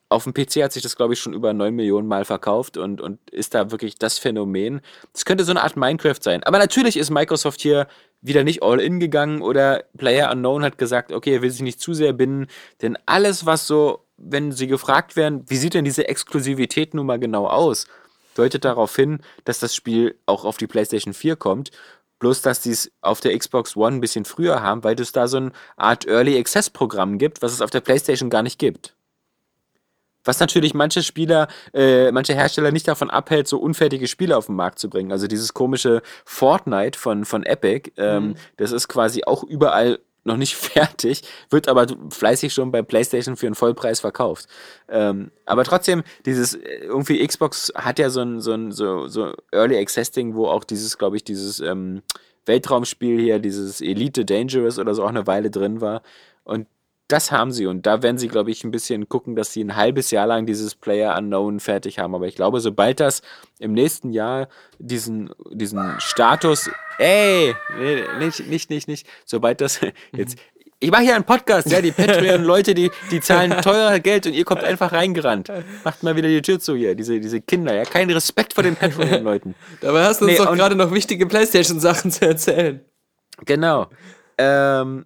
auf 0.10 0.24
dem 0.24 0.34
PC 0.34 0.64
hat 0.64 0.74
sich 0.74 0.82
das, 0.82 0.96
glaube 0.96 1.14
ich, 1.14 1.20
schon 1.20 1.34
über 1.34 1.54
9 1.54 1.74
Millionen 1.74 2.08
Mal 2.08 2.26
verkauft 2.26 2.78
und, 2.78 3.00
und 3.00 3.30
ist 3.30 3.54
da 3.54 3.70
wirklich 3.70 3.96
das 3.96 4.18
Phänomen. 4.18 4.82
Das 5.14 5.24
könnte 5.24 5.44
so 5.44 5.52
eine 5.52 5.62
Art 5.62 5.78
Minecraft 5.78 6.18
sein. 6.20 6.44
Aber 6.44 6.58
natürlich 6.58 6.98
ist 6.98 7.12
Microsoft 7.12 7.62
hier 7.62 7.88
wieder 8.22 8.44
nicht 8.44 8.64
all 8.64 8.80
in 8.80 9.00
gegangen 9.00 9.42
oder 9.42 9.84
Player 9.98 10.32
Unknown 10.32 10.64
hat 10.64 10.80
gesagt, 10.80 11.12
okay, 11.12 11.36
er 11.36 11.42
will 11.44 11.52
sich 11.52 11.62
nicht 11.62 11.80
zu 11.80 11.94
sehr 11.94 12.14
binden, 12.14 12.48
denn 12.82 12.98
alles, 13.06 13.46
was 13.46 13.68
so, 13.68 14.04
wenn 14.22 14.52
sie 14.52 14.68
gefragt 14.68 15.16
werden, 15.16 15.44
wie 15.48 15.58
sieht 15.58 15.74
denn 15.74 15.86
diese 15.86 16.08
Exklusivität 16.08 16.94
nun 16.94 17.06
mal 17.06 17.20
genau 17.20 17.48
aus, 17.48 17.88
deutet 18.36 18.66
darauf 18.66 18.96
hin, 18.96 19.20
dass 19.46 19.60
das 19.60 19.76
Spiel 19.76 20.16
auch 20.26 20.46
auf 20.46 20.58
die 20.58 20.68
PlayStation 20.68 21.14
4 21.14 21.36
kommt 21.36 21.72
Bloß, 22.20 22.42
dass 22.42 22.62
die 22.62 22.72
es 22.72 22.92
auf 23.02 23.22
der 23.22 23.38
Xbox 23.38 23.78
One 23.78 23.96
ein 23.98 24.02
bisschen 24.02 24.26
früher 24.26 24.62
haben, 24.62 24.84
weil 24.84 25.00
es 25.00 25.14
da 25.14 25.28
so 25.28 25.38
eine 25.38 25.52
Art 25.78 26.06
Early 26.06 26.38
Access 26.38 26.70
Programm 26.70 27.18
gibt, 27.18 27.42
was 27.42 27.54
es 27.54 27.62
auf 27.62 27.70
der 27.70 27.80
PlayStation 27.80 28.30
gar 28.30 28.44
nicht 28.44 28.60
gibt. 28.60 28.94
Was 30.26 30.42
natürlich 30.42 30.74
manche 30.74 31.02
Spieler, 31.02 31.48
äh, 31.74 32.12
manche 32.12 32.34
Hersteller 32.36 32.74
nicht 32.74 32.90
davon 32.90 33.10
abhält, 33.10 33.48
so 33.48 33.58
unfertige 33.58 34.08
Spiele 34.08 34.36
auf 34.36 34.48
den 34.48 34.56
Markt 34.56 34.80
zu 34.80 34.90
bringen. 34.90 35.14
Also 35.14 35.28
dieses 35.28 35.54
komische 35.54 36.02
Fortnite 36.26 37.00
von, 37.00 37.24
von 37.24 37.44
Epic, 37.44 37.94
ähm, 37.96 38.36
das 38.58 38.74
ist 38.74 38.90
quasi 38.90 39.24
auch 39.24 39.44
überall 39.44 40.00
noch 40.30 40.38
nicht 40.38 40.56
fertig, 40.56 41.24
wird 41.50 41.68
aber 41.68 41.88
fleißig 42.10 42.54
schon 42.54 42.72
bei 42.72 42.82
PlayStation 42.82 43.36
für 43.36 43.48
einen 43.48 43.56
Vollpreis 43.56 44.00
verkauft. 44.00 44.48
Ähm, 44.88 45.32
aber 45.46 45.64
trotzdem, 45.66 46.04
dieses 46.26 46.56
äh, 46.56 46.84
irgendwie 46.84 47.26
Xbox 47.26 47.74
hat 47.76 48.00
ja 48.00 48.10
so 48.10 48.22
ein, 48.22 48.40
so 48.40 48.54
ein 48.54 48.72
so, 48.72 49.08
so 49.08 49.34
Early 49.52 49.78
Access 49.78 50.12
Ding, 50.12 50.36
wo 50.36 50.48
auch 50.48 50.64
dieses, 50.64 50.98
glaube 50.98 51.18
ich, 51.18 51.24
dieses 51.24 51.60
ähm, 51.60 52.02
Weltraumspiel 52.46 53.20
hier, 53.20 53.40
dieses 53.40 53.82
Elite 53.82 54.26
Dangerous 54.26 54.80
oder 54.80 54.96
so 54.96 55.04
auch 55.04 55.10
eine 55.10 55.28
Weile 55.28 55.52
drin 55.52 55.82
war. 55.82 56.02
Und 56.44 56.68
das 57.10 57.32
haben 57.32 57.52
sie 57.52 57.66
und 57.66 57.86
da 57.86 58.04
werden 58.04 58.18
sie, 58.20 58.28
glaube 58.28 58.52
ich, 58.52 58.64
ein 58.64 58.72
bisschen 58.72 59.10
gucken, 59.10 59.36
dass 59.36 59.52
sie 59.52 59.64
ein 59.64 59.76
halbes 59.76 60.12
Jahr 60.12 60.28
lang 60.28 60.46
dieses 60.46 60.76
Player 60.76 61.18
Unknown 61.18 61.60
fertig 61.60 61.98
haben. 61.98 62.14
Aber 62.14 62.28
ich 62.28 62.36
glaube, 62.36 62.62
sobald 62.62 63.00
das 63.00 63.24
im 63.58 63.74
nächsten 63.74 64.12
Jahr 64.12 64.48
diesen, 64.78 65.32
diesen 65.52 66.00
Status, 66.00 66.70
ey, 67.00 67.56
nee, 67.78 68.04
nicht, 68.20 68.48
nicht, 68.48 68.70
nicht, 68.70 68.88
nicht, 68.88 69.08
sobald 69.26 69.60
das 69.60 69.82
jetzt, 70.16 70.38
ich 70.80 70.92
mache 70.92 71.02
hier 71.02 71.16
einen 71.16 71.24
Podcast, 71.24 71.72
ja, 71.72 71.82
die 71.82 71.92
Patreon-Leute, 71.92 72.74
die, 72.76 72.92
die 73.10 73.20
zahlen 73.22 73.60
teuer 73.62 74.00
Geld 74.00 74.28
und 74.28 74.34
ihr 74.34 74.46
kommt 74.46 74.64
einfach 74.64 74.92
reingerannt. 74.92 75.52
Macht 75.84 76.04
mal 76.04 76.16
wieder 76.16 76.30
die 76.30 76.44
Tür 76.44 76.60
zu 76.60 76.76
hier, 76.76 76.94
diese, 76.94 77.20
diese 77.20 77.42
Kinder, 77.42 77.74
ja, 77.74 77.86
kein 77.86 78.10
Respekt 78.12 78.54
vor 78.54 78.64
den 78.64 78.76
Patreon-Leuten. 78.76 79.56
Dabei 79.82 80.04
hast 80.04 80.22
du 80.22 80.26
uns 80.26 80.38
Nee, 80.38 80.46
doch 80.46 80.54
gerade 80.56 80.76
noch 80.76 80.92
wichtige 80.92 81.26
Playstation-Sachen 81.26 82.12
zu 82.12 82.28
erzählen. 82.28 82.86
Genau. 83.46 83.88
Ähm, 84.38 85.06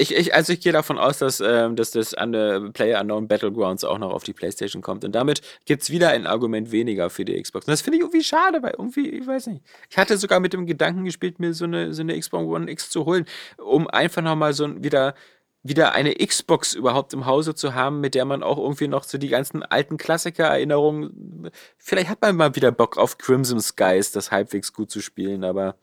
ich, 0.00 0.16
ich, 0.16 0.34
also 0.34 0.52
ich 0.52 0.60
gehe 0.60 0.72
davon 0.72 0.98
aus, 0.98 1.18
dass, 1.18 1.40
ähm, 1.40 1.76
dass 1.76 1.90
das 1.90 2.14
an 2.14 2.32
Player 2.72 3.00
Unknown 3.00 3.28
Battlegrounds 3.28 3.84
auch 3.84 3.98
noch 3.98 4.12
auf 4.12 4.24
die 4.24 4.32
Playstation 4.32 4.80
kommt. 4.80 5.04
Und 5.04 5.12
damit 5.12 5.42
gibt 5.66 5.82
es 5.82 5.90
wieder 5.90 6.08
ein 6.08 6.26
Argument 6.26 6.72
weniger 6.72 7.10
für 7.10 7.26
die 7.26 7.40
Xbox. 7.40 7.66
Und 7.66 7.72
das 7.72 7.82
finde 7.82 7.98
ich 7.98 8.02
irgendwie 8.02 8.24
schade, 8.24 8.62
weil 8.62 8.74
irgendwie, 8.78 9.10
ich 9.10 9.26
weiß 9.26 9.48
nicht. 9.48 9.62
Ich 9.90 9.98
hatte 9.98 10.16
sogar 10.16 10.40
mit 10.40 10.54
dem 10.54 10.64
Gedanken 10.64 11.04
gespielt, 11.04 11.38
mir 11.38 11.52
so 11.52 11.64
eine, 11.64 11.92
so 11.92 12.00
eine 12.00 12.18
Xbox 12.18 12.46
One 12.46 12.70
X 12.70 12.88
zu 12.88 13.04
holen, 13.04 13.26
um 13.58 13.88
einfach 13.88 14.22
nochmal 14.22 14.54
so 14.54 14.82
wieder 14.82 15.14
wieder 15.62 15.92
eine 15.92 16.14
Xbox 16.14 16.72
überhaupt 16.72 17.12
im 17.12 17.26
Hause 17.26 17.54
zu 17.54 17.74
haben, 17.74 18.00
mit 18.00 18.14
der 18.14 18.24
man 18.24 18.42
auch 18.42 18.56
irgendwie 18.56 18.88
noch 18.88 19.04
so 19.04 19.18
die 19.18 19.28
ganzen 19.28 19.62
alten 19.62 19.98
Klassiker-Erinnerungen. 19.98 21.50
Vielleicht 21.76 22.08
hat 22.08 22.22
man 22.22 22.34
mal 22.36 22.56
wieder 22.56 22.72
Bock 22.72 22.96
auf 22.96 23.18
Crimson 23.18 23.60
Skies, 23.60 24.10
das 24.10 24.30
halbwegs 24.30 24.72
gut 24.72 24.90
zu 24.90 25.02
spielen, 25.02 25.44
aber 25.44 25.76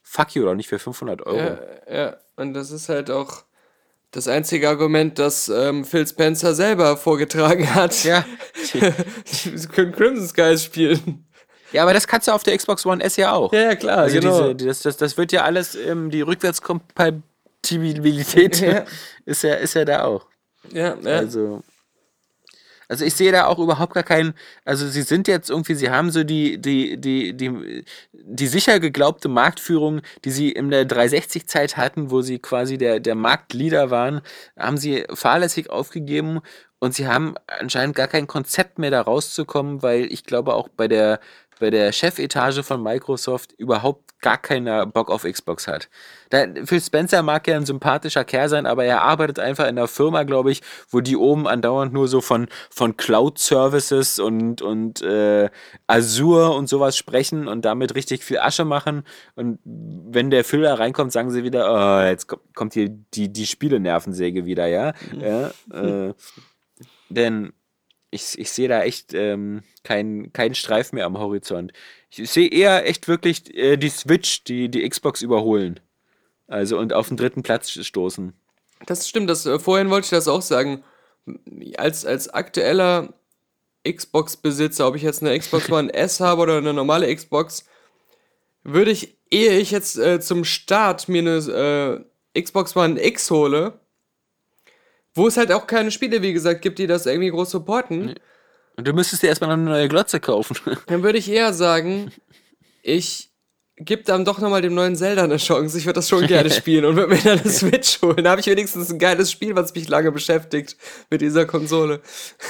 fuck 0.00 0.34
you, 0.34 0.46
doch 0.46 0.54
nicht 0.54 0.68
für 0.68 0.78
500 0.78 1.26
Euro. 1.26 1.36
Ja, 1.36 1.58
ja, 1.94 2.16
und 2.36 2.54
das 2.54 2.70
ist 2.70 2.88
halt 2.88 3.10
auch 3.10 3.44
das 4.10 4.26
einzige 4.28 4.68
Argument, 4.68 5.18
das 5.18 5.48
ähm, 5.48 5.84
Phil 5.84 6.06
Spencer 6.06 6.54
selber 6.54 6.96
vorgetragen 6.96 7.74
hat. 7.74 8.04
Ja. 8.04 8.24
Sie 9.24 9.68
können 9.68 9.92
Crimson 9.92 10.28
Skies 10.28 10.64
spielen. 10.64 11.26
Ja, 11.72 11.82
aber 11.82 11.92
das 11.92 12.06
kannst 12.06 12.28
du 12.28 12.32
auf 12.32 12.42
der 12.42 12.56
Xbox 12.56 12.86
One 12.86 13.04
S 13.04 13.16
ja 13.16 13.32
auch. 13.32 13.52
Ja, 13.52 13.60
ja, 13.60 13.76
klar, 13.76 13.98
Also 13.98 14.18
genau. 14.18 14.54
diese, 14.54 14.68
das, 14.68 14.80
das, 14.80 14.96
das 14.96 15.18
wird 15.18 15.32
ja 15.32 15.44
alles, 15.44 15.74
ähm, 15.74 16.10
die 16.10 16.22
Rückwärtskompatibilität 16.22 18.60
Ja. 18.60 18.84
ist, 19.26 19.42
ja, 19.42 19.52
ist 19.54 19.74
ja 19.74 19.84
da 19.84 20.04
auch. 20.04 20.24
ja, 20.72 20.96
ja. 21.02 21.18
Also, 21.18 21.62
also 22.88 23.04
ich 23.04 23.14
sehe 23.14 23.32
da 23.32 23.46
auch 23.46 23.58
überhaupt 23.58 23.94
gar 23.94 24.02
keinen, 24.02 24.34
also 24.64 24.88
sie 24.88 25.02
sind 25.02 25.28
jetzt 25.28 25.50
irgendwie, 25.50 25.74
sie 25.74 25.90
haben 25.90 26.10
so 26.10 26.24
die, 26.24 26.58
die, 26.58 26.98
die, 26.98 27.36
die, 27.36 27.84
die 28.12 28.46
sicher 28.46 28.80
geglaubte 28.80 29.28
Marktführung, 29.28 30.00
die 30.24 30.30
sie 30.30 30.50
in 30.50 30.70
der 30.70 30.88
360-Zeit 30.88 31.76
hatten, 31.76 32.10
wo 32.10 32.22
sie 32.22 32.38
quasi 32.38 32.78
der, 32.78 33.00
der 33.00 33.14
Marktleader 33.14 33.90
waren, 33.90 34.22
haben 34.58 34.78
sie 34.78 35.04
fahrlässig 35.12 35.70
aufgegeben 35.70 36.40
und 36.78 36.94
sie 36.94 37.08
haben 37.08 37.34
anscheinend 37.46 37.96
gar 37.96 38.08
kein 38.08 38.26
Konzept 38.26 38.78
mehr 38.78 38.90
da 38.90 39.02
rauszukommen, 39.02 39.82
weil 39.82 40.12
ich 40.12 40.24
glaube 40.24 40.54
auch 40.54 40.68
bei 40.68 40.88
der, 40.88 41.20
bei 41.58 41.70
der 41.70 41.92
Chefetage 41.92 42.62
von 42.62 42.82
Microsoft 42.82 43.52
überhaupt 43.58 44.08
gar 44.20 44.38
keiner 44.38 44.84
Bock 44.86 45.10
auf 45.10 45.22
Xbox 45.22 45.68
hat. 45.68 45.88
Da, 46.30 46.46
Phil 46.64 46.80
Spencer 46.80 47.22
mag 47.22 47.46
ja 47.46 47.56
ein 47.56 47.66
sympathischer 47.66 48.24
Kerl 48.24 48.48
sein, 48.48 48.66
aber 48.66 48.84
er 48.84 49.02
arbeitet 49.02 49.38
einfach 49.38 49.64
in 49.64 49.78
einer 49.78 49.88
Firma, 49.88 50.24
glaube 50.24 50.50
ich, 50.50 50.62
wo 50.90 51.00
die 51.00 51.16
oben 51.16 51.46
andauernd 51.46 51.92
nur 51.92 52.08
so 52.08 52.20
von, 52.20 52.48
von 52.70 52.96
Cloud-Services 52.96 54.18
und, 54.18 54.60
und 54.60 55.02
äh, 55.02 55.48
Azure 55.86 56.50
und 56.50 56.68
sowas 56.68 56.96
sprechen 56.96 57.46
und 57.46 57.64
damit 57.64 57.94
richtig 57.94 58.24
viel 58.24 58.38
Asche 58.38 58.64
machen. 58.64 59.04
Und 59.36 59.60
wenn 59.64 60.30
der 60.30 60.44
Phil 60.44 60.62
da 60.62 60.74
reinkommt, 60.74 61.12
sagen 61.12 61.30
sie 61.30 61.44
wieder, 61.44 61.72
oh, 61.72 62.04
jetzt 62.04 62.26
kommt, 62.54 62.74
hier 62.74 62.88
die, 63.14 63.32
die 63.32 63.46
Spielenervensäge 63.46 64.44
wieder, 64.44 64.66
ja. 64.66 64.92
ja 65.12 65.50
äh, 65.72 66.14
denn 67.08 67.52
ich, 68.10 68.38
ich 68.38 68.50
sehe 68.50 68.68
da 68.68 68.82
echt 68.82 69.12
ähm, 69.14 69.62
keinen 69.82 70.32
kein 70.32 70.54
Streif 70.54 70.92
mehr 70.92 71.06
am 71.06 71.18
Horizont. 71.18 71.72
Ich 72.10 72.30
sehe 72.30 72.48
eher 72.48 72.86
echt 72.88 73.08
wirklich 73.08 73.54
äh, 73.54 73.76
die 73.76 73.90
Switch, 73.90 74.44
die, 74.44 74.68
die 74.70 74.88
Xbox 74.88 75.22
überholen. 75.22 75.80
Also 76.46 76.78
und 76.78 76.92
auf 76.94 77.08
den 77.08 77.16
dritten 77.16 77.42
Platz 77.42 77.70
stoßen. 77.70 78.32
Das 78.86 79.08
stimmt, 79.08 79.28
das, 79.28 79.44
äh, 79.44 79.58
vorhin 79.58 79.90
wollte 79.90 80.06
ich 80.06 80.10
das 80.10 80.28
auch 80.28 80.42
sagen. 80.42 80.82
Als, 81.76 82.06
als 82.06 82.30
aktueller 82.30 83.12
Xbox-Besitzer, 83.86 84.88
ob 84.88 84.96
ich 84.96 85.02
jetzt 85.02 85.22
eine 85.22 85.38
Xbox 85.38 85.70
One 85.70 85.92
S 85.92 86.20
habe 86.20 86.42
oder 86.42 86.58
eine 86.58 86.72
normale 86.72 87.14
Xbox, 87.14 87.66
würde 88.64 88.90
ich, 88.90 89.18
ehe 89.30 89.58
ich 89.58 89.70
jetzt 89.70 89.98
äh, 89.98 90.20
zum 90.20 90.44
Start 90.44 91.08
mir 91.08 91.20
eine 91.20 92.04
äh, 92.34 92.40
Xbox 92.40 92.76
One 92.76 93.02
X 93.02 93.30
hole, 93.30 93.78
wo 95.18 95.26
es 95.26 95.36
halt 95.36 95.52
auch 95.52 95.66
keine 95.66 95.90
Spiele, 95.90 96.22
wie 96.22 96.32
gesagt, 96.32 96.62
gibt, 96.62 96.78
die 96.78 96.86
das 96.86 97.04
irgendwie 97.04 97.30
groß 97.30 97.50
supporten, 97.50 98.14
Und 98.76 98.86
du 98.86 98.92
müsstest 98.92 99.22
dir 99.22 99.26
erstmal 99.26 99.50
eine 99.50 99.62
neue 99.62 99.88
Glotze 99.88 100.20
kaufen. 100.20 100.56
dann 100.86 101.02
würde 101.02 101.18
ich 101.18 101.30
eher 101.30 101.52
sagen, 101.52 102.12
ich 102.82 103.28
gebe 103.80 104.02
dann 104.02 104.24
doch 104.24 104.38
nochmal 104.40 104.62
dem 104.62 104.74
neuen 104.74 104.96
Zelda 104.96 105.24
eine 105.24 105.36
Chance. 105.36 105.78
Ich 105.78 105.86
würde 105.86 105.98
das 105.98 106.08
schon 106.08 106.26
gerne 106.26 106.50
spielen 106.54 106.84
und 106.84 106.96
würde 106.96 107.14
mir 107.14 107.20
dann 107.22 107.38
eine 107.40 107.50
Switch 107.50 108.00
holen. 108.02 108.24
Da 108.24 108.30
habe 108.30 108.40
ich 108.40 108.46
wenigstens 108.46 108.90
ein 108.90 108.98
geiles 108.98 109.30
Spiel, 109.30 109.54
was 109.54 109.74
mich 109.74 109.88
lange 109.88 110.12
beschäftigt 110.12 110.76
mit 111.10 111.20
dieser 111.20 111.46
Konsole. 111.46 112.00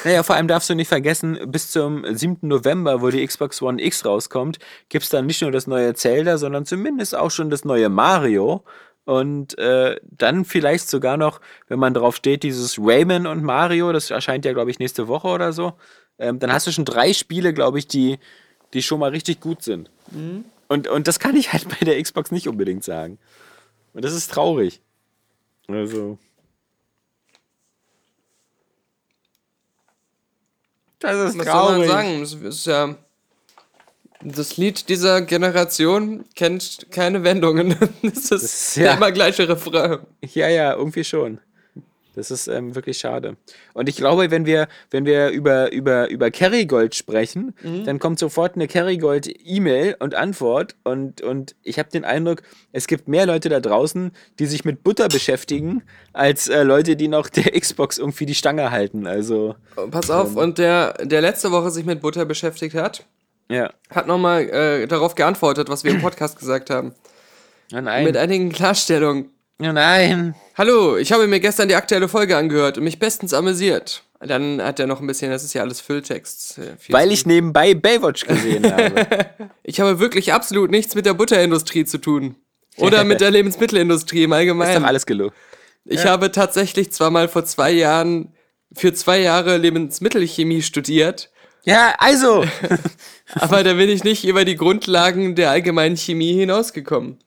naja, 0.04 0.22
vor 0.22 0.36
allem 0.36 0.48
darfst 0.48 0.70
du 0.70 0.74
nicht 0.74 0.88
vergessen, 0.88 1.38
bis 1.46 1.70
zum 1.70 2.04
7. 2.08 2.38
November, 2.42 3.02
wo 3.02 3.10
die 3.10 3.26
Xbox 3.26 3.60
One 3.62 3.82
X 3.82 4.04
rauskommt, 4.04 4.58
gibt 4.88 5.04
es 5.04 5.10
dann 5.10 5.26
nicht 5.26 5.42
nur 5.42 5.50
das 5.50 5.66
neue 5.66 5.94
Zelda, 5.94 6.38
sondern 6.38 6.64
zumindest 6.64 7.16
auch 7.16 7.30
schon 7.30 7.50
das 7.50 7.64
neue 7.64 7.88
Mario. 7.88 8.64
Und 9.08 9.56
äh, 9.56 9.98
dann 10.02 10.44
vielleicht 10.44 10.90
sogar 10.90 11.16
noch, 11.16 11.40
wenn 11.68 11.78
man 11.78 11.94
drauf 11.94 12.14
steht, 12.14 12.42
dieses 12.42 12.78
Rayman 12.78 13.26
und 13.26 13.42
Mario, 13.42 13.90
das 13.90 14.10
erscheint 14.10 14.44
ja, 14.44 14.52
glaube 14.52 14.70
ich, 14.70 14.80
nächste 14.80 15.08
Woche 15.08 15.28
oder 15.28 15.54
so. 15.54 15.72
Ähm, 16.18 16.38
dann 16.40 16.52
hast 16.52 16.66
du 16.66 16.72
schon 16.72 16.84
drei 16.84 17.14
Spiele, 17.14 17.54
glaube 17.54 17.78
ich, 17.78 17.88
die, 17.88 18.18
die 18.74 18.82
schon 18.82 19.00
mal 19.00 19.08
richtig 19.08 19.40
gut 19.40 19.62
sind. 19.62 19.90
Und, 20.68 20.88
und 20.88 21.08
das 21.08 21.20
kann 21.20 21.36
ich 21.36 21.54
halt 21.54 21.66
bei 21.70 21.86
der 21.86 22.02
Xbox 22.02 22.32
nicht 22.32 22.48
unbedingt 22.48 22.84
sagen. 22.84 23.18
Und 23.94 24.04
das 24.04 24.12
ist 24.12 24.30
traurig. 24.30 24.82
Also. 25.68 26.18
Das 30.98 31.30
ist 31.30 31.38
Was 31.38 31.46
traurig. 31.46 31.68
soll 31.68 31.78
man 31.78 31.88
sagen? 31.88 32.22
Es 32.22 32.34
ist 32.34 32.66
ja. 32.66 32.94
Das 34.24 34.56
Lied 34.56 34.88
dieser 34.88 35.22
Generation 35.22 36.24
kennt 36.34 36.86
keine 36.90 37.22
Wendungen. 37.24 37.76
Es 38.02 38.30
ist, 38.30 38.42
ist- 38.42 38.76
der 38.76 38.86
ja. 38.86 38.94
immer 38.94 39.12
gleiche 39.12 39.48
Refrain. 39.48 39.98
Ja, 40.34 40.48
ja, 40.48 40.74
irgendwie 40.74 41.04
schon. 41.04 41.38
Das 42.16 42.32
ist 42.32 42.48
ähm, 42.48 42.74
wirklich 42.74 42.98
schade. 42.98 43.36
Und 43.74 43.88
ich 43.88 43.94
glaube, 43.94 44.32
wenn 44.32 44.44
wir, 44.44 44.66
wenn 44.90 45.06
wir 45.06 45.28
über, 45.28 45.70
über, 45.70 46.10
über 46.10 46.32
Kerrygold 46.32 46.96
sprechen, 46.96 47.54
dann 47.84 48.00
kommt 48.00 48.18
sofort 48.18 48.56
eine 48.56 48.66
Kerrygold-E-Mail 48.66 49.94
und 50.00 50.16
Antwort. 50.16 50.74
Und, 50.82 51.20
und 51.20 51.54
ich 51.62 51.78
habe 51.78 51.90
den 51.90 52.04
Eindruck, 52.04 52.42
es 52.72 52.88
gibt 52.88 53.06
mehr 53.06 53.24
Leute 53.24 53.48
da 53.50 53.60
draußen, 53.60 54.10
die 54.40 54.46
sich 54.46 54.64
mit 54.64 54.82
Butter 54.82 55.06
beschäftigen, 55.06 55.84
als 56.12 56.48
äh, 56.48 56.64
Leute, 56.64 56.96
die 56.96 57.06
noch 57.06 57.28
der 57.28 57.52
Xbox 57.52 57.98
irgendwie 57.98 58.26
die 58.26 58.34
Stange 58.34 58.72
halten. 58.72 59.06
Also, 59.06 59.54
Pass 59.92 60.10
auf, 60.10 60.34
und 60.34 60.58
der, 60.58 60.94
der 61.04 61.20
letzte 61.20 61.52
Woche 61.52 61.70
sich 61.70 61.84
mit 61.84 62.00
Butter 62.00 62.24
beschäftigt 62.24 62.74
hat, 62.74 63.06
ja. 63.48 63.70
hat 63.90 64.06
nochmal 64.06 64.42
äh, 64.50 64.86
darauf 64.86 65.14
geantwortet, 65.14 65.68
was 65.68 65.84
wir 65.84 65.90
im 65.92 66.00
Podcast 66.02 66.38
gesagt 66.38 66.70
haben. 66.70 66.94
Oh 67.74 67.80
nein. 67.80 68.04
Mit 68.04 68.16
einigen 68.16 68.50
Klarstellungen. 68.50 69.30
oh 69.60 69.72
nein. 69.72 70.34
Hallo, 70.56 70.96
ich 70.96 71.12
habe 71.12 71.26
mir 71.26 71.40
gestern 71.40 71.68
die 71.68 71.74
aktuelle 71.74 72.08
Folge 72.08 72.36
angehört 72.36 72.78
und 72.78 72.84
mich 72.84 72.98
bestens 72.98 73.34
amüsiert. 73.34 74.04
Dann 74.20 74.60
hat 74.60 74.80
er 74.80 74.88
noch 74.88 75.00
ein 75.00 75.06
bisschen, 75.06 75.30
das 75.30 75.44
ist 75.44 75.54
ja 75.54 75.62
alles 75.62 75.80
Fülltext. 75.80 76.58
äh, 76.58 76.76
Weil 76.88 77.12
ich 77.12 77.24
nebenbei 77.24 77.74
Baywatch 77.74 78.26
gesehen 78.26 78.64
habe. 78.72 79.06
Ich 79.62 79.78
habe 79.80 80.00
wirklich 80.00 80.32
absolut 80.32 80.70
nichts 80.72 80.94
mit 80.96 81.06
der 81.06 81.14
Butterindustrie 81.14 81.84
zu 81.84 81.98
tun. 81.98 82.34
Oder 82.78 83.04
mit 83.04 83.20
der 83.20 83.30
Lebensmittelindustrie 83.32 84.24
im 84.24 84.32
Ist 84.32 84.36
Allgemeinen. 84.38 84.82
doch 84.82 84.88
alles 84.88 85.06
gelungen. 85.06 85.32
Ich 85.84 86.04
habe 86.04 86.32
tatsächlich 86.32 86.92
zwar 86.92 87.10
mal 87.10 87.28
vor 87.28 87.44
zwei 87.44 87.70
Jahren 87.70 88.34
für 88.74 88.92
zwei 88.92 89.20
Jahre 89.20 89.56
Lebensmittelchemie 89.56 90.62
studiert, 90.62 91.30
Ja, 91.64 91.94
also. 91.98 92.44
aber 93.34 93.62
da 93.64 93.74
bin 93.74 93.88
ich 93.88 94.04
nicht 94.04 94.24
über 94.24 94.44
die 94.44 94.56
Grundlagen 94.56 95.34
der 95.34 95.50
allgemeinen 95.50 95.96
Chemie 95.96 96.34
hinausgekommen. 96.34 97.18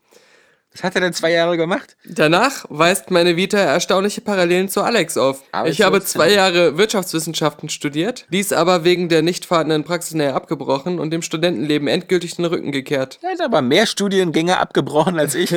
Was 0.74 0.84
hat 0.84 0.96
er 0.96 1.02
denn 1.02 1.12
zwei 1.12 1.34
Jahre 1.34 1.58
gemacht? 1.58 1.98
Danach 2.06 2.66
weist 2.70 3.12
meine 3.12 3.36
Vita 3.36 3.58
erstaunliche 3.58 4.22
Parallelen 4.22 4.70
zu 4.70 4.82
Alex 4.82 5.18
auf. 5.18 5.44
Aber 5.52 5.68
ich 5.68 5.82
habe 5.82 6.02
zwei 6.02 6.32
Jahre 6.32 6.78
Wirtschaftswissenschaften 6.78 7.68
studiert, 7.68 8.26
dies 8.32 8.54
aber 8.54 8.86
wegen 8.86 9.10
der 9.10 9.22
nicht 9.22 9.44
vorhandenen 9.44 9.84
Praxisnähe 9.84 10.34
abgebrochen 10.34 10.98
und 11.00 11.12
dem 11.12 11.24
Studentenleben 11.24 11.90
endgültig 11.90 12.38
den 12.38 12.46
Rücken 12.46 12.72
gekehrt. 12.72 13.20
Er 13.22 13.32
hat 13.32 13.42
aber 13.42 13.62
mehr 13.62 13.86
Studiengänge 13.86 14.60
abgebrochen 14.60 15.20
als 15.20 15.36
ich. 15.36 15.54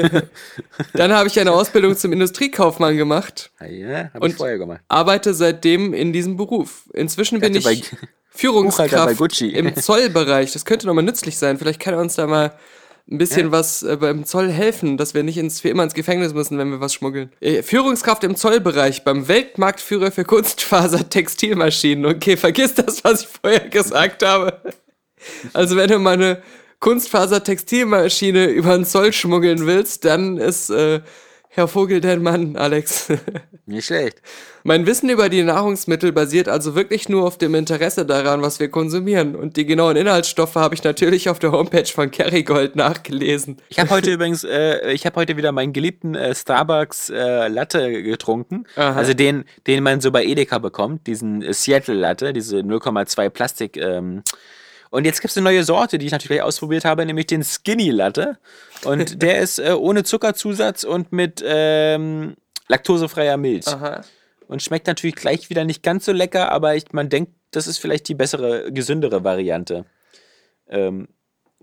Dann 0.94 1.12
habe 1.12 1.28
ich 1.28 1.38
eine 1.38 1.52
Ausbildung 1.52 1.96
zum 1.96 2.12
Industriekaufmann 2.12 2.96
gemacht 2.96 3.52
ja, 3.70 4.10
habe 4.12 4.18
Und- 4.24 4.30
ich 4.32 4.36
vorher 4.36 4.58
gemacht. 4.58 4.80
arbeite 4.88 5.32
seitdem 5.32 5.94
in 5.94 6.12
diesem 6.12 6.36
Beruf. 6.36 6.90
Inzwischen 6.92 7.38
bin 7.38 7.54
ich 7.54 7.62
Buchhalter 7.62 7.96
bei 8.00 8.08
Führungskraft 8.34 9.40
im 9.40 9.76
Zollbereich. 9.76 10.52
Das 10.52 10.64
könnte 10.64 10.86
nochmal 10.86 11.04
nützlich 11.04 11.38
sein. 11.38 11.58
Vielleicht 11.58 11.80
kann 11.80 11.94
er 11.94 12.00
uns 12.00 12.16
da 12.16 12.26
mal 12.26 12.56
ein 13.10 13.18
bisschen 13.18 13.52
was 13.52 13.82
äh, 13.82 13.96
beim 14.00 14.24
Zoll 14.24 14.50
helfen, 14.50 14.96
dass 14.96 15.14
wir 15.14 15.22
nicht 15.22 15.36
ins, 15.36 15.60
für 15.60 15.68
immer 15.68 15.84
ins 15.84 15.94
Gefängnis 15.94 16.32
müssen, 16.32 16.56
wenn 16.58 16.70
wir 16.70 16.80
was 16.80 16.94
schmuggeln. 16.94 17.30
Äh, 17.40 17.62
Führungskraft 17.62 18.24
im 18.24 18.34
Zollbereich 18.34 19.04
beim 19.04 19.28
Weltmarktführer 19.28 20.10
für 20.10 20.24
Kunstfaser-Textilmaschinen. 20.24 22.04
Okay, 22.14 22.36
vergiss 22.36 22.74
das, 22.74 23.04
was 23.04 23.22
ich 23.22 23.28
vorher 23.28 23.68
gesagt 23.68 24.24
habe. 24.24 24.60
Also 25.52 25.76
wenn 25.76 25.88
du 25.88 25.98
mal 25.98 26.14
eine 26.14 26.42
Kunstfaser-Textilmaschine 26.80 28.46
über 28.46 28.74
den 28.76 28.84
Zoll 28.84 29.12
schmuggeln 29.12 29.66
willst, 29.66 30.04
dann 30.04 30.38
ist 30.38 30.70
äh, 30.70 31.00
Herr 31.56 31.68
Vogel 31.68 32.00
dein 32.00 32.20
Mann, 32.20 32.56
Alex. 32.56 33.12
Nicht 33.66 33.86
schlecht. 33.86 34.20
Mein 34.64 34.86
Wissen 34.86 35.08
über 35.08 35.28
die 35.28 35.44
Nahrungsmittel 35.44 36.10
basiert 36.10 36.48
also 36.48 36.74
wirklich 36.74 37.08
nur 37.08 37.24
auf 37.24 37.38
dem 37.38 37.54
Interesse 37.54 38.04
daran, 38.04 38.42
was 38.42 38.58
wir 38.58 38.68
konsumieren. 38.68 39.36
Und 39.36 39.56
die 39.56 39.64
genauen 39.64 39.94
Inhaltsstoffe 39.94 40.56
habe 40.56 40.74
ich 40.74 40.82
natürlich 40.82 41.28
auf 41.28 41.38
der 41.38 41.52
Homepage 41.52 41.86
von 41.86 42.10
Kerrygold 42.10 42.74
nachgelesen. 42.74 43.58
Ich 43.68 43.78
habe 43.78 43.90
heute 43.90 44.10
übrigens, 44.14 44.42
äh, 44.42 44.90
ich 44.90 45.06
habe 45.06 45.14
heute 45.14 45.36
wieder 45.36 45.52
meinen 45.52 45.72
geliebten 45.72 46.16
äh, 46.16 46.34
Starbucks 46.34 47.10
äh, 47.10 47.46
Latte 47.46 48.02
getrunken. 48.02 48.66
Aha. 48.74 48.96
Also 48.96 49.14
den, 49.14 49.44
den 49.68 49.84
man 49.84 50.00
so 50.00 50.10
bei 50.10 50.24
Edeka 50.24 50.58
bekommt, 50.58 51.06
diesen 51.06 51.52
Seattle 51.52 51.94
Latte, 51.94 52.32
diese 52.32 52.58
0,2 52.58 53.30
Plastik. 53.30 53.76
Ähm. 53.76 54.24
Und 54.94 55.06
jetzt 55.06 55.20
gibt 55.20 55.32
es 55.32 55.36
eine 55.36 55.42
neue 55.42 55.64
Sorte, 55.64 55.98
die 55.98 56.06
ich 56.06 56.12
natürlich 56.12 56.40
ausprobiert 56.40 56.84
habe, 56.84 57.04
nämlich 57.04 57.26
den 57.26 57.42
Skinny 57.42 57.90
Latte. 57.90 58.38
Und 58.84 59.22
der 59.22 59.40
ist 59.40 59.58
äh, 59.58 59.72
ohne 59.72 60.04
Zuckerzusatz 60.04 60.84
und 60.84 61.10
mit 61.10 61.42
ähm, 61.44 62.36
laktosefreier 62.68 63.36
Milch. 63.36 63.66
Aha. 63.66 64.04
Und 64.46 64.62
schmeckt 64.62 64.86
natürlich 64.86 65.16
gleich 65.16 65.50
wieder 65.50 65.64
nicht 65.64 65.82
ganz 65.82 66.04
so 66.04 66.12
lecker, 66.12 66.52
aber 66.52 66.76
ich, 66.76 66.92
man 66.92 67.08
denkt, 67.08 67.32
das 67.50 67.66
ist 67.66 67.78
vielleicht 67.78 68.06
die 68.06 68.14
bessere, 68.14 68.70
gesündere 68.70 69.24
Variante. 69.24 69.84
Ähm, 70.68 71.08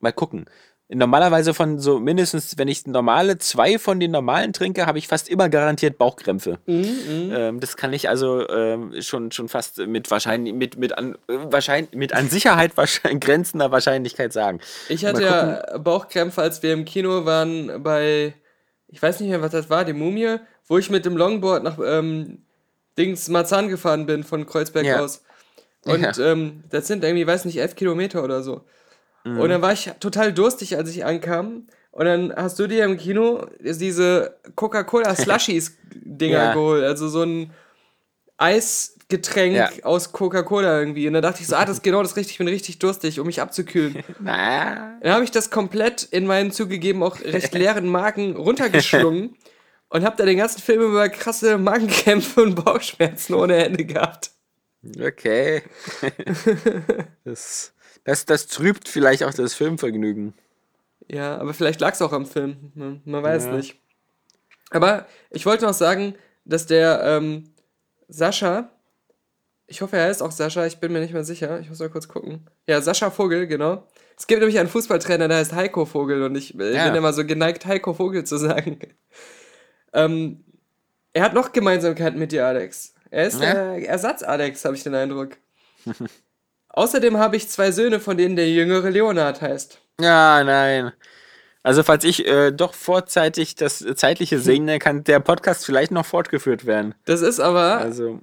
mal 0.01 0.11
gucken. 0.11 0.47
Normalerweise 0.93 1.53
von 1.53 1.79
so 1.79 1.99
mindestens, 1.99 2.57
wenn 2.57 2.67
ich 2.67 2.85
normale 2.85 3.37
zwei 3.37 3.79
von 3.79 3.99
den 3.99 4.11
normalen 4.11 4.51
trinke, 4.51 4.85
habe 4.85 4.97
ich 4.97 5.07
fast 5.07 5.29
immer 5.29 5.47
garantiert 5.47 5.97
Bauchkrämpfe. 5.97 6.59
Ähm, 6.67 7.59
das 7.61 7.77
kann 7.77 7.93
ich 7.93 8.09
also 8.09 8.47
ähm, 8.49 8.93
schon, 9.01 9.31
schon 9.31 9.47
fast 9.47 9.77
mit 9.77 10.11
wahrscheinlich 10.11 10.53
mit, 10.53 10.77
mit 10.77 10.97
an 10.97 11.17
wahrscheinlich 11.27 11.93
mit 11.93 12.13
an 12.13 12.29
Sicherheit 12.29 12.75
wahrscheinlich, 12.77 13.21
grenzender 13.21 13.71
Wahrscheinlichkeit 13.71 14.33
sagen. 14.33 14.59
Ich 14.89 15.05
hatte 15.05 15.23
ja 15.23 15.77
Bauchkrämpfe, 15.77 16.41
als 16.41 16.61
wir 16.61 16.73
im 16.73 16.83
Kino 16.83 17.25
waren 17.25 17.81
bei, 17.83 18.33
ich 18.87 19.01
weiß 19.01 19.21
nicht 19.21 19.29
mehr, 19.29 19.41
was 19.41 19.51
das 19.51 19.69
war, 19.69 19.85
die 19.85 19.93
Mumie, 19.93 20.37
wo 20.67 20.77
ich 20.77 20.89
mit 20.89 21.05
dem 21.05 21.15
Longboard 21.15 21.63
nach 21.63 21.79
ähm, 21.83 22.39
Dings 22.97 23.29
Marzahn 23.29 23.69
gefahren 23.69 24.05
bin, 24.05 24.23
von 24.25 24.45
Kreuzberg 24.45 24.85
Ja. 24.85 24.99
aus. 24.99 25.23
Und 25.85 26.17
Ja. 26.17 26.31
ähm, 26.31 26.63
das 26.69 26.87
sind 26.87 27.03
irgendwie, 27.03 27.25
weiß 27.25 27.45
nicht, 27.45 27.57
elf 27.57 27.75
Kilometer 27.75 28.23
oder 28.23 28.43
so. 28.43 28.65
Mhm. 29.23 29.39
Und 29.39 29.49
dann 29.49 29.61
war 29.61 29.73
ich 29.73 29.91
total 29.99 30.33
durstig, 30.33 30.77
als 30.77 30.89
ich 30.89 31.05
ankam. 31.05 31.67
Und 31.91 32.05
dann 32.05 32.33
hast 32.35 32.57
du 32.59 32.67
dir 32.67 32.85
im 32.85 32.97
Kino 32.97 33.45
diese 33.59 34.35
Coca-Cola 34.55 35.13
Slushies-Dinger 35.15 36.37
Ja. 36.45 36.53
geholt. 36.53 36.83
Also 36.83 37.07
so 37.09 37.23
ein 37.23 37.51
Eisgetränk 38.37 39.55
Ja. 39.55 39.69
aus 39.83 40.11
Coca-Cola 40.11 40.79
irgendwie. 40.79 41.07
Und 41.07 41.13
dann 41.13 41.21
dachte 41.21 41.41
ich 41.41 41.47
so, 41.47 41.55
ah, 41.55 41.65
das 41.65 41.77
ist 41.77 41.83
genau 41.83 42.01
das 42.01 42.15
richtig, 42.15 42.33
ich 42.33 42.37
bin 42.39 42.47
richtig 42.47 42.79
durstig, 42.79 43.19
um 43.19 43.27
mich 43.27 43.41
abzukühlen. 43.41 44.03
Dann 44.23 44.99
habe 45.13 45.23
ich 45.23 45.31
das 45.31 45.49
komplett 45.51 46.03
in 46.03 46.25
meinen 46.25 46.51
zugegeben 46.51 47.03
auch 47.03 47.19
recht 47.21 47.53
leeren 47.53 47.87
Magen 47.87 48.35
runtergeschlungen 48.35 49.35
und 49.89 50.03
habe 50.05 50.15
da 50.17 50.25
den 50.25 50.37
ganzen 50.37 50.61
Film 50.61 50.81
über 50.81 51.07
krasse 51.09 51.57
Magenkrämpfe 51.57 52.41
und 52.41 52.55
Bauchschmerzen 52.63 53.33
ohne 53.35 53.63
Ende 53.65 53.85
gehabt. 53.85 54.31
okay. 54.99 55.61
das, 57.25 57.73
das, 58.03 58.25
das 58.25 58.47
trübt 58.47 58.87
vielleicht 58.87 59.23
auch 59.23 59.33
das 59.33 59.53
Filmvergnügen. 59.53 60.33
Ja, 61.07 61.37
aber 61.37 61.53
vielleicht 61.53 61.79
lag 61.81 61.93
es 61.93 62.01
auch 62.01 62.13
am 62.13 62.25
Film. 62.25 62.71
Man, 62.75 63.01
man 63.05 63.23
weiß 63.23 63.45
Ja. 63.45 63.55
nicht. 63.57 63.79
Aber 64.69 65.05
ich 65.29 65.45
wollte 65.45 65.65
noch 65.65 65.73
sagen, 65.73 66.15
dass 66.45 66.65
der 66.65 67.01
ähm, 67.03 67.53
Sascha, 68.07 68.69
ich 69.67 69.81
hoffe, 69.81 69.97
er 69.97 70.05
heißt 70.07 70.23
auch 70.23 70.31
Sascha, 70.31 70.65
ich 70.65 70.77
bin 70.79 70.93
mir 70.93 70.99
nicht 71.01 71.13
mehr 71.13 71.23
sicher, 71.23 71.59
ich 71.59 71.69
muss 71.69 71.79
mal 71.79 71.89
kurz 71.89 72.07
gucken. 72.07 72.47
Ja, 72.67 72.81
Sascha 72.81 73.09
Vogel, 73.11 73.47
genau. 73.47 73.87
Es 74.17 74.27
gibt 74.27 74.39
nämlich 74.39 74.59
einen 74.59 74.69
Fußballtrainer, 74.69 75.27
der 75.27 75.37
heißt 75.37 75.53
Heiko 75.53 75.85
Vogel 75.85 76.23
und 76.23 76.35
ich 76.35 76.57
äh, 76.59 76.75
Ja. 76.75 76.85
bin 76.87 76.95
immer 76.95 77.11
so 77.13 77.25
geneigt, 77.25 77.65
Heiko 77.65 77.93
Vogel 77.93 78.23
zu 78.23 78.37
sagen. 78.37 78.79
ähm, 79.93 80.43
er 81.13 81.23
hat 81.23 81.33
noch 81.33 81.51
Gemeinsamkeiten 81.51 82.17
mit 82.19 82.31
dir, 82.31 82.45
Alex. 82.45 82.93
Er 83.09 83.27
ist 83.27 83.41
Ja? 83.41 83.53
der 83.75 83.89
Ersatz-Alex, 83.89 84.63
habe 84.63 84.75
ich 84.75 84.83
den 84.83 84.95
Eindruck. 84.95 85.31
Außerdem 86.73 87.17
habe 87.17 87.35
ich 87.35 87.49
zwei 87.49 87.71
Söhne, 87.71 87.99
von 87.99 88.17
denen 88.17 88.35
der 88.35 88.49
jüngere 88.49 88.89
Leonard 88.89 89.41
heißt. 89.41 89.79
Ja, 89.99 90.43
nein. 90.43 90.91
Also 91.63 91.83
falls 91.83 92.03
ich 92.03 92.25
äh, 92.25 92.51
doch 92.51 92.73
vorzeitig 92.73 93.55
das 93.55 93.85
zeitliche 93.95 94.39
segne, 94.39 94.79
kann 94.79 95.03
der 95.03 95.19
Podcast 95.19 95.65
vielleicht 95.65 95.91
noch 95.91 96.05
fortgeführt 96.05 96.65
werden. 96.65 96.95
Das 97.05 97.21
ist 97.21 97.39
aber 97.39 97.77
Also, 97.77 98.19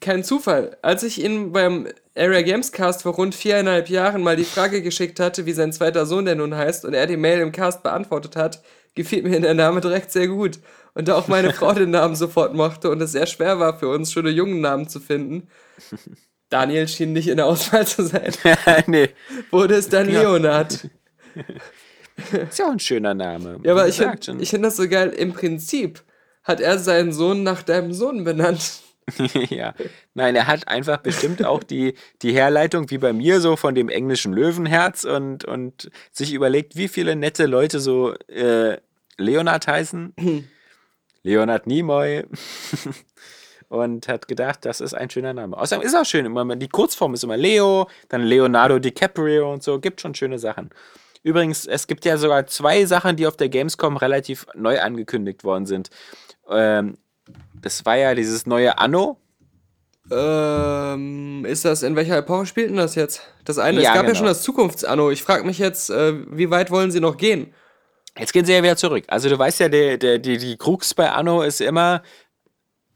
kein 0.00 0.24
Zufall. 0.24 0.76
Als 0.82 1.02
ich 1.02 1.22
ihm 1.22 1.52
beim 1.52 1.86
Area 2.16 2.42
Games 2.42 2.72
Cast 2.72 3.02
vor 3.02 3.14
rund 3.14 3.34
viereinhalb 3.34 3.88
Jahren 3.88 4.22
mal 4.22 4.36
die 4.36 4.44
Frage 4.44 4.82
geschickt 4.82 5.20
hatte, 5.20 5.46
wie 5.46 5.52
sein 5.52 5.72
zweiter 5.72 6.04
Sohn 6.06 6.24
denn 6.24 6.38
nun 6.38 6.54
heißt, 6.54 6.84
und 6.84 6.94
er 6.94 7.06
die 7.06 7.16
Mail 7.16 7.40
im 7.40 7.52
Cast 7.52 7.82
beantwortet 7.82 8.34
hat, 8.36 8.62
gefiel 8.94 9.22
mir 9.22 9.40
der 9.40 9.54
Name 9.54 9.80
direkt 9.80 10.10
sehr 10.10 10.28
gut. 10.28 10.58
Und 10.94 11.08
da 11.08 11.16
auch 11.16 11.28
meine 11.28 11.52
Frau 11.54 11.72
den 11.72 11.90
Namen 11.90 12.16
sofort 12.16 12.54
mochte 12.54 12.90
und 12.90 13.00
es 13.02 13.12
sehr 13.12 13.26
schwer 13.26 13.58
war 13.60 13.78
für 13.78 13.88
uns, 13.88 14.12
schöne 14.12 14.30
jungen 14.30 14.60
Namen 14.60 14.88
zu 14.88 15.00
finden, 15.00 15.48
Daniel 16.50 16.88
schien 16.88 17.12
nicht 17.12 17.28
in 17.28 17.36
der 17.36 17.46
Auswahl 17.46 17.86
zu 17.86 18.04
sein, 18.04 18.32
nee, 18.86 19.10
wurde 19.50 19.74
es 19.74 19.88
dann 19.88 20.08
Leonard. 20.08 20.88
ist 22.32 22.58
ja 22.58 22.66
auch 22.66 22.72
ein 22.72 22.78
schöner 22.78 23.14
Name. 23.14 23.60
Ja, 23.62 23.72
aber 23.72 23.88
ich 23.88 23.96
finde 23.96 24.42
ich 24.42 24.50
find 24.50 24.64
das 24.64 24.76
so 24.76 24.88
geil. 24.88 25.10
Im 25.10 25.32
Prinzip 25.32 26.02
hat 26.42 26.60
er 26.60 26.78
seinen 26.78 27.12
Sohn 27.12 27.42
nach 27.42 27.62
deinem 27.62 27.92
Sohn 27.92 28.24
benannt. 28.24 28.82
ja. 29.50 29.74
Nein, 30.14 30.36
er 30.36 30.46
hat 30.46 30.68
einfach 30.68 30.98
bestimmt 30.98 31.44
auch 31.44 31.62
die, 31.62 31.94
die 32.22 32.32
Herleitung, 32.32 32.90
wie 32.90 32.98
bei 32.98 33.12
mir, 33.12 33.40
so 33.40 33.56
von 33.56 33.74
dem 33.74 33.88
englischen 33.88 34.32
Löwenherz 34.32 35.04
und, 35.04 35.44
und 35.44 35.90
sich 36.10 36.32
überlegt, 36.32 36.76
wie 36.76 36.88
viele 36.88 37.16
nette 37.16 37.46
Leute 37.46 37.80
so 37.80 38.14
äh, 38.28 38.78
Leonard 39.18 39.66
heißen. 39.66 40.14
Leonard 41.22 41.66
Nimoy. 41.66 42.24
Und 43.68 44.08
hat 44.08 44.28
gedacht, 44.28 44.64
das 44.64 44.80
ist 44.80 44.94
ein 44.94 45.10
schöner 45.10 45.32
Name. 45.34 45.56
Außerdem 45.56 45.86
ist 45.86 45.94
auch 45.94 46.04
schön. 46.04 46.24
Immer, 46.26 46.56
die 46.56 46.68
Kurzform 46.68 47.14
ist 47.14 47.24
immer 47.24 47.36
Leo, 47.36 47.88
dann 48.08 48.22
Leonardo 48.22 48.78
DiCaprio 48.78 49.52
und 49.52 49.62
so. 49.62 49.78
Gibt 49.78 50.00
schon 50.00 50.14
schöne 50.14 50.38
Sachen. 50.38 50.70
Übrigens, 51.22 51.66
es 51.66 51.86
gibt 51.86 52.04
ja 52.04 52.18
sogar 52.18 52.46
zwei 52.46 52.84
Sachen, 52.84 53.16
die 53.16 53.26
auf 53.26 53.36
der 53.36 53.48
Gamescom 53.48 53.96
relativ 53.96 54.46
neu 54.54 54.80
angekündigt 54.80 55.42
worden 55.42 55.66
sind. 55.66 55.88
Ähm, 56.50 56.98
das 57.54 57.86
war 57.86 57.96
ja 57.96 58.14
dieses 58.14 58.46
neue 58.46 58.78
Anno. 58.78 59.18
Ähm, 60.10 61.46
ist 61.46 61.64
das, 61.64 61.82
in 61.82 61.96
welcher 61.96 62.18
Epoche 62.18 62.44
spielt 62.44 62.68
denn 62.68 62.76
das 62.76 62.94
jetzt? 62.94 63.22
Das 63.44 63.58
eine, 63.58 63.80
Ja, 63.80 63.90
es 63.90 63.94
gab 63.94 63.96
ja 63.96 64.02
genau. 64.02 64.14
schon 64.16 64.26
das 64.26 64.42
Zukunftsanno. 64.42 65.10
Ich 65.10 65.22
frage 65.22 65.44
mich 65.44 65.58
jetzt, 65.58 65.88
äh, 65.88 66.12
wie 66.30 66.50
weit 66.50 66.70
wollen 66.70 66.90
sie 66.90 67.00
noch 67.00 67.16
gehen? 67.16 67.54
Jetzt 68.18 68.32
gehen 68.32 68.44
sie 68.44 68.52
ja 68.52 68.62
wieder 68.62 68.76
zurück. 68.76 69.04
Also 69.08 69.28
du 69.28 69.38
weißt 69.38 69.60
ja, 69.60 69.68
der, 69.68 69.96
der, 69.96 70.18
die, 70.18 70.36
die 70.36 70.56
Krux 70.56 70.94
bei 70.94 71.10
Anno 71.10 71.42
ist 71.42 71.60
immer, 71.60 72.02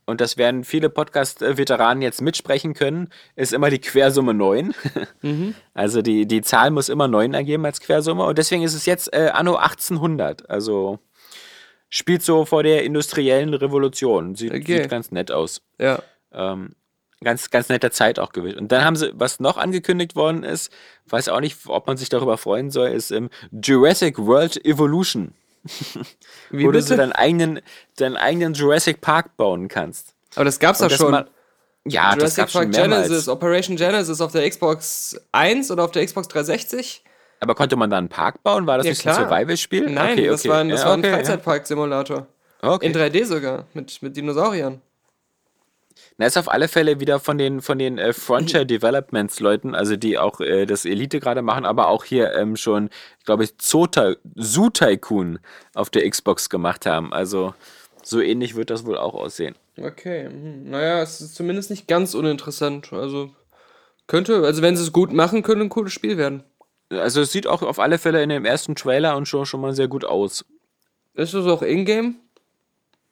und 0.08 0.22
das 0.22 0.38
werden 0.38 0.64
viele 0.64 0.88
Podcast-Veteranen 0.88 2.00
jetzt 2.00 2.22
mitsprechen 2.22 2.72
können, 2.72 3.10
ist 3.36 3.52
immer 3.52 3.68
die 3.68 3.78
Quersumme 3.78 4.32
9. 4.32 4.74
Also 5.74 6.00
die, 6.00 6.26
die 6.26 6.40
Zahl 6.40 6.70
muss 6.70 6.88
immer 6.88 7.08
9 7.08 7.34
ergeben 7.34 7.66
als 7.66 7.80
Quersumme. 7.80 8.24
Und 8.24 8.38
deswegen 8.38 8.62
ist 8.62 8.72
es 8.72 8.86
jetzt 8.86 9.12
äh, 9.12 9.28
Anno 9.34 9.56
1800. 9.56 10.48
Also 10.48 10.98
spielt 11.90 12.22
so 12.22 12.46
vor 12.46 12.62
der 12.62 12.84
industriellen 12.84 13.52
Revolution. 13.52 14.34
Sieht, 14.34 14.52
Okay. 14.54 14.78
sieht 14.80 14.88
ganz 14.88 15.10
nett 15.10 15.30
aus. 15.30 15.60
Ja. 15.78 16.02
Ähm, 16.32 16.74
ganz, 17.22 17.50
ganz 17.50 17.68
netter 17.68 17.90
Zeit 17.90 18.18
auch 18.18 18.32
gewesen. 18.32 18.58
Und 18.60 18.72
dann 18.72 18.86
haben 18.86 18.96
sie, 18.96 19.12
was 19.14 19.40
noch 19.40 19.58
angekündigt 19.58 20.16
worden 20.16 20.42
ist, 20.42 20.72
weiß 21.06 21.28
auch 21.28 21.40
nicht, 21.40 21.58
ob 21.66 21.86
man 21.86 21.98
sich 21.98 22.08
darüber 22.08 22.38
freuen 22.38 22.70
soll, 22.70 22.88
ist 22.88 23.10
ähm, 23.10 23.28
Jurassic 23.52 24.18
World 24.18 24.64
Evolution. 24.64 25.34
Wie 26.50 26.64
wo 26.64 26.66
du 26.70 26.78
bitte? 26.78 26.82
so 26.82 26.96
deinen 26.96 27.12
eigenen, 27.12 27.60
deinen 27.96 28.16
eigenen 28.16 28.54
Jurassic 28.54 29.00
Park 29.00 29.36
bauen 29.36 29.68
kannst. 29.68 30.14
Aber 30.34 30.44
das 30.44 30.58
gab's 30.58 30.78
doch 30.78 30.88
das 30.88 30.98
schon. 30.98 31.10
mal- 31.10 31.28
Ja, 31.86 32.14
das 32.14 32.36
Jurassic 32.36 32.50
schon 32.50 32.60
Park 32.70 32.74
mehrmals. 32.74 33.06
Genesis, 33.08 33.28
Operation 33.28 33.76
Genesis 33.76 34.20
auf 34.20 34.32
der 34.32 34.48
Xbox 34.48 35.16
1 35.32 35.70
oder 35.70 35.84
auf 35.84 35.90
der 35.92 36.04
Xbox 36.04 36.28
360. 36.28 37.02
Aber 37.40 37.54
konnte 37.54 37.76
man 37.76 37.88
da 37.88 37.98
einen 37.98 38.08
Park 38.08 38.42
bauen? 38.42 38.66
War 38.66 38.78
das 38.78 38.86
Ja, 38.86 38.90
nicht 38.92 39.06
ein 39.06 39.14
klar. 39.14 39.28
Survival-Spiel? 39.28 39.90
Nein, 39.90 40.12
Okay, 40.14 40.26
das 40.26 40.40
okay. 40.40 40.48
war 40.48 40.58
ein, 40.58 40.68
das 40.70 40.80
Ja, 40.80 40.86
war 40.86 40.92
ein 40.94 40.98
okay, 41.00 41.08
ja. 41.10 41.14
Freizeitpark-Simulator. 41.16 42.26
Okay. 42.60 42.86
In 42.86 42.92
3D 42.92 43.24
sogar, 43.24 43.66
mit, 43.74 44.02
mit 44.02 44.16
Dinosauriern. 44.16 44.80
Na, 46.16 46.26
ist 46.26 46.36
auf 46.36 46.50
alle 46.50 46.68
Fälle 46.68 47.00
wieder 47.00 47.20
von 47.20 47.38
den, 47.38 47.60
von 47.60 47.78
den 47.78 47.98
äh, 47.98 48.12
Frontier 48.12 48.64
Developments 48.64 49.40
Leuten, 49.40 49.74
also 49.74 49.96
die 49.96 50.18
auch 50.18 50.40
äh, 50.40 50.66
das 50.66 50.84
Elite 50.84 51.20
gerade 51.20 51.42
machen, 51.42 51.64
aber 51.64 51.88
auch 51.88 52.04
hier 52.04 52.34
ähm, 52.34 52.56
schon, 52.56 52.90
glaube 53.24 53.44
ich, 53.44 53.56
Zota, 53.58 54.14
Zoo 54.34 54.70
Tycoon 54.70 55.38
auf 55.74 55.90
der 55.90 56.08
Xbox 56.08 56.50
gemacht 56.50 56.86
haben. 56.86 57.12
Also 57.12 57.54
so 58.02 58.20
ähnlich 58.20 58.56
wird 58.56 58.70
das 58.70 58.84
wohl 58.84 58.98
auch 58.98 59.14
aussehen. 59.14 59.54
Okay, 59.80 60.26
hm. 60.26 60.70
naja, 60.70 61.02
es 61.02 61.20
ist 61.20 61.34
zumindest 61.34 61.70
nicht 61.70 61.86
ganz 61.86 62.14
uninteressant. 62.14 62.92
Also 62.92 63.30
könnte, 64.06 64.44
also 64.44 64.62
wenn 64.62 64.76
sie 64.76 64.82
es 64.82 64.92
gut 64.92 65.12
machen, 65.12 65.42
könnte 65.42 65.64
ein 65.64 65.68
cooles 65.68 65.92
Spiel 65.92 66.16
werden. 66.16 66.42
Also 66.90 67.20
es 67.20 67.32
sieht 67.32 67.46
auch 67.46 67.62
auf 67.62 67.78
alle 67.78 67.98
Fälle 67.98 68.22
in 68.22 68.30
dem 68.30 68.44
ersten 68.44 68.74
Trailer 68.74 69.16
und 69.16 69.28
schon, 69.28 69.46
schon 69.46 69.60
mal 69.60 69.74
sehr 69.74 69.88
gut 69.88 70.04
aus. 70.04 70.44
Ist 71.14 71.34
das 71.34 71.46
auch 71.46 71.62
Ingame? 71.62 72.14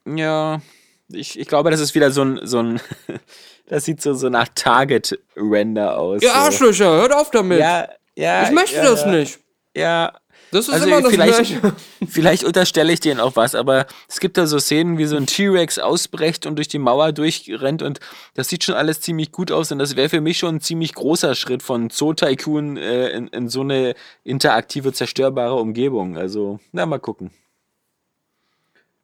Ja, 0.06 0.60
ich, 1.08 1.38
ich 1.38 1.46
glaube, 1.46 1.70
das 1.70 1.80
ist 1.80 1.94
wieder 1.94 2.10
so 2.10 2.22
ein, 2.22 2.40
so 2.42 2.58
ein 2.62 2.80
das 3.66 3.84
sieht 3.84 4.02
so, 4.02 4.14
so 4.14 4.28
nach 4.28 4.48
Target-Render 4.54 5.98
aus. 5.98 6.22
Ihr 6.22 6.28
so. 6.28 6.34
Arschlöcher, 6.34 6.90
hört 6.90 7.12
auf 7.12 7.30
damit. 7.30 7.58
Ja, 7.60 7.88
ja. 8.16 8.44
ich 8.44 8.50
möchte 8.50 8.76
ja, 8.76 8.84
das 8.84 9.06
nicht. 9.06 9.38
Ja, 9.74 10.14
Das 10.50 10.68
ist 10.68 10.74
Also 10.74 10.86
immer 10.86 11.02
das 11.02 11.10
vielleicht, 11.10 11.60
Gleiche. 11.60 11.76
vielleicht 12.08 12.44
unterstelle 12.44 12.92
ich 12.92 13.00
denen 13.00 13.20
auch 13.20 13.36
was, 13.36 13.54
aber 13.54 13.86
es 14.08 14.20
gibt 14.20 14.38
da 14.38 14.46
so 14.46 14.58
Szenen, 14.58 14.96
wie 14.96 15.04
so 15.04 15.16
ein 15.16 15.26
T-Rex 15.26 15.78
ausbrecht 15.78 16.46
und 16.46 16.56
durch 16.56 16.68
die 16.68 16.78
Mauer 16.78 17.12
durchrennt 17.12 17.82
und 17.82 18.00
das 18.34 18.48
sieht 18.48 18.64
schon 18.64 18.74
alles 18.74 19.00
ziemlich 19.00 19.32
gut 19.32 19.52
aus 19.52 19.70
und 19.72 19.78
das 19.78 19.96
wäre 19.96 20.08
für 20.08 20.20
mich 20.20 20.38
schon 20.38 20.56
ein 20.56 20.60
ziemlich 20.60 20.94
großer 20.94 21.34
Schritt 21.34 21.62
von 21.62 21.90
Zoo 21.90 22.14
Tycoon 22.14 22.76
äh, 22.76 23.10
in, 23.10 23.28
in 23.28 23.48
so 23.48 23.60
eine 23.60 23.94
interaktive, 24.24 24.92
zerstörbare 24.92 25.54
Umgebung. 25.56 26.16
Also, 26.16 26.58
na, 26.72 26.86
mal 26.86 26.98
gucken. 26.98 27.30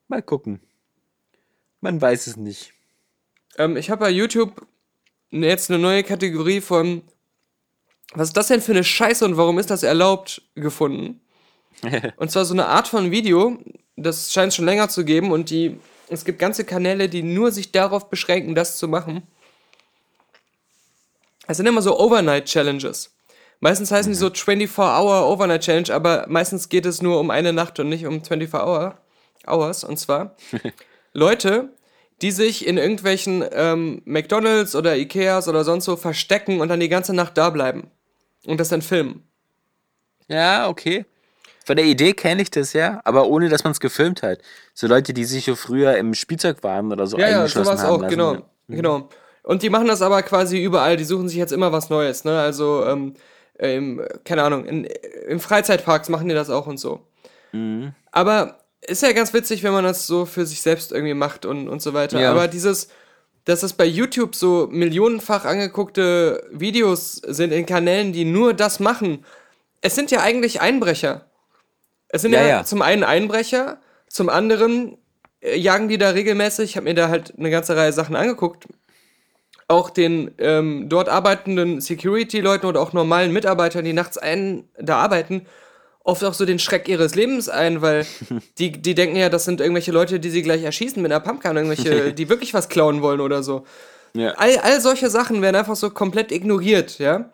Mal 0.08 0.22
gucken. 0.22 0.60
Man 1.82 2.00
weiß 2.00 2.28
es 2.28 2.36
nicht. 2.38 2.72
Ähm, 3.58 3.76
ich 3.76 3.90
habe 3.90 4.06
bei 4.06 4.10
YouTube 4.10 4.66
ne- 5.30 5.48
jetzt 5.48 5.70
eine 5.70 5.78
neue 5.78 6.02
Kategorie 6.04 6.62
von 6.62 7.02
Was 8.14 8.28
ist 8.28 8.36
das 8.36 8.48
denn 8.48 8.62
für 8.62 8.72
eine 8.72 8.84
Scheiße 8.84 9.24
und 9.24 9.36
warum 9.36 9.58
ist 9.58 9.70
das 9.70 9.82
erlaubt 9.82 10.42
gefunden? 10.54 11.20
und 12.16 12.30
zwar 12.30 12.44
so 12.44 12.54
eine 12.54 12.66
Art 12.66 12.88
von 12.88 13.10
Video, 13.10 13.58
das 13.96 14.32
scheint 14.32 14.48
es 14.48 14.56
schon 14.56 14.64
länger 14.64 14.88
zu 14.88 15.04
geben 15.04 15.32
und 15.32 15.50
die 15.50 15.78
es 16.08 16.24
gibt 16.24 16.38
ganze 16.38 16.64
Kanäle, 16.64 17.08
die 17.08 17.22
nur 17.22 17.52
sich 17.52 17.72
darauf 17.72 18.10
beschränken, 18.10 18.54
das 18.54 18.76
zu 18.76 18.86
machen. 18.86 19.22
Es 21.46 21.56
sind 21.56 21.66
immer 21.66 21.80
so 21.80 21.98
Overnight 21.98 22.44
Challenges. 22.44 23.10
Meistens 23.60 23.90
heißen 23.90 24.12
die 24.12 24.18
so 24.18 24.26
24-Hour 24.26 25.26
Overnight 25.26 25.62
Challenge, 25.62 25.92
aber 25.94 26.26
meistens 26.28 26.68
geht 26.68 26.84
es 26.84 27.00
nur 27.00 27.18
um 27.18 27.30
eine 27.30 27.52
Nacht 27.52 27.80
und 27.80 27.88
nicht 27.88 28.04
um 28.06 28.22
24 28.22 28.52
Hour, 28.54 28.98
Hours. 29.46 29.84
Und 29.84 29.96
zwar 29.98 30.36
Leute, 31.12 31.70
die 32.20 32.30
sich 32.30 32.66
in 32.66 32.78
irgendwelchen 32.78 33.44
ähm, 33.52 34.02
McDonalds 34.04 34.74
oder 34.76 34.96
Ikeas 34.96 35.48
oder 35.48 35.64
sonst 35.64 35.84
so 35.84 35.96
verstecken 35.96 36.60
und 36.60 36.68
dann 36.68 36.80
die 36.80 36.88
ganze 36.88 37.14
Nacht 37.14 37.36
da 37.36 37.50
bleiben. 37.50 37.90
Und 38.46 38.58
das 38.58 38.68
dann 38.68 38.82
filmen. 38.82 39.22
Ja, 40.28 40.68
okay. 40.68 41.04
Von 41.64 41.76
der 41.76 41.84
Idee 41.84 42.12
kenne 42.12 42.42
ich 42.42 42.50
das 42.50 42.72
ja, 42.72 43.00
aber 43.04 43.26
ohne 43.28 43.48
dass 43.48 43.62
man 43.62 43.72
es 43.72 43.80
gefilmt 43.80 44.22
hat. 44.22 44.38
So 44.74 44.86
Leute, 44.88 45.12
die 45.14 45.24
sich 45.24 45.44
so 45.44 45.54
früher 45.54 45.96
im 45.96 46.14
Spielzeugwagen 46.14 46.90
oder 46.90 47.06
so 47.06 47.18
Ja, 47.18 47.28
ja, 47.28 47.36
eingeschlossen 47.38 47.66
sowas 47.66 47.82
haben 47.82 47.90
auch, 47.94 48.00
lassen. 48.02 48.10
genau. 48.10 48.34
ja. 48.34 48.42
Genau. 48.68 49.08
Und 49.44 49.62
die 49.62 49.70
machen 49.70 49.86
das 49.86 50.02
aber 50.02 50.22
quasi 50.22 50.62
überall. 50.62 50.96
Die 50.96 51.04
suchen 51.04 51.28
sich 51.28 51.36
jetzt 51.38 51.52
immer 51.52 51.72
was 51.72 51.90
Neues, 51.90 52.24
ne? 52.24 52.40
Also, 52.40 52.84
ähm, 52.86 53.14
ähm, 53.58 54.02
keine 54.24 54.42
Ahnung, 54.44 54.64
in, 54.64 54.84
im 55.28 55.40
Freizeitparks 55.40 56.08
machen 56.08 56.28
die 56.28 56.34
das 56.34 56.50
auch 56.50 56.66
und 56.66 56.78
so. 56.78 57.00
Mhm. 57.52 57.92
Aber 58.12 58.58
ist 58.86 59.02
ja 59.02 59.12
ganz 59.12 59.32
witzig, 59.32 59.62
wenn 59.62 59.72
man 59.72 59.84
das 59.84 60.06
so 60.06 60.26
für 60.26 60.44
sich 60.44 60.60
selbst 60.60 60.92
irgendwie 60.92 61.14
macht 61.14 61.46
und, 61.46 61.68
und 61.68 61.80
so 61.80 61.94
weiter. 61.94 62.20
Ja. 62.20 62.32
Aber 62.32 62.48
dieses, 62.48 62.88
dass 63.44 63.62
es 63.62 63.72
bei 63.72 63.86
YouTube 63.86 64.34
so 64.34 64.68
millionenfach 64.70 65.44
angeguckte 65.44 66.46
Videos 66.50 67.14
sind 67.14 67.52
in 67.52 67.66
Kanälen, 67.66 68.12
die 68.12 68.24
nur 68.24 68.54
das 68.54 68.80
machen. 68.80 69.24
Es 69.80 69.94
sind 69.94 70.10
ja 70.10 70.20
eigentlich 70.20 70.60
Einbrecher. 70.60 71.26
Es 72.08 72.22
sind 72.22 72.32
ja, 72.32 72.42
Ja, 72.42 72.48
ja. 72.48 72.64
zum 72.64 72.82
einen 72.82 73.04
Einbrecher, 73.04 73.78
zum 74.08 74.28
anderen 74.28 74.98
äh, 75.40 75.56
jagen 75.56 75.88
die 75.88 75.98
da 75.98 76.10
regelmäßig. 76.10 76.70
Ich 76.70 76.76
habe 76.76 76.84
mir 76.84 76.94
da 76.94 77.08
halt 77.08 77.34
eine 77.38 77.50
ganze 77.50 77.76
Reihe 77.76 77.92
Sachen 77.92 78.16
angeguckt. 78.16 78.66
Auch 79.68 79.90
den 79.90 80.32
ähm, 80.38 80.88
dort 80.88 81.08
arbeitenden 81.08 81.80
Security-Leuten 81.80 82.66
oder 82.66 82.80
auch 82.80 82.92
normalen 82.92 83.32
Mitarbeitern, 83.32 83.84
die 83.84 83.92
nachts 83.92 84.18
ein, 84.18 84.68
da 84.78 84.98
arbeiten, 84.98 85.46
oft 86.04 86.24
auch 86.24 86.34
so 86.34 86.44
den 86.44 86.58
Schreck 86.58 86.88
ihres 86.88 87.14
Lebens 87.14 87.48
ein, 87.48 87.82
weil 87.82 88.06
die, 88.58 88.72
die 88.72 88.94
denken 88.94 89.16
ja, 89.16 89.28
das 89.28 89.44
sind 89.44 89.60
irgendwelche 89.60 89.92
Leute, 89.92 90.20
die 90.20 90.30
sie 90.30 90.42
gleich 90.42 90.62
erschießen 90.62 91.00
mit 91.02 91.12
einer 91.12 91.20
Pumpgun, 91.20 91.56
irgendwelche, 91.56 92.12
die 92.14 92.28
wirklich 92.28 92.54
was 92.54 92.68
klauen 92.68 93.02
wollen 93.02 93.20
oder 93.20 93.42
so. 93.42 93.64
Ja. 94.14 94.32
All, 94.32 94.58
all 94.58 94.80
solche 94.80 95.08
Sachen 95.08 95.40
werden 95.42 95.56
einfach 95.56 95.76
so 95.76 95.90
komplett 95.90 96.32
ignoriert, 96.32 96.98
ja. 96.98 97.30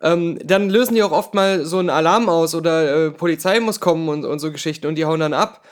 Ähm, 0.00 0.38
dann 0.44 0.70
lösen 0.70 0.94
die 0.94 1.02
auch 1.02 1.10
oft 1.10 1.34
mal 1.34 1.64
so 1.64 1.78
einen 1.78 1.90
Alarm 1.90 2.28
aus 2.28 2.54
oder 2.54 3.06
äh, 3.06 3.10
Polizei 3.10 3.58
muss 3.58 3.80
kommen 3.80 4.08
und, 4.08 4.24
und 4.24 4.38
so 4.38 4.52
Geschichten 4.52 4.86
und 4.86 4.94
die 4.94 5.04
hauen 5.04 5.18
dann 5.18 5.34
ab. 5.34 5.64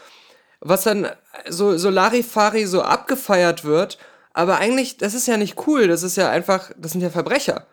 Was 0.61 0.82
dann 0.82 1.09
so, 1.49 1.76
so 1.76 1.90
Larifari 1.90 2.66
so 2.66 2.82
abgefeiert 2.82 3.64
wird, 3.64 3.99
aber 4.32 4.59
eigentlich, 4.59 4.97
das 4.97 5.14
ist 5.14 5.28
ja 5.28 5.36
nicht 5.36 5.66
cool, 5.66 5.86
das 5.86 6.03
ist 6.03 6.16
ja 6.16 6.28
einfach, 6.28 6.72
das 6.76 6.92
sind 6.92 7.03
ja 7.03 7.11
Verbrecher. 7.11 7.66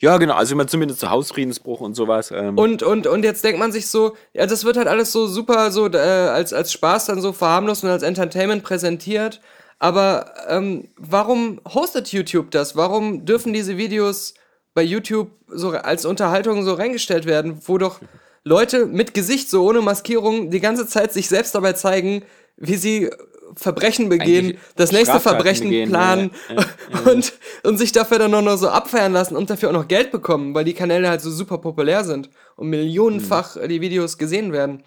Ja, 0.00 0.16
genau. 0.18 0.34
Also 0.34 0.54
immer 0.54 0.66
zumindest 0.66 1.00
so 1.00 1.10
Hausfriedensbruch 1.10 1.80
und 1.80 1.94
sowas. 1.94 2.30
Ähm, 2.30 2.58
Und, 2.58 2.82
und, 2.82 3.06
und 3.06 3.24
jetzt 3.24 3.44
denkt 3.44 3.58
man 3.58 3.72
sich 3.72 3.88
so, 3.88 4.16
ja, 4.32 4.46
das 4.46 4.64
wird 4.64 4.76
halt 4.76 4.88
alles 4.88 5.12
so 5.12 5.26
super 5.26 5.70
so 5.70 5.88
äh, 5.88 5.98
als, 5.98 6.52
als 6.52 6.72
Spaß 6.72 7.06
dann 7.06 7.20
so 7.20 7.32
verharmlost 7.32 7.84
und 7.84 7.90
als 7.90 8.02
Entertainment 8.02 8.62
präsentiert. 8.62 9.40
Aber 9.78 10.32
ähm, 10.48 10.88
warum 10.96 11.60
hostet 11.72 12.12
YouTube 12.12 12.50
das? 12.50 12.76
Warum 12.76 13.24
dürfen 13.24 13.52
diese 13.52 13.76
Videos 13.76 14.34
bei 14.72 14.82
YouTube 14.82 15.30
so 15.48 15.70
als 15.70 16.04
Unterhaltung 16.04 16.64
so 16.64 16.74
reingestellt 16.74 17.26
werden, 17.26 17.58
wo 17.66 17.78
doch 17.78 18.00
Leute 18.44 18.86
mit 18.86 19.14
Gesicht 19.14 19.48
so 19.48 19.66
ohne 19.66 19.80
Maskierung 19.80 20.50
die 20.50 20.60
ganze 20.60 20.86
Zeit 20.86 21.12
sich 21.12 21.28
selbst 21.28 21.54
dabei 21.54 21.72
zeigen, 21.72 22.22
wie 22.56 22.76
sie 22.76 23.10
Verbrechen 23.56 24.08
begehen, 24.08 24.46
Eigentlich 24.46 24.60
das 24.76 24.92
nächste 24.92 25.20
Verbrechen 25.20 25.68
begehen, 25.68 25.90
planen 25.90 26.30
ja, 26.48 26.64
Und, 27.10 27.32
und 27.62 27.78
sich 27.78 27.92
dafür 27.92 28.18
dann 28.18 28.30
noch 28.30 28.56
so 28.56 28.68
abfeiern 28.68 29.12
lassen 29.12 29.36
und 29.36 29.50
dafür 29.50 29.70
auch 29.70 29.74
noch 29.74 29.88
Geld 29.88 30.10
bekommen, 30.10 30.54
weil 30.54 30.64
die 30.64 30.74
Kanäle 30.74 31.08
halt 31.08 31.20
so 31.20 31.30
super 31.30 31.58
populär 31.58 32.04
sind 32.04 32.30
und 32.56 32.68
millionenfach 32.68 33.56
Hm. 33.56 33.68
die 33.68 33.80
Videos 33.80 34.18
gesehen 34.18 34.52
werden. 34.52 34.82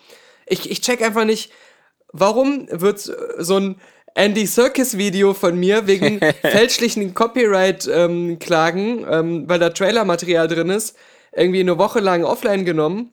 Ich, 0.45 0.70
ich 0.70 0.82
check 0.82 1.01
einfach 1.01 1.26
nicht, 1.26 1.51
warum 2.12 2.68
wird 2.72 2.99
so 2.99 3.58
ein 3.58 3.76
Andy 4.16 4.47
Serkis 4.47 4.97
Video 4.97 5.34
von 5.34 5.60
mir 5.60 5.86
wegen 5.86 6.20
fälschlichen 6.41 7.14
Copyright-Klagen, 7.14 9.05
ähm, 9.10 9.43
weil 9.47 9.60
da 9.60 9.70
Trailermaterial 9.70 10.47
drin 10.47 10.72
ist, 10.72 10.97
irgendwie 11.36 11.60
eine 11.60 11.78
Woche 11.78 11.99
lang 11.99 12.24
offline 12.24 12.66
genommen, 12.66 13.12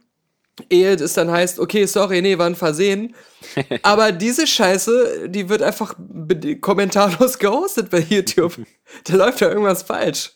ehe 0.71 0.95
es 0.95 1.15
dann 1.15 1.31
heißt, 1.31 1.59
okay, 1.59 1.87
sorry, 1.87 2.23
nee, 2.23 2.39
war 2.39 2.47
ein 2.47 2.55
Versehen. 2.55 3.15
Aber 3.83 4.13
diese 4.13 4.47
Scheiße, 4.47 5.29
die 5.29 5.49
wird 5.49 5.63
einfach 5.63 5.95
kommentarlos 6.61 7.39
gehostet 7.39 7.91
bei 7.91 8.01
YouTube. 8.01 8.55
da 9.05 9.17
läuft 9.17 9.41
ja 9.41 9.49
irgendwas 9.49 9.83
falsch. 9.83 10.33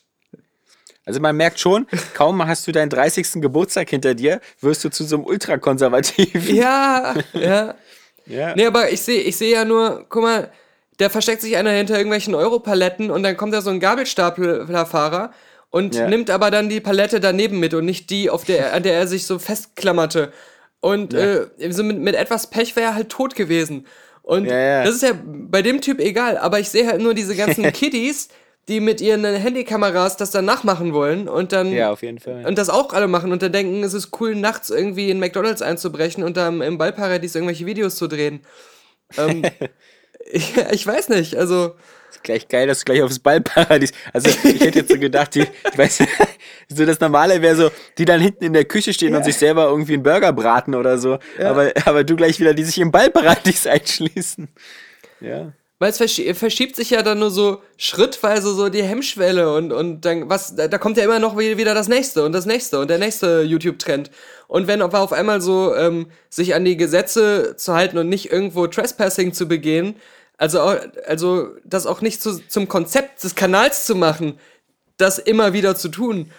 also 1.05 1.19
man 1.19 1.35
merkt 1.35 1.59
schon, 1.59 1.87
kaum 2.13 2.45
hast 2.45 2.67
du 2.67 2.71
deinen 2.71 2.89
30. 2.89 3.41
Geburtstag 3.41 3.89
hinter 3.89 4.13
dir, 4.13 4.41
wirst 4.61 4.83
du 4.83 4.89
zu 4.89 5.03
so 5.03 5.15
einem 5.15 5.25
ultrakonservativen. 5.25 6.55
Ja, 6.55 7.15
ja. 7.33 7.75
Ja. 8.25 8.55
Nee, 8.55 8.67
aber 8.67 8.91
ich 8.91 9.01
sehe 9.01 9.21
ich 9.21 9.37
seh 9.37 9.51
ja 9.51 9.65
nur, 9.65 10.05
guck 10.07 10.21
mal, 10.21 10.51
da 10.97 11.09
versteckt 11.09 11.41
sich 11.41 11.57
einer 11.57 11.71
hinter 11.71 11.97
irgendwelchen 11.97 12.35
Europaletten 12.35 13.09
und 13.09 13.23
dann 13.23 13.35
kommt 13.37 13.53
da 13.53 13.61
so 13.61 13.71
ein 13.71 13.79
Gabelstaplerfahrer 13.79 15.31
und 15.71 15.95
Ja. 15.95 16.07
nimmt 16.07 16.29
aber 16.29 16.51
dann 16.51 16.69
die 16.69 16.79
Palette 16.79 17.19
daneben 17.19 17.59
mit 17.59 17.73
und 17.73 17.85
nicht 17.85 18.09
die, 18.09 18.29
auf 18.29 18.43
der, 18.43 18.73
an 18.73 18.83
der 18.83 18.93
er 18.93 19.07
sich 19.07 19.25
so 19.25 19.39
festklammerte. 19.39 20.31
Und 20.81 21.13
äh, 21.13 21.47
so 21.69 21.83
mit, 21.83 21.99
mit 21.99 22.15
etwas 22.15 22.49
Pech 22.49 22.75
wäre 22.75 22.87
er 22.91 22.95
halt 22.95 23.09
tot 23.09 23.35
gewesen. 23.35 23.85
Und 24.21 24.45
Ja, 24.45 24.57
ja. 24.57 24.83
das 24.83 24.95
ist 24.95 25.03
ja 25.03 25.11
bei 25.23 25.61
dem 25.61 25.81
Typ 25.81 25.99
egal, 25.99 26.37
aber 26.37 26.59
ich 26.59 26.69
sehe 26.69 26.87
halt 26.87 27.01
nur 27.01 27.13
diese 27.13 27.35
ganzen 27.35 27.63
Kiddies, 27.73 28.29
die 28.67 28.79
mit 28.79 29.01
ihren 29.01 29.25
Handykameras 29.25 30.15
das 30.17 30.29
dann 30.31 30.45
nachmachen 30.45 30.93
wollen 30.93 31.27
und 31.27 31.51
dann 31.51 31.71
ja, 31.71 31.91
auf 31.91 32.03
jeden 32.03 32.19
Fall. 32.19 32.45
und 32.45 32.57
das 32.57 32.69
auch 32.69 32.93
alle 32.93 33.07
machen 33.07 33.31
und 33.31 33.41
dann 33.41 33.51
denken, 33.51 33.83
es 33.83 33.95
ist 33.95 34.11
cool, 34.21 34.35
nachts 34.35 34.69
irgendwie 34.69 35.09
in 35.09 35.19
McDonalds 35.19 35.63
einzubrechen 35.63 36.23
und 36.23 36.37
dann 36.37 36.61
im 36.61 36.77
Ballparadies 36.77 37.33
irgendwelche 37.33 37.65
Videos 37.65 37.95
zu 37.95 38.07
drehen. 38.07 38.41
Ähm, 39.17 39.41
ich, 40.31 40.55
ich 40.71 40.85
weiß 40.85 41.09
nicht, 41.09 41.35
also 41.35 41.75
Gleich 42.23 42.47
geil, 42.47 42.67
dass 42.67 42.79
du 42.79 42.85
gleich 42.85 43.01
aufs 43.01 43.19
Ballparadies. 43.19 43.91
Also 44.13 44.29
ich 44.43 44.59
hätte 44.61 44.79
jetzt 44.79 44.91
so 44.91 44.99
gedacht, 44.99 45.35
die, 45.35 45.41
ich 45.71 45.77
weiß, 45.77 45.99
so 46.67 46.85
das 46.85 46.99
Normale 46.99 47.41
wäre 47.41 47.55
so, 47.55 47.71
die 47.97 48.05
dann 48.05 48.19
hinten 48.19 48.43
in 48.45 48.53
der 48.53 48.65
Küche 48.65 48.93
stehen 48.93 49.15
und 49.15 49.23
sich 49.23 49.37
selber 49.37 49.65
irgendwie 49.69 49.93
einen 49.93 50.03
Burger 50.03 50.33
braten 50.33 50.75
oder 50.75 50.97
so. 50.97 51.19
Aber, 51.41 51.71
aber 51.85 52.03
du 52.03 52.15
gleich 52.15 52.39
wieder, 52.39 52.53
die 52.53 52.63
sich 52.63 52.77
im 52.79 52.91
Ballparadies 52.91 53.67
einschließen. 53.67 54.49
Ja. 55.21 55.53
Weil 55.81 55.91
es 55.91 55.97
verschie 55.97 56.33
verschiebt 56.33 56.75
sich 56.75 56.89
ja 56.89 57.01
dann 57.03 57.19
nur 57.19 57.31
so 57.31 57.61
schrittweise 57.77 58.53
so 58.53 58.67
die 58.67 58.83
Hemmschwelle 58.83 59.53
und, 59.53 59.71
und 59.71 60.01
dann, 60.01 60.29
was, 60.29 60.53
da, 60.53 60.67
da 60.67 60.77
kommt 60.77 60.97
ja 60.97 61.05
immer 61.05 61.19
noch 61.19 61.37
wi- 61.37 61.57
wieder 61.57 61.73
das 61.73 61.87
nächste 61.87 62.25
und 62.25 62.33
das 62.33 62.45
nächste 62.45 62.79
und 62.79 62.89
der 62.89 62.97
nächste 62.97 63.43
YouTube-Trend. 63.43 64.11
Und 64.49 64.67
wenn 64.67 64.81
aber 64.81 64.99
auf 64.99 65.13
einmal 65.13 65.39
so 65.39 65.73
ähm, 65.75 66.07
sich 66.29 66.53
an 66.53 66.65
die 66.65 66.75
Gesetze 66.75 67.55
zu 67.55 67.75
halten 67.75 67.97
und 67.97 68.09
nicht 68.09 68.29
irgendwo 68.29 68.67
Trespassing 68.67 69.31
zu 69.31 69.47
begehen, 69.47 69.95
also, 70.39 70.59
also 71.05 71.49
das 71.65 71.85
auch 71.85 72.01
nicht 72.01 72.21
zu, 72.21 72.39
zum 72.47 72.67
Konzept 72.67 73.23
des 73.23 73.35
Kanals 73.35 73.85
zu 73.85 73.93
machen, 73.93 74.39
das 74.97 75.19
immer 75.19 75.53
wieder 75.53 75.75
zu 75.75 75.89
tun. 75.89 76.31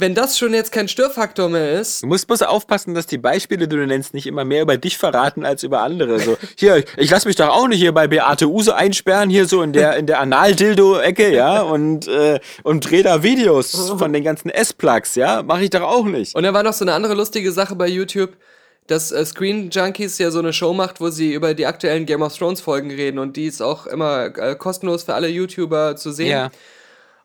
Wenn 0.00 0.14
das 0.14 0.38
schon 0.38 0.54
jetzt 0.54 0.70
kein 0.70 0.86
Störfaktor 0.86 1.48
mehr 1.48 1.72
ist, 1.72 2.04
Du 2.04 2.06
musst 2.06 2.28
bloß 2.28 2.42
aufpassen, 2.42 2.94
dass 2.94 3.08
die 3.08 3.18
Beispiele, 3.18 3.66
die 3.66 3.74
du 3.74 3.84
nennst, 3.84 4.14
nicht 4.14 4.28
immer 4.28 4.44
mehr 4.44 4.62
über 4.62 4.76
dich 4.76 4.96
verraten 4.96 5.44
als 5.44 5.64
über 5.64 5.82
andere. 5.82 6.20
So, 6.20 6.38
hier, 6.56 6.84
ich 6.96 7.10
lass 7.10 7.24
mich 7.24 7.34
doch 7.34 7.48
auch 7.48 7.66
nicht 7.66 7.80
hier 7.80 7.92
bei 7.92 8.06
Beate 8.06 8.48
Use 8.48 8.76
einsperren, 8.76 9.28
hier 9.28 9.46
so 9.46 9.60
in 9.60 9.72
der, 9.72 9.96
in 9.96 10.06
der 10.06 10.20
Anal-Dildo-Ecke, 10.20 11.34
ja, 11.34 11.62
und, 11.62 12.06
äh, 12.06 12.38
und 12.62 12.88
dreh 12.88 13.02
da 13.02 13.24
Videos 13.24 13.72
von 13.98 14.12
den 14.12 14.22
ganzen 14.22 14.50
S-Plugs, 14.50 15.16
ja, 15.16 15.42
mach 15.42 15.58
ich 15.58 15.70
doch 15.70 15.82
auch 15.82 16.04
nicht. 16.04 16.36
Und 16.36 16.44
dann 16.44 16.54
war 16.54 16.62
noch 16.62 16.74
so 16.74 16.84
eine 16.84 16.92
andere 16.92 17.14
lustige 17.14 17.50
Sache 17.50 17.74
bei 17.74 17.88
YouTube, 17.88 18.36
dass 18.88 19.12
äh, 19.12 19.24
Screen 19.24 19.70
Junkies 19.70 20.18
ja 20.18 20.30
so 20.32 20.40
eine 20.40 20.52
Show 20.52 20.74
macht, 20.74 21.00
wo 21.00 21.08
sie 21.10 21.32
über 21.32 21.54
die 21.54 21.66
aktuellen 21.66 22.04
Game 22.06 22.22
of 22.22 22.36
Thrones 22.36 22.60
Folgen 22.60 22.90
reden 22.90 23.18
und 23.20 23.36
die 23.36 23.46
ist 23.46 23.62
auch 23.62 23.86
immer 23.86 24.36
äh, 24.36 24.56
kostenlos 24.56 25.04
für 25.04 25.14
alle 25.14 25.28
YouTuber 25.28 25.94
zu 25.96 26.10
sehen. 26.10 26.30
Ja. 26.30 26.50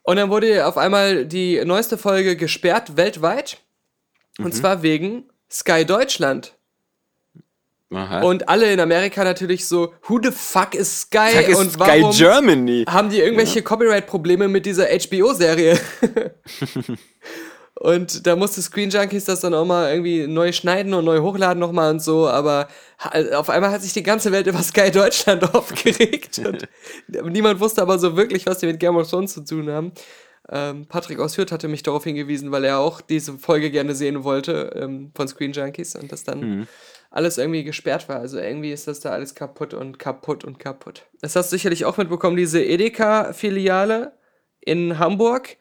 Und 0.04 0.18
dann 0.18 0.30
wurde 0.30 0.68
auf 0.68 0.78
einmal 0.78 1.26
die 1.26 1.64
neueste 1.66 1.98
Folge 1.98 2.36
gesperrt 2.38 2.96
weltweit 2.96 3.58
Mhm. 4.38 4.46
und 4.46 4.56
zwar 4.56 4.82
wegen 4.84 5.26
Sky 5.52 5.86
Deutschland. 5.86 6.56
Aha. 7.94 8.22
Und 8.24 8.50
alle 8.50 8.74
in 8.74 8.80
Amerika 8.80 9.24
natürlich 9.24 9.68
so, 9.68 9.94
who 10.08 10.20
the 10.22 10.32
fuck 10.32 10.74
is 10.74 11.02
Sky 11.02 11.30
Sag 11.36 11.48
es 11.50 11.58
und 11.60 11.70
Sky 11.72 11.80
warum 11.80 12.12
Germany. 12.12 12.86
haben 12.90 13.10
die 13.12 13.20
irgendwelche 13.20 13.62
Copyright-Probleme 13.62 14.48
mit 14.48 14.66
dieser 14.66 14.88
HBO-Serie? 14.88 15.80
und 17.76 18.28
da 18.28 18.36
musste 18.36 18.62
Screen 18.62 18.90
Junkies 18.90 19.26
das 19.26 19.40
dann 19.40 19.54
auch 19.54 19.66
mal 19.66 19.92
irgendwie 19.92 20.28
neu 20.28 20.52
schneiden 20.52 20.94
und 20.94 21.06
neu 21.06 21.20
hochladen 21.20 21.60
nochmal 21.60 21.92
und 21.92 22.02
so, 22.02 22.28
aber 22.28 22.68
auf 23.34 23.50
einmal 23.50 23.72
hat 23.72 23.82
sich 23.82 23.94
die 23.94 24.04
ganze 24.04 24.32
Welt 24.32 24.48
über 24.48 24.62
Sky 24.62 24.92
Deutschland 24.92 25.44
aufgeregt 25.56 26.40
und 26.40 26.68
niemand 27.32 27.60
wusste 27.60 27.82
aber 27.82 27.98
so 27.98 28.16
wirklich, 28.16 28.46
was 28.46 28.60
die 28.60 28.68
mit 28.68 28.80
Game 28.80 28.96
of 28.96 29.10
Thrones 29.10 29.34
zu 29.34 29.44
tun 29.44 29.70
haben. 29.70 29.92
Ähm, 30.50 30.86
Patrick 30.88 31.20
aus 31.20 31.38
Hürth 31.38 31.52
hatte 31.52 31.68
mich 31.68 31.84
darauf 31.84 32.04
hingewiesen, 32.04 32.52
weil 32.52 32.66
er 32.66 32.80
auch 32.80 33.02
diese 33.02 33.40
Folge 33.40 33.72
gerne 33.72 33.96
sehen 33.96 34.24
wollte 34.24 34.74
ähm, 34.76 35.12
von 35.16 35.28
Screen 35.28 35.54
Junkies 35.54 35.96
und 35.96 36.12
das 36.12 36.26
dann 36.26 36.68
alles 37.10 37.38
irgendwie 37.38 37.64
gesperrt 37.64 38.10
war. 38.10 38.20
Also 38.20 38.40
irgendwie 38.40 38.72
ist 38.72 38.88
das 38.88 39.00
da 39.00 39.12
alles 39.12 39.36
kaputt 39.36 39.74
und 39.74 40.00
kaputt 40.00 40.44
und 40.44 40.60
kaputt. 40.60 41.06
Das 41.22 41.36
hast 41.36 41.52
du 41.52 41.56
sicherlich 41.56 41.86
auch 41.86 41.96
mitbekommen, 41.98 42.36
diese 42.36 42.62
Edeka-Filiale 42.62 44.14
in 44.60 45.00
Hamburg, 45.00 45.58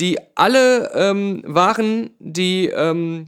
die 0.00 0.18
alle 0.34 0.90
ähm, 0.94 1.42
Waren, 1.46 2.10
die 2.18 2.66
ähm, 2.68 3.26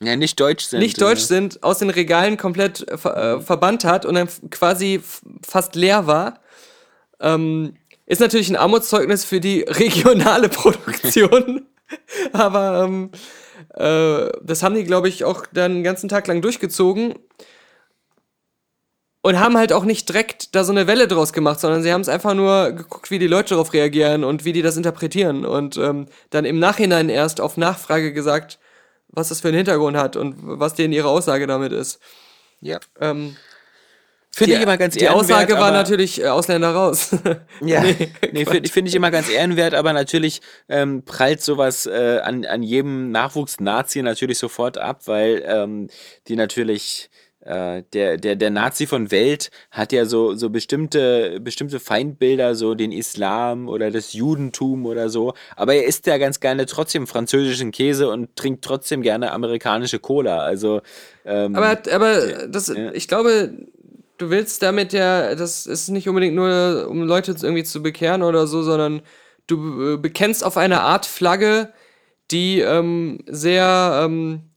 Ja, 0.00 0.16
nicht 0.16 0.38
deutsch 0.38 0.64
sind. 0.66 0.80
nicht 0.80 1.00
deutsch 1.00 1.22
sind, 1.22 1.62
aus 1.62 1.78
den 1.78 1.90
Regalen 1.90 2.36
komplett 2.36 2.86
äh, 2.88 2.94
äh, 2.94 3.40
verbannt 3.40 3.84
hat 3.84 4.06
und 4.06 4.14
dann 4.14 4.28
quasi 4.50 5.00
fast 5.42 5.74
leer 5.74 6.06
war. 6.06 6.40
Ähm, 7.20 7.74
ist 8.06 8.20
natürlich 8.20 8.50
ein 8.50 8.56
Armutszeugnis 8.56 9.24
für 9.24 9.40
die 9.40 9.60
regionale 9.68 10.48
Produktion. 10.48 11.66
Aber 12.32 12.84
ähm, 12.84 13.10
äh, 13.74 14.30
das 14.42 14.62
haben 14.62 14.74
die, 14.74 14.84
glaube 14.84 15.08
ich, 15.08 15.24
auch 15.24 15.46
dann 15.52 15.74
den 15.74 15.84
ganzen 15.84 16.08
Tag 16.08 16.26
lang 16.26 16.42
durchgezogen. 16.42 17.14
Und 19.24 19.40
haben 19.40 19.56
halt 19.56 19.72
auch 19.72 19.84
nicht 19.84 20.06
direkt 20.10 20.54
da 20.54 20.64
so 20.64 20.72
eine 20.72 20.86
Welle 20.86 21.08
draus 21.08 21.32
gemacht, 21.32 21.58
sondern 21.58 21.82
sie 21.82 21.90
haben 21.90 22.02
es 22.02 22.10
einfach 22.10 22.34
nur 22.34 22.72
geguckt, 22.72 23.10
wie 23.10 23.18
die 23.18 23.26
Leute 23.26 23.54
darauf 23.54 23.72
reagieren 23.72 24.22
und 24.22 24.44
wie 24.44 24.52
die 24.52 24.60
das 24.60 24.76
interpretieren. 24.76 25.46
Und 25.46 25.78
ähm, 25.78 26.08
dann 26.28 26.44
im 26.44 26.58
Nachhinein 26.58 27.08
erst 27.08 27.40
auf 27.40 27.56
Nachfrage 27.56 28.12
gesagt, 28.12 28.58
was 29.08 29.30
das 29.30 29.40
für 29.40 29.48
einen 29.48 29.56
Hintergrund 29.56 29.96
hat 29.96 30.16
und 30.16 30.36
was 30.38 30.74
denen 30.74 30.92
ihre 30.92 31.08
Aussage 31.08 31.46
damit 31.46 31.72
ist. 31.72 32.00
Ja. 32.60 32.80
Ähm, 33.00 33.34
Finde 34.30 34.52
die, 34.52 34.56
ich 34.56 34.62
immer 34.62 34.76
ganz 34.76 34.94
die 34.94 35.04
ehrenwert, 35.04 35.24
Aussage 35.24 35.54
war 35.54 35.70
natürlich 35.70 36.20
äh, 36.20 36.26
Ausländer 36.26 36.74
raus. 36.74 37.16
Ja, 37.64 37.82
Nee, 37.82 38.12
nee, 38.32 38.44
finde 38.44 38.68
find 38.68 38.88
ich 38.88 38.94
immer 38.94 39.10
ganz 39.10 39.30
ehrenwert, 39.30 39.72
aber 39.72 39.94
natürlich 39.94 40.42
ähm, 40.68 41.02
prallt 41.02 41.40
sowas 41.40 41.86
äh, 41.86 42.20
an, 42.22 42.44
an 42.44 42.62
jedem 42.62 43.10
Nachwuchs-Nazi 43.10 44.02
natürlich 44.02 44.38
sofort 44.38 44.76
ab, 44.76 45.02
weil 45.06 45.42
ähm, 45.46 45.88
die 46.28 46.36
natürlich, 46.36 47.08
der, 47.44 48.16
der, 48.16 48.36
der 48.36 48.50
Nazi 48.50 48.86
von 48.86 49.10
Welt 49.10 49.50
hat 49.70 49.92
ja 49.92 50.06
so, 50.06 50.34
so 50.34 50.50
bestimmte, 50.50 51.40
bestimmte 51.40 51.78
Feindbilder, 51.78 52.54
so 52.54 52.74
den 52.74 52.90
Islam 52.90 53.68
oder 53.68 53.90
das 53.90 54.14
Judentum 54.14 54.86
oder 54.86 55.08
so, 55.10 55.34
aber 55.56 55.74
er 55.74 55.84
isst 55.84 56.06
ja 56.06 56.18
ganz 56.18 56.40
gerne 56.40 56.66
trotzdem 56.66 57.06
französischen 57.06 57.70
Käse 57.70 58.08
und 58.08 58.34
trinkt 58.36 58.64
trotzdem 58.64 59.02
gerne 59.02 59.32
amerikanische 59.32 59.98
Cola, 59.98 60.38
also 60.38 60.80
ähm, 61.24 61.54
aber 61.54 61.78
aber 61.92 62.46
das, 62.48 62.68
ich 62.92 63.08
glaube, 63.08 63.52
du 64.18 64.30
willst 64.30 64.62
damit 64.62 64.92
ja, 64.92 65.34
das 65.34 65.66
ist 65.66 65.88
nicht 65.88 66.08
unbedingt 66.08 66.34
nur, 66.34 66.86
um 66.88 67.02
Leute 67.02 67.34
irgendwie 67.40 67.64
zu 67.64 67.82
bekehren 67.82 68.22
oder 68.22 68.46
so, 68.46 68.62
sondern 68.62 69.02
du 69.46 69.94
äh, 69.94 69.96
bekennst 69.96 70.44
auf 70.44 70.56
eine 70.56 70.80
Art 70.80 71.06
Flagge, 71.06 71.72
die 72.30 72.60
ähm, 72.60 73.20
sehr, 73.26 74.02
ähm, 74.04 74.50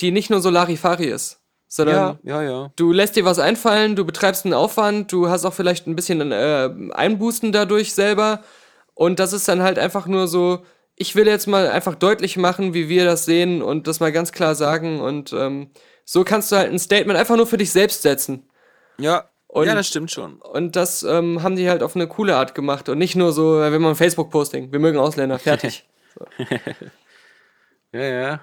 die 0.00 0.10
nicht 0.10 0.30
nur 0.30 0.40
so 0.40 0.50
Larifari 0.50 1.06
ist, 1.06 1.40
sondern 1.68 2.18
ja, 2.22 2.42
ja, 2.42 2.50
ja. 2.50 2.72
du 2.76 2.92
lässt 2.92 3.16
dir 3.16 3.24
was 3.24 3.38
einfallen, 3.38 3.96
du 3.96 4.04
betreibst 4.04 4.44
einen 4.44 4.54
Aufwand, 4.54 5.12
du 5.12 5.28
hast 5.28 5.44
auch 5.44 5.54
vielleicht 5.54 5.86
ein 5.86 5.96
bisschen 5.96 6.32
äh, 6.32 6.70
Einbußen 6.92 7.52
dadurch 7.52 7.94
selber. 7.94 8.42
Und 8.94 9.20
das 9.20 9.32
ist 9.32 9.46
dann 9.48 9.62
halt 9.62 9.78
einfach 9.78 10.06
nur 10.06 10.26
so, 10.26 10.64
ich 10.96 11.14
will 11.14 11.26
jetzt 11.28 11.46
mal 11.46 11.68
einfach 11.68 11.94
deutlich 11.94 12.36
machen, 12.36 12.74
wie 12.74 12.88
wir 12.88 13.04
das 13.04 13.24
sehen 13.24 13.62
und 13.62 13.86
das 13.86 14.00
mal 14.00 14.10
ganz 14.10 14.32
klar 14.32 14.54
sagen. 14.56 15.00
Und 15.00 15.32
ähm, 15.32 15.70
so 16.04 16.24
kannst 16.24 16.50
du 16.50 16.56
halt 16.56 16.72
ein 16.72 16.78
Statement 16.80 17.18
einfach 17.18 17.36
nur 17.36 17.46
für 17.46 17.58
dich 17.58 17.70
selbst 17.70 18.02
setzen. 18.02 18.48
Ja, 18.98 19.28
Und- 19.46 19.66
ja, 19.68 19.74
das 19.76 19.86
stimmt 19.86 20.10
schon. 20.10 20.36
Und 20.42 20.74
das 20.74 21.04
ähm, 21.04 21.42
haben 21.44 21.54
die 21.54 21.68
halt 21.70 21.82
auf 21.84 21.94
eine 21.94 22.08
coole 22.08 22.34
Art 22.34 22.54
gemacht 22.56 22.88
und 22.88 22.98
nicht 22.98 23.14
nur 23.14 23.32
so, 23.32 23.62
äh, 23.62 23.70
wenn 23.70 23.82
man 23.82 23.94
Facebook-Posting, 23.94 24.72
wir 24.72 24.80
mögen 24.80 24.98
Ausländer, 24.98 25.38
fertig. 25.38 25.86
Ja, 27.92 28.02
ja. 28.02 28.40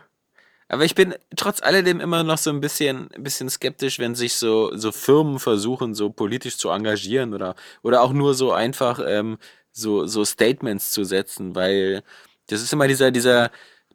Aber 0.67 0.83
ich 0.83 0.95
bin 0.95 1.13
trotz 1.35 1.61
alledem 1.61 1.99
immer 1.99 2.23
noch 2.23 2.37
so 2.39 2.49
ein 2.49 2.59
bisschen, 2.59 3.09
ein 3.15 3.23
bisschen 3.23 3.49
skeptisch, 3.49 3.99
wenn 3.99 4.15
sich 4.15 4.35
so, 4.35 4.75
so 4.75 4.91
Firmen 4.91 5.39
versuchen, 5.39 5.93
so 5.93 6.09
politisch 6.09 6.57
zu 6.57 6.69
engagieren 6.69 7.33
oder, 7.33 7.55
oder 7.83 8.01
auch 8.01 8.13
nur 8.13 8.33
so 8.33 8.51
einfach 8.51 8.99
ähm, 9.05 9.37
so, 9.71 10.07
so 10.07 10.25
Statements 10.25 10.91
zu 10.91 11.03
setzen, 11.03 11.53
weil 11.55 12.03
das 12.47 12.61
ist 12.61 12.73
immer 12.73 12.87
dieser, 12.87 13.11
dieser, 13.11 13.51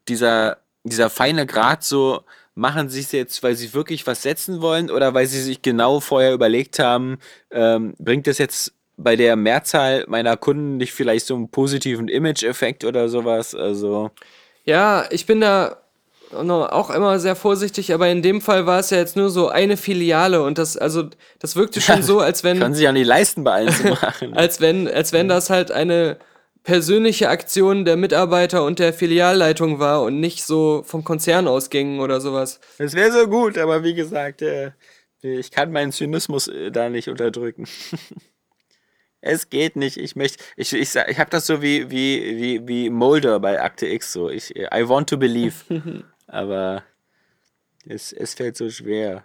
dieser, 0.09 0.59
dieser 0.85 1.11
feine 1.11 1.47
Grad 1.47 1.83
so, 1.83 2.25
machen 2.55 2.89
sie 2.89 3.01
es 3.01 3.13
jetzt, 3.13 3.43
weil 3.43 3.57
sie 3.57 3.73
wirklich 3.75 4.07
was 4.07 4.23
setzen 4.23 4.61
wollen 4.61 4.91
oder 4.91 5.15
weil 5.15 5.27
sie 5.27 5.41
sich 5.41 5.63
genau 5.63 6.01
vorher 6.01 6.35
überlegt 6.35 6.79
haben, 6.79 7.19
ähm, 7.51 7.95
bringt 7.99 8.27
das 8.27 8.39
jetzt 8.39 8.75
bei 8.97 9.17
der 9.17 9.35
Mehrzahl 9.35 10.05
meiner 10.09 10.37
Kunden 10.37 10.77
nicht 10.77 10.93
vielleicht 10.93 11.27
so 11.27 11.35
einen 11.35 11.49
positiven 11.51 12.09
Image-Effekt 12.09 12.85
oder 12.85 13.09
sowas? 13.09 13.55
Also. 13.55 14.11
Ja, 14.65 15.07
ich 15.11 15.25
bin 15.27 15.41
da 15.41 15.80
auch 16.33 16.91
immer 16.91 17.19
sehr 17.19 17.37
vorsichtig, 17.37 17.93
aber 17.93 18.09
in 18.09 18.23
dem 18.23 18.41
Fall 18.41 18.67
war 18.67 18.79
es 18.79 18.91
ja 18.91 18.99
jetzt 18.99 19.17
nur 19.17 19.31
so 19.31 19.49
eine 19.49 19.77
Filiale 19.77 20.43
und 20.43 20.59
das, 20.59 20.77
also, 20.77 21.05
das 21.39 21.57
wirkte 21.57 21.81
schon 21.81 22.03
so, 22.03 22.21
als 22.21 22.45
wenn. 22.45 22.59
Können 22.59 22.75
sich 22.75 22.85
ja 22.85 22.93
nicht 22.93 23.07
leisten, 23.07 23.45
bei 23.45 23.53
allen 23.53 23.73
zu 23.73 23.89
machen. 23.89 24.35
als 24.37 24.61
wenn, 24.61 24.89
als 24.89 25.13
wenn 25.13 25.29
das 25.29 25.51
halt 25.51 25.71
eine 25.73 26.19
persönliche 26.63 27.29
Aktion 27.29 27.85
der 27.85 27.97
Mitarbeiter 27.97 28.65
und 28.65 28.79
der 28.79 28.93
Filialleitung 28.93 29.79
war 29.79 30.03
und 30.03 30.21
nicht 30.21 30.45
so 30.45 30.83
vom 30.85 31.05
Konzern 31.05 31.49
ausging 31.49 32.01
oder 32.01 32.21
sowas. 32.21 32.61
Das 32.79 32.95
wäre 32.95 33.13
so 33.13 33.27
gut, 33.29 33.57
aber 33.57 33.83
wie 33.83 33.95
gesagt, 33.95 34.43
äh, 34.43 34.73
ich 35.23 35.51
kann 35.51 35.73
meinen 35.73 35.93
Zynismus 35.93 36.49
äh, 36.49 36.71
da 36.71 36.89
nicht 36.91 37.09
unterdrücken. 37.09 37.67
es 39.21 39.49
geht 39.51 39.77
nicht. 39.77 39.97
Ich 39.97 40.17
möchte, 40.17 40.43
ich, 40.57 40.73
ich, 40.73 40.95
ich 40.95 41.19
habe 41.19 41.31
das 41.31 41.47
so 41.47 41.63
wie, 41.63 41.91
wie, 41.91 42.39
wie, 42.39 42.69
wie 42.69 42.91
Mulder 42.91 43.41
bei 43.41 43.61
Akte 43.61 43.87
X 43.87 44.13
so. 44.13 44.29
Ich, 44.29 44.55
I 44.57 44.89
want 44.89 45.09
to 45.09 45.17
believe. 45.17 45.55
Aber 46.31 46.83
es, 47.87 48.13
es 48.13 48.35
fällt 48.35 48.57
so 48.57 48.71
schwer. 48.71 49.25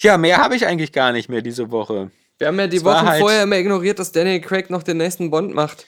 Ja, 0.00 0.16
mehr 0.18 0.38
habe 0.38 0.54
ich 0.56 0.66
eigentlich 0.66 0.92
gar 0.92 1.12
nicht 1.12 1.28
mehr 1.28 1.42
diese 1.42 1.70
Woche. 1.70 2.10
Wir 2.38 2.46
haben 2.48 2.58
ja 2.58 2.66
die 2.68 2.76
Es 2.78 2.84
Wochen 2.84 3.06
halt- 3.06 3.20
vorher 3.20 3.42
immer 3.42 3.56
ignoriert, 3.56 3.98
dass 3.98 4.12
Daniel 4.12 4.40
Craig 4.40 4.70
noch 4.70 4.82
den 4.82 4.96
nächsten 4.98 5.30
Bond 5.30 5.54
macht. 5.54 5.86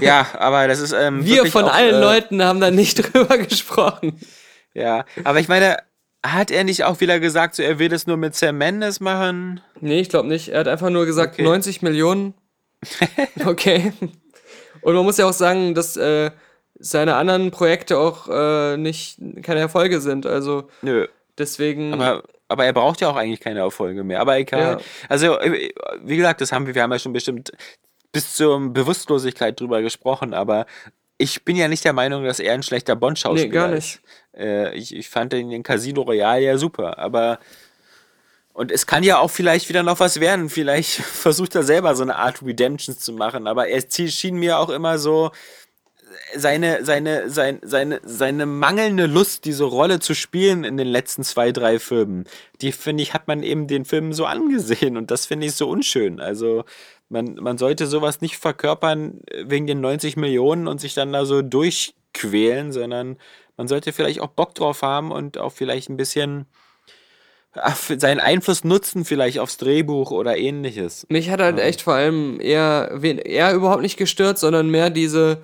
Ja, 0.00 0.26
aber 0.38 0.66
das 0.68 0.80
ist 0.80 0.92
ähm, 0.92 1.24
Wir 1.24 1.46
von 1.46 1.64
auch, 1.64 1.72
allen 1.74 1.94
äh, 1.94 2.00
Leuten 2.00 2.42
haben 2.42 2.60
da 2.60 2.70
nicht 2.70 2.94
drüber 3.14 3.38
gesprochen. 3.38 4.18
Ja, 4.74 5.04
aber 5.24 5.40
ich 5.40 5.48
meine, 5.48 5.76
hat 6.24 6.50
er 6.50 6.64
nicht 6.64 6.84
auch 6.84 7.00
wieder 7.00 7.20
gesagt, 7.20 7.54
so 7.56 7.62
er 7.62 7.78
will 7.78 7.88
das 7.88 8.06
nur 8.06 8.16
mit 8.16 8.34
Sam 8.34 8.58
Mendes 8.58 9.00
machen? 9.00 9.60
Nee, 9.80 10.00
ich 10.00 10.08
glaube 10.08 10.28
nicht. 10.28 10.48
Er 10.48 10.60
hat 10.60 10.68
einfach 10.68 10.90
nur 10.90 11.06
gesagt, 11.06 11.34
Okay. 11.34 11.42
90 11.42 11.82
Millionen. 11.82 12.34
Okay. 13.44 13.92
Und 14.82 14.94
man 14.94 15.04
muss 15.04 15.16
ja 15.18 15.26
auch 15.26 15.32
sagen, 15.32 15.74
dass 15.74 15.96
äh, 15.96 16.30
seine 16.78 17.16
anderen 17.16 17.50
Projekte 17.50 17.98
auch 17.98 18.28
äh, 18.28 18.76
nicht 18.76 19.18
keine 19.42 19.60
Erfolge 19.60 20.00
sind. 20.00 20.26
Also 20.26 20.68
Nö. 20.82 21.06
deswegen. 21.36 21.94
Aber 21.94 22.22
aber 22.48 22.64
er 22.64 22.72
braucht 22.72 23.00
ja 23.02 23.08
auch 23.08 23.16
eigentlich 23.16 23.40
keine 23.40 23.60
Erfolge 23.60 24.02
mehr. 24.04 24.20
Aber 24.20 24.38
egal. 24.38 24.78
Ja. 24.78 24.84
Also, 25.08 25.38
wie 26.02 26.16
gesagt, 26.16 26.40
das 26.40 26.50
haben 26.50 26.66
wir, 26.66 26.74
wir 26.74 26.82
haben 26.82 26.92
ja 26.92 26.98
schon 26.98 27.12
bestimmt 27.12 27.52
bis 28.10 28.34
zur 28.34 28.58
Bewusstlosigkeit 28.72 29.60
drüber 29.60 29.82
gesprochen, 29.82 30.32
aber 30.32 30.64
ich 31.18 31.44
bin 31.44 31.56
ja 31.56 31.68
nicht 31.68 31.84
der 31.84 31.92
Meinung, 31.92 32.24
dass 32.24 32.40
er 32.40 32.54
ein 32.54 32.62
schlechter 32.62 32.96
Bond-Schauspieler 32.96 33.48
Nee, 33.48 33.52
gar 33.52 33.68
nicht. 33.68 34.00
ist. 34.32 34.40
Äh, 34.40 34.74
ich, 34.74 34.94
ich 34.94 35.10
fand 35.10 35.32
den 35.32 35.50
in 35.50 35.62
Casino 35.62 36.02
Royale 36.02 36.42
ja 36.42 36.56
super, 36.58 36.98
aber 36.98 37.38
und 38.54 38.72
es 38.72 38.86
kann 38.86 39.04
ja 39.04 39.18
auch 39.18 39.30
vielleicht 39.30 39.68
wieder 39.68 39.82
noch 39.82 40.00
was 40.00 40.20
werden. 40.20 40.48
Vielleicht 40.48 40.90
versucht 41.00 41.54
er 41.54 41.64
selber 41.64 41.94
so 41.94 42.02
eine 42.02 42.16
Art 42.16 42.42
Redemptions 42.42 42.98
zu 43.00 43.12
machen, 43.12 43.46
aber 43.46 43.68
er 43.68 43.82
schien 43.90 44.36
mir 44.36 44.58
auch 44.58 44.70
immer 44.70 44.98
so 44.98 45.32
seine, 46.36 46.84
seine, 46.84 47.30
sein, 47.30 47.58
seine, 47.62 48.00
seine 48.04 48.46
mangelnde 48.46 49.06
Lust, 49.06 49.44
diese 49.44 49.64
Rolle 49.64 50.00
zu 50.00 50.14
spielen 50.14 50.64
in 50.64 50.76
den 50.76 50.86
letzten 50.86 51.22
zwei, 51.22 51.52
drei 51.52 51.78
Filmen, 51.78 52.24
die 52.60 52.72
finde 52.72 53.02
ich, 53.02 53.14
hat 53.14 53.28
man 53.28 53.42
eben 53.42 53.66
den 53.66 53.84
Filmen 53.84 54.12
so 54.12 54.24
angesehen 54.26 54.96
und 54.96 55.10
das 55.10 55.26
finde 55.26 55.46
ich 55.46 55.54
so 55.54 55.68
unschön. 55.68 56.20
Also 56.20 56.64
man, 57.08 57.34
man 57.36 57.58
sollte 57.58 57.86
sowas 57.86 58.20
nicht 58.20 58.36
verkörpern 58.36 59.20
wegen 59.44 59.66
den 59.66 59.80
90 59.80 60.16
Millionen 60.16 60.68
und 60.68 60.80
sich 60.80 60.94
dann 60.94 61.12
da 61.12 61.24
so 61.24 61.42
durchquälen, 61.42 62.72
sondern 62.72 63.16
man 63.56 63.68
sollte 63.68 63.92
vielleicht 63.92 64.20
auch 64.20 64.28
Bock 64.28 64.54
drauf 64.54 64.82
haben 64.82 65.10
und 65.10 65.38
auch 65.38 65.52
vielleicht 65.52 65.88
ein 65.88 65.96
bisschen 65.96 66.46
für 67.74 67.98
seinen 67.98 68.20
Einfluss 68.20 68.62
nutzen, 68.62 69.04
vielleicht 69.04 69.38
aufs 69.38 69.56
Drehbuch 69.56 70.10
oder 70.10 70.36
ähnliches. 70.36 71.06
Mich 71.08 71.30
hat 71.30 71.40
halt 71.40 71.58
echt 71.58 71.82
vor 71.82 71.94
allem 71.94 72.40
eher, 72.40 73.00
eher 73.02 73.54
überhaupt 73.54 73.82
nicht 73.82 73.96
gestört, 73.96 74.38
sondern 74.38 74.70
mehr 74.70 74.90
diese, 74.90 75.42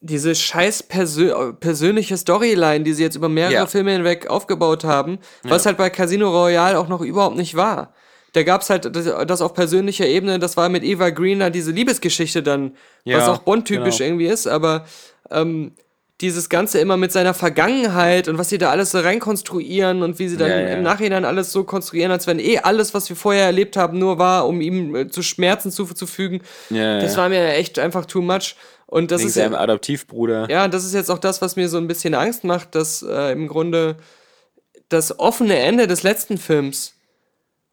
diese 0.00 0.34
scheiß 0.34 0.84
persö 0.84 1.52
persönliche 1.52 2.16
Storyline, 2.16 2.84
die 2.84 2.94
sie 2.94 3.02
jetzt 3.02 3.16
über 3.16 3.28
mehrere 3.28 3.52
Ja. 3.54 3.66
Filme 3.66 3.92
hinweg 3.92 4.28
aufgebaut 4.28 4.84
haben, 4.84 5.18
was 5.42 5.66
halt 5.66 5.76
bei 5.76 5.90
Casino 5.90 6.30
Royale 6.30 6.78
auch 6.78 6.88
noch 6.88 7.02
überhaupt 7.02 7.36
nicht 7.36 7.54
war. 7.54 7.92
Da 8.32 8.42
gab's 8.44 8.70
halt 8.70 8.94
das, 8.94 9.04
das 9.26 9.42
auf 9.42 9.54
persönlicher 9.54 10.06
Ebene, 10.06 10.38
das 10.38 10.56
war 10.56 10.68
mit 10.68 10.84
Eva 10.84 11.10
Greener 11.10 11.50
diese 11.50 11.72
Liebesgeschichte 11.72 12.42
dann, 12.42 12.72
was 13.04 13.26
Ja, 13.26 13.32
auch 13.32 13.38
Bond-typisch 13.38 13.98
genau. 13.98 14.08
irgendwie 14.10 14.26
ist, 14.26 14.46
aber 14.46 14.86
ähm, 15.30 15.72
dieses 16.20 16.48
Ganze 16.48 16.78
immer 16.80 16.96
mit 16.96 17.12
seiner 17.12 17.34
Vergangenheit 17.34 18.28
und 18.28 18.38
was 18.38 18.50
sie 18.50 18.58
da 18.58 18.70
alles 18.70 18.90
so 18.92 18.98
reinkonstruieren 19.00 20.02
und 20.02 20.18
wie 20.18 20.28
sie 20.28 20.36
dann 20.36 20.50
Ja, 20.50 20.60
ja. 20.60 20.68
im 20.76 20.82
Nachhinein 20.82 21.24
alles 21.24 21.50
so 21.50 21.64
konstruieren, 21.64 22.12
als 22.12 22.26
wenn 22.26 22.38
eh 22.38 22.58
alles, 22.58 22.94
was 22.94 23.08
wir 23.08 23.16
vorher 23.16 23.46
erlebt 23.46 23.76
haben, 23.76 23.98
nur 23.98 24.18
war, 24.18 24.46
um 24.46 24.60
ihm 24.60 24.94
äh, 24.94 25.08
zu 25.08 25.22
Schmerzen 25.22 25.70
zuzufügen. 25.72 26.40
Ja, 26.70 27.00
Das 27.00 27.14
ja. 27.16 27.22
war 27.22 27.28
mir 27.30 27.54
echt 27.54 27.78
einfach 27.78 28.04
too 28.06 28.20
much. 28.22 28.54
Und 28.90 29.12
das 29.12 29.20
Wegen 29.20 29.28
ist 29.28 29.34
seinem 29.34 29.52
ja, 29.52 29.60
Adoptivbruder. 29.60 30.50
ja, 30.50 30.66
das 30.66 30.84
ist 30.84 30.94
jetzt 30.94 31.10
auch 31.10 31.18
das, 31.18 31.40
was 31.40 31.54
mir 31.54 31.68
so 31.68 31.78
ein 31.78 31.86
bisschen 31.86 32.12
Angst 32.14 32.42
macht, 32.42 32.74
dass 32.74 33.02
äh, 33.02 33.30
im 33.32 33.46
Grunde 33.46 33.96
das 34.88 35.16
offene 35.20 35.56
Ende 35.60 35.86
des 35.86 36.02
letzten 36.02 36.38
Films, 36.38 36.94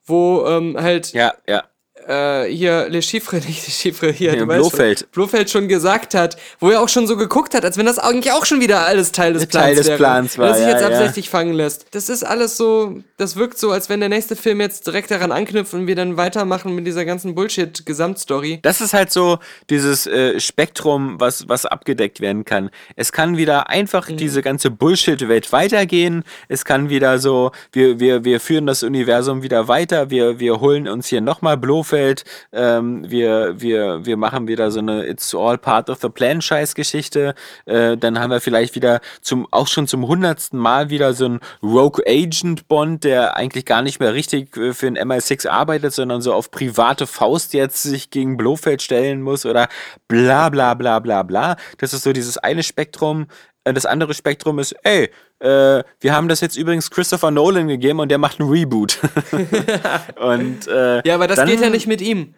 wo 0.06 0.46
ähm, 0.48 0.78
halt 0.80 1.14
Ja, 1.14 1.34
ja. 1.48 1.64
Äh, 2.08 2.44
hier 2.46 2.88
Le 2.90 3.02
Chiffre, 3.02 3.36
nicht 3.48 3.66
Le 3.68 3.72
Chiffre, 3.74 4.12
hier, 4.12 4.34
Ja, 4.34 4.40
du 4.40 4.48
weißt 4.48 4.60
schon, 4.60 4.70
Blofeld. 4.70 5.12
Blofeld 5.12 5.50
schon 5.50 5.68
gesagt 5.68 6.14
hat, 6.14 6.38
wo 6.60 6.70
er 6.70 6.82
auch 6.82 6.90
schon 6.90 7.08
so 7.08 7.18
geguckt 7.18 7.54
hat, 7.54 7.64
als 7.66 7.78
wenn 7.78 7.86
das 7.86 8.00
eigentlich 8.00 8.32
auch 8.34 8.46
schon 8.46 8.62
wieder 8.62 8.86
alles 8.86 9.12
Teil 9.12 9.34
des 9.34 9.46
Plans 9.48 9.66
Teil 9.66 9.76
des. 9.76 9.98
Plans 9.98 10.38
war, 10.38 10.50
Dass 10.50 10.58
sich 10.58 10.68
ja, 10.68 10.74
jetzt 10.74 10.82
ja. 10.82 10.88
absichtlich 10.90 11.30
fangen 11.30 11.54
lässt. 11.54 11.88
Das 11.92 12.10
ist 12.10 12.24
alles 12.24 12.58
so, 12.58 13.00
das 13.18 13.36
wirkt 13.36 13.58
so, 13.58 13.72
als 13.72 13.90
wenn 13.90 14.00
der 14.00 14.10
nächste 14.10 14.36
Film 14.36 14.62
jetzt 14.62 14.86
direkt 14.88 15.10
daran 15.12 15.32
anknüpft 15.32 15.74
und 15.74 15.88
wir 15.88 15.96
dann 15.96 16.18
weitermachen 16.18 16.76
mit 16.76 16.86
dieser 16.86 17.06
ganzen 17.06 17.36
Bullshit-Gesamtstory. 17.36 18.60
Das 18.62 18.82
ist 18.82 18.94
halt 18.94 19.12
so 19.12 19.40
dieses 19.70 20.08
äh, 20.08 20.40
Spektrum, 20.40 21.20
was, 21.20 21.48
was 21.50 21.66
abgedeckt 21.66 22.22
werden 22.22 22.46
kann. 22.46 22.70
Es 22.96 23.12
kann 23.12 23.38
wieder 23.38 23.70
einfach 23.70 24.08
Mhm. 24.10 24.18
diese 24.18 24.42
ganze 24.42 24.70
Bullshit-Welt 24.72 25.52
weitergehen. 25.52 26.24
Es 26.48 26.64
kann 26.66 26.90
wieder 26.90 27.20
so, 27.20 27.52
wir, 27.72 28.00
wir, 28.00 28.24
wir 28.24 28.40
führen 28.40 28.66
das 28.68 28.84
Universum 28.84 29.42
wieder 29.44 29.68
weiter. 29.68 30.10
Wir, 30.10 30.40
wir 30.40 30.60
holen 30.60 30.88
uns 30.88 31.08
hier 31.08 31.22
nochmal 31.22 31.58
Blofeld. 31.58 31.87
Ähm, 32.52 33.10
wir, 33.10 33.60
wir, 33.60 34.06
wir 34.06 34.18
machen 34.18 34.48
wieder 34.48 34.72
so 34.72 34.80
eine 34.80 35.06
It's 35.08 35.34
all 35.36 35.58
part 35.58 35.90
of 35.90 36.00
the 36.02 36.10
plan 36.10 36.42
Scheißgeschichte. 36.42 37.36
Äh, 37.66 37.98
dann 37.98 38.20
haben 38.20 38.32
wir 38.32 38.42
vielleicht 38.42 38.76
wieder 38.76 39.02
zum, 39.22 39.48
auch 39.52 39.68
schon 39.68 39.88
zum 39.88 40.08
hundertsten 40.08 40.60
Mal 40.60 40.90
wieder 40.90 41.14
so 41.14 41.26
ein 41.28 41.40
Rogue 41.64 42.04
Agent 42.08 42.68
Bond, 42.68 43.04
der 43.04 43.36
eigentlich 43.36 43.66
gar 43.66 43.82
nicht 43.82 44.00
mehr 44.00 44.14
richtig 44.14 44.56
äh, 44.58 44.74
für 44.74 44.92
den 44.92 44.98
MI6 44.98 45.48
arbeitet, 45.48 45.94
sondern 45.94 46.22
so 46.22 46.34
auf 46.34 46.52
private 46.52 47.08
Faust 47.08 47.54
jetzt 47.54 47.84
sich 47.84 48.10
gegen 48.10 48.38
Blofeld 48.38 48.82
stellen 48.82 49.22
muss 49.22 49.46
oder 49.46 49.68
bla 50.08 50.50
bla 50.50 50.74
bla 50.74 51.00
bla 51.00 51.24
bla. 51.24 51.56
Das 51.78 51.94
ist 51.94 52.04
so 52.04 52.14
dieses 52.14 52.38
eine 52.38 52.64
Spektrum. 52.64 53.28
Äh, 53.64 53.74
Das 53.74 53.86
andere 53.86 54.14
Spektrum 54.14 54.60
ist, 54.60 54.76
ey, 54.84 55.10
äh, 55.40 55.84
wir 56.00 56.14
haben 56.16 56.28
das 56.28 56.42
jetzt 56.42 56.58
übrigens 56.58 56.90
Christopher 56.92 57.32
Nolan 57.32 57.68
gegeben 57.68 58.00
und 58.00 58.10
der 58.10 58.18
macht 58.18 58.40
einen 58.40 58.50
Reboot. 58.50 59.00
und 60.20 60.68
äh, 60.68 61.02
Ja, 61.08 61.16
aber 61.16 61.28
das 61.28 61.38
dann, 61.38 61.48
geht 61.48 61.62
ja 61.62 61.70
nicht 61.70 61.88
mit 61.88 62.02
ihm. 62.02 62.34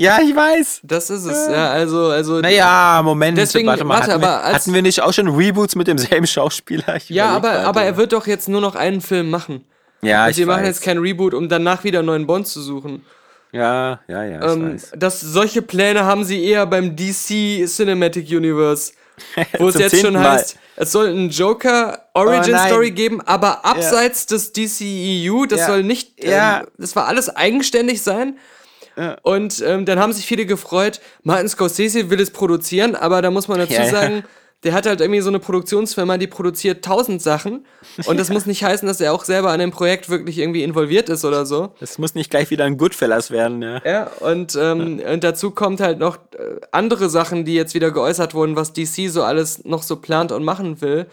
Ja, 0.00 0.20
ich 0.22 0.34
weiß. 0.34 0.80
Das 0.84 1.10
ist 1.10 1.24
es. 1.24 1.48
Ja, 1.48 1.70
also, 1.70 2.06
also. 2.06 2.40
Naja, 2.40 3.00
Moment, 3.04 3.36
Deswegen, 3.36 3.66
warte 3.66 3.82
mal. 3.84 3.94
warte, 3.98 4.12
hatten, 4.12 4.22
wir, 4.22 4.28
aber 4.28 4.44
als- 4.44 4.54
hatten 4.58 4.74
wir 4.74 4.82
nicht 4.82 5.02
auch 5.02 5.12
schon 5.12 5.26
Reboots 5.28 5.74
mit 5.74 5.88
demselben 5.88 6.26
Schauspieler? 6.26 6.96
Ich 6.96 7.08
Ja, 7.08 7.30
aber, 7.30 7.50
grad, 7.50 7.64
aber 7.66 7.80
ja. 7.80 7.86
er 7.88 7.96
wird 7.96 8.12
doch 8.12 8.26
jetzt 8.28 8.48
nur 8.48 8.60
noch 8.60 8.76
einen 8.76 9.00
Film 9.00 9.28
machen. 9.30 9.64
Ja, 10.02 10.22
Also 10.24 10.30
ich 10.30 10.36
wir 10.38 10.46
machen 10.46 10.60
weiß. 10.62 10.68
jetzt 10.68 10.82
kein 10.82 10.98
Reboot, 10.98 11.34
um 11.34 11.48
danach 11.48 11.82
wieder 11.82 11.98
einen 11.98 12.06
neuen 12.06 12.26
Bond 12.28 12.46
zu 12.46 12.60
suchen. 12.62 13.04
Ja, 13.50 13.98
ja, 14.06 14.22
ja, 14.24 14.52
Ähm, 14.52 14.74
weiß. 14.74 14.92
das, 14.96 15.20
solche 15.20 15.62
Pläne 15.62 16.04
haben 16.04 16.22
sie 16.22 16.44
eher 16.44 16.64
beim 16.66 16.94
DC 16.94 17.66
Cinematic 17.66 18.28
Universe. 18.30 18.92
Wo 19.58 19.68
es 19.68 19.76
jetzt 19.78 20.00
schon 20.00 20.14
Mal. 20.14 20.32
heißt, 20.32 20.56
es 20.76 20.92
soll 20.92 21.08
einen 21.08 21.30
Joker 21.30 22.08
Origin 22.14 22.54
Oh. 22.54 22.66
Story 22.66 22.90
geben, 22.90 23.20
aber 23.22 23.64
abseits 23.64 24.26
des 24.26 24.52
DCEU, 24.52 25.46
das 25.46 25.60
Ja. 25.60 25.66
soll 25.66 25.82
nicht, 25.82 26.12
ähm, 26.24 26.30
Ja. 26.30 26.64
das 26.78 26.94
war 26.96 27.06
alles 27.06 27.28
eigenständig 27.34 28.02
sein. 28.02 28.38
Und 29.22 29.62
ähm, 29.64 29.84
dann 29.86 30.00
haben 30.00 30.12
sich 30.12 30.26
viele 30.26 30.44
gefreut, 30.44 31.00
Martin 31.22 31.48
Scorsese 31.48 32.10
will 32.10 32.20
es 32.20 32.32
produzieren, 32.32 32.96
aber 32.96 33.22
da 33.22 33.30
muss 33.30 33.46
man 33.46 33.58
dazu 33.60 33.74
Ja, 33.74 33.84
ja. 33.84 33.90
sagen, 33.90 34.24
der 34.64 34.72
hat 34.72 34.86
halt 34.86 35.00
irgendwie 35.00 35.20
so 35.20 35.28
eine 35.28 35.38
Produktionsfirma, 35.38 36.18
die 36.18 36.26
produziert 36.26 36.84
tausend 36.84 37.22
Sachen. 37.22 37.64
Und 38.06 38.18
das 38.18 38.28
muss 38.28 38.44
nicht 38.44 38.64
heißen, 38.64 38.88
dass 38.88 39.00
er 39.00 39.12
auch 39.12 39.24
selber 39.24 39.50
an 39.50 39.60
dem 39.60 39.70
Projekt 39.70 40.08
wirklich 40.08 40.38
irgendwie 40.38 40.64
involviert 40.64 41.08
ist 41.08 41.24
oder 41.24 41.46
so. 41.46 41.74
Das 41.78 41.98
muss 41.98 42.16
nicht 42.16 42.28
gleich 42.30 42.50
wieder 42.50 42.64
ein 42.64 42.76
Goodfellas 42.76 43.30
werden, 43.30 43.62
ja. 43.62 43.80
Ja, 43.84 44.10
und, 44.20 44.56
ähm, 44.60 45.00
und 45.00 45.22
dazu 45.22 45.52
kommt 45.52 45.80
halt 45.80 46.00
noch 46.00 46.16
äh, 46.16 46.56
andere 46.72 47.08
Sachen, 47.08 47.44
die 47.44 47.54
jetzt 47.54 47.74
wieder 47.74 47.92
geäußert 47.92 48.34
wurden, 48.34 48.56
was 48.56 48.72
DC 48.72 49.08
so 49.08 49.22
alles 49.22 49.64
noch 49.64 49.84
so 49.84 49.96
plant 49.96 50.32
und 50.32 50.44
machen 50.44 50.80
will. 50.80 51.06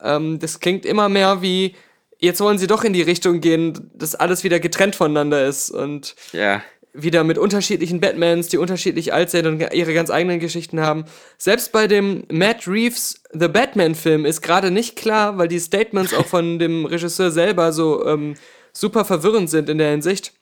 Ähm, 0.00 0.38
das 0.38 0.60
klingt 0.60 0.86
immer 0.86 1.10
mehr 1.10 1.42
wie, 1.42 1.74
jetzt 2.18 2.40
wollen 2.40 2.56
sie 2.56 2.66
doch 2.68 2.84
in 2.84 2.94
die 2.94 3.02
Richtung 3.02 3.40
gehen, 3.40 3.90
dass 3.94 4.14
alles 4.14 4.44
wieder 4.44 4.60
getrennt 4.60 4.96
voneinander 4.96 5.46
ist 5.46 5.70
und 5.70 6.14
Ja. 6.32 6.62
Wieder 6.92 7.22
mit 7.24 7.38
unterschiedlichen 7.38 8.00
Batmans, 8.00 8.48
die 8.48 8.58
unterschiedlich 8.58 9.12
alt 9.12 9.30
sind 9.30 9.46
und 9.46 9.60
ihre 9.72 9.94
ganz 9.94 10.10
eigenen 10.10 10.40
Geschichten 10.40 10.80
haben. 10.80 11.04
Selbst 11.36 11.72
bei 11.72 11.86
dem 11.86 12.24
Matt 12.30 12.66
Reeves 12.66 13.22
The 13.32 13.48
Batman-Film 13.48 14.24
ist 14.24 14.40
gerade 14.42 14.70
nicht 14.70 14.96
klar, 14.96 15.38
weil 15.38 15.48
die 15.48 15.60
Statements 15.60 16.14
auch 16.14 16.26
von 16.26 16.58
dem 16.58 16.86
Regisseur 16.86 17.30
selber 17.30 17.72
so 17.72 18.06
ähm, 18.06 18.34
super 18.72 19.04
verwirrend 19.04 19.50
sind 19.50 19.68
in 19.68 19.78
der 19.78 19.90
Hinsicht, 19.90 20.32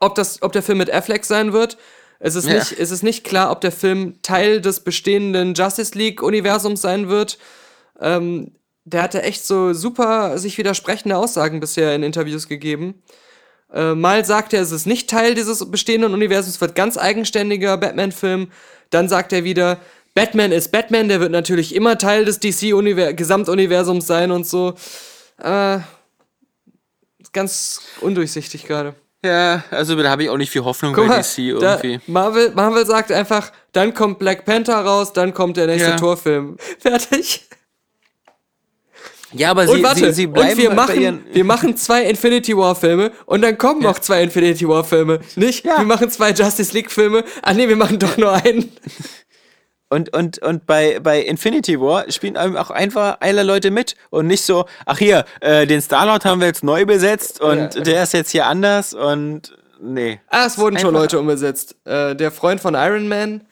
ob, 0.00 0.14
das, 0.14 0.42
ob 0.42 0.52
der 0.52 0.62
Film 0.62 0.78
mit 0.78 0.92
Affleck 0.92 1.24
sein 1.24 1.52
wird. 1.52 1.76
Es 2.18 2.34
ist, 2.34 2.46
Ja. 2.48 2.54
nicht, 2.54 2.72
es 2.78 2.90
ist 2.90 3.02
nicht 3.02 3.24
klar, 3.24 3.50
ob 3.50 3.60
der 3.60 3.72
Film 3.72 4.22
Teil 4.22 4.60
des 4.60 4.80
bestehenden 4.80 5.54
Justice 5.54 5.96
League-Universums 5.96 6.80
sein 6.80 7.08
wird. 7.08 7.38
Ähm, 8.00 8.52
der 8.84 9.02
hatte 9.02 9.22
echt 9.22 9.44
so 9.44 9.72
super 9.72 10.38
sich 10.38 10.58
widersprechende 10.58 11.16
Aussagen 11.16 11.60
bisher 11.60 11.94
in 11.94 12.02
Interviews 12.02 12.48
gegeben. 12.48 13.02
Äh, 13.74 13.94
mal 13.94 14.24
sagt 14.24 14.52
er, 14.54 14.62
es 14.62 14.70
ist 14.70 14.86
nicht 14.86 15.10
Teil 15.10 15.34
dieses 15.34 15.70
bestehenden 15.70 16.14
Universums, 16.14 16.54
es 16.54 16.60
wird 16.60 16.74
ganz 16.74 16.96
eigenständiger 16.96 17.76
Batman-Film. 17.76 18.50
Dann 18.90 19.08
sagt 19.08 19.32
er 19.32 19.42
wieder, 19.44 19.78
Batman 20.14 20.52
ist 20.52 20.70
Batman, 20.70 21.08
der 21.08 21.20
wird 21.20 21.32
natürlich 21.32 21.74
immer 21.74 21.98
Teil 21.98 22.24
des 22.24 22.38
DC-Gesamtuniversums 22.38 24.06
sein 24.06 24.30
und 24.30 24.46
so. 24.46 24.74
Äh, 25.42 25.78
ganz 27.32 27.80
undurchsichtig 28.00 28.66
gerade. 28.66 28.94
Ja, 29.24 29.64
also 29.70 30.00
da 30.00 30.10
habe 30.10 30.24
ich 30.24 30.30
auch 30.30 30.36
nicht 30.36 30.50
viel 30.50 30.64
Hoffnung 30.64 30.92
Guck 30.92 31.08
bei 31.08 31.16
mal, 31.16 31.22
DC 31.22 31.58
da, 31.58 31.80
irgendwie. 31.82 32.00
Marvel, 32.06 32.52
Marvel 32.54 32.84
sagt 32.86 33.10
einfach, 33.10 33.50
dann 33.72 33.94
kommt 33.94 34.18
Black 34.18 34.44
Panther 34.44 34.78
raus, 34.84 35.12
dann 35.14 35.32
kommt 35.32 35.56
der 35.56 35.66
nächste 35.66 35.90
Ja. 35.90 35.96
Torfilm. 35.96 36.58
Fertig. 36.78 37.48
Ja, 39.36 39.50
aber 39.50 39.62
Und 39.62 39.76
sie, 39.76 39.82
warte, 39.82 40.06
sie, 40.06 40.12
sie 40.12 40.26
bleiben 40.28 40.52
und 40.52 40.58
wir 40.58 40.70
machen, 40.72 41.24
wir 41.32 41.44
machen 41.44 41.76
zwei 41.76 42.04
Infinity 42.04 42.56
War 42.56 42.74
Filme 42.74 43.10
und 43.26 43.42
dann 43.42 43.58
kommen 43.58 43.82
noch 43.82 43.98
zwei 43.98 44.22
Infinity 44.22 44.68
War 44.68 44.84
Filme. 44.84 45.20
Nicht? 45.36 45.64
Ja. 45.64 45.78
Wir 45.78 45.84
machen 45.84 46.08
zwei 46.10 46.30
Justice 46.30 46.72
League 46.72 46.90
Filme. 46.90 47.24
Ah 47.42 47.52
nee, 47.52 47.68
wir 47.68 47.76
machen 47.76 47.98
doch 47.98 48.16
nur 48.16 48.32
einen. 48.32 48.70
Und, 49.90 50.14
und, 50.16 50.38
und 50.38 50.66
bei, 50.66 50.98
bei 51.00 51.20
Infinity 51.20 51.80
War 51.80 52.10
spielen 52.10 52.36
auch 52.36 52.70
einfach 52.70 53.18
alle 53.20 53.42
Leute 53.42 53.70
mit 53.70 53.94
und 54.10 54.26
nicht 54.26 54.42
so, 54.44 54.64
ach 54.86 54.98
hier, 54.98 55.24
äh, 55.40 55.66
den 55.66 55.80
Star-Lord 55.80 56.24
haben 56.24 56.40
wir 56.40 56.48
jetzt 56.48 56.64
neu 56.64 56.84
besetzt 56.84 57.40
und 57.40 57.74
Ja. 57.74 57.80
der 57.82 58.02
ist 58.02 58.12
jetzt 58.12 58.30
hier 58.30 58.46
anders 58.46 58.92
und 58.94 59.56
nee. 59.80 60.20
Ah, 60.30 60.46
es 60.46 60.58
wurden 60.58 60.78
schon 60.78 60.94
Leute 60.94 61.18
umgesetzt. 61.18 61.76
Äh, 61.84 62.16
der 62.16 62.32
Freund 62.32 62.60
von 62.60 62.74
Iron 62.74 63.06
Man 63.08 63.42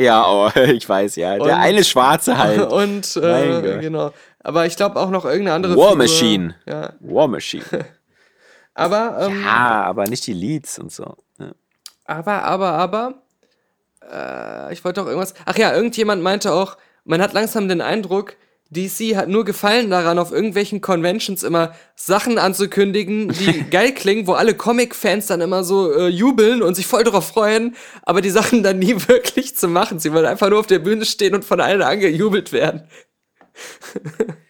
Ja, 0.00 0.26
oh, 0.28 0.50
ich 0.60 0.88
weiß, 0.88 1.16
ja. 1.16 1.34
Und- 1.34 1.44
Der 1.46 1.58
eine 1.58 1.84
Schwarze 1.84 2.36
halt. 2.36 2.60
und 2.72 3.16
äh, 3.16 3.78
genau. 3.80 4.12
Aber 4.46 4.64
ich 4.64 4.76
glaube 4.76 5.00
auch 5.00 5.10
noch 5.10 5.24
irgendeine 5.24 5.54
andere 5.56 5.76
War 5.76 5.90
Figur. 5.90 5.96
Machine. 6.04 6.54
Ja. 6.66 6.92
War 7.00 7.26
Machine. 7.26 7.64
Aber, 8.74 9.26
ähm, 9.26 9.42
Ah, 9.44 9.84
aber 9.84 10.04
nicht 10.04 10.24
die 10.26 10.34
Leads 10.34 10.78
und 10.78 10.92
so. 10.92 11.16
Ja. 11.38 11.52
aber, 12.04 12.42
aber, 12.42 12.72
aber, 12.72 13.14
äh, 14.08 14.72
ich 14.72 14.84
wollte 14.84 15.00
doch 15.00 15.06
irgendwas. 15.08 15.32
Ach 15.46 15.56
ja, 15.56 15.74
irgendjemand 15.74 16.22
meinte 16.22 16.52
auch, 16.52 16.76
man 17.04 17.22
hat 17.22 17.32
langsam 17.32 17.68
den 17.68 17.80
Eindruck, 17.80 18.36
DC 18.70 19.16
hat 19.16 19.28
nur 19.28 19.44
Gefallen 19.46 19.90
daran, 19.90 20.18
auf 20.18 20.30
irgendwelchen 20.30 20.80
Conventions 20.80 21.42
immer 21.42 21.72
Sachen 21.94 22.36
anzukündigen, 22.36 23.28
die 23.30 23.64
geil 23.70 23.92
klingen, 23.94 24.26
wo 24.26 24.34
alle 24.34 24.54
Comic-Fans 24.54 25.26
dann 25.26 25.40
immer 25.40 25.64
so 25.64 25.92
äh, 25.92 26.08
jubeln 26.08 26.62
und 26.62 26.74
sich 26.74 26.86
voll 26.86 27.02
drauf 27.02 27.28
freuen, 27.28 27.74
aber 28.02 28.20
die 28.20 28.30
Sachen 28.30 28.62
dann 28.62 28.78
nie 28.78 28.94
wirklich 29.08 29.56
zu 29.56 29.68
machen. 29.68 30.00
Sie 30.00 30.12
wollen 30.12 30.26
einfach 30.26 30.50
nur 30.50 30.60
auf 30.60 30.66
der 30.66 30.80
Bühne 30.80 31.04
stehen 31.06 31.34
und 31.34 31.44
von 31.46 31.60
allen 31.60 31.80
angejubelt 31.82 32.52
werden. 32.52 32.86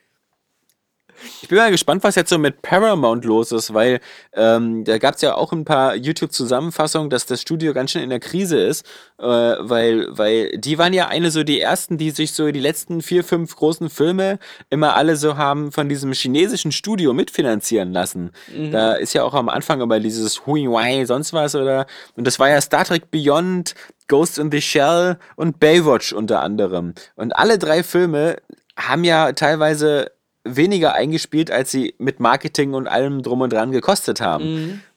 Ich 1.42 1.48
bin 1.48 1.58
mal 1.58 1.70
gespannt, 1.70 2.04
was 2.04 2.14
jetzt 2.14 2.30
so 2.30 2.38
mit 2.38 2.62
Paramount 2.62 3.24
los 3.24 3.52
ist, 3.52 3.72
weil 3.72 4.00
ähm, 4.34 4.84
da 4.84 4.98
gab 4.98 5.14
es 5.14 5.22
ja 5.22 5.34
auch 5.34 5.52
ein 5.52 5.64
paar 5.64 5.94
YouTube-Zusammenfassungen, 5.94 7.10
dass 7.10 7.26
das 7.26 7.40
Studio 7.40 7.72
ganz 7.72 7.92
schön 7.92 8.02
in 8.02 8.10
der 8.10 8.20
Krise 8.20 8.60
ist, 8.60 8.86
äh, 9.18 9.24
weil, 9.24 10.06
weil 10.10 10.56
die 10.58 10.78
waren 10.78 10.92
ja 10.92 11.08
eine 11.08 11.30
so 11.30 11.42
die 11.42 11.60
ersten, 11.60 11.98
die 11.98 12.10
sich 12.10 12.32
so 12.32 12.50
die 12.50 12.60
letzten 12.60 13.00
vier, 13.02 13.24
fünf 13.24 13.54
großen 13.56 13.90
Filme 13.90 14.38
immer 14.70 14.96
alle 14.96 15.16
so 15.16 15.36
haben 15.36 15.72
von 15.72 15.88
diesem 15.88 16.12
chinesischen 16.12 16.72
Studio 16.72 17.12
mitfinanzieren 17.12 17.92
lassen. 17.92 18.30
Da 18.72 18.94
ist 18.94 19.14
ja 19.14 19.22
auch 19.22 19.34
am 19.34 19.48
Anfang 19.48 19.82
aber 19.82 20.00
dieses 20.00 20.46
Hui 20.46 20.68
Wai, 20.70 21.04
sonst 21.04 21.32
was 21.32 21.54
oder 21.54 21.86
und 22.16 22.26
das 22.26 22.38
war 22.38 22.48
ja 22.48 22.60
Star 22.60 22.84
Trek 22.84 23.10
Beyond, 23.10 23.74
Ghost 24.08 24.38
in 24.38 24.50
the 24.50 24.60
Shell 24.60 25.18
und 25.36 25.58
Baywatch 25.58 26.12
unter 26.12 26.40
anderem. 26.40 26.94
Und 27.16 27.36
alle 27.36 27.58
drei 27.58 27.82
Filme 27.82 28.36
haben 28.76 29.04
ja 29.04 29.32
teilweise 29.32 30.10
weniger 30.44 30.94
eingespielt, 30.94 31.50
als 31.50 31.70
sie 31.70 31.94
mit 31.98 32.20
Marketing 32.20 32.74
und 32.74 32.86
allem 32.86 33.22
drum 33.22 33.40
und 33.40 33.52
dran 33.52 33.72
gekostet 33.72 34.20
haben. 34.20 34.42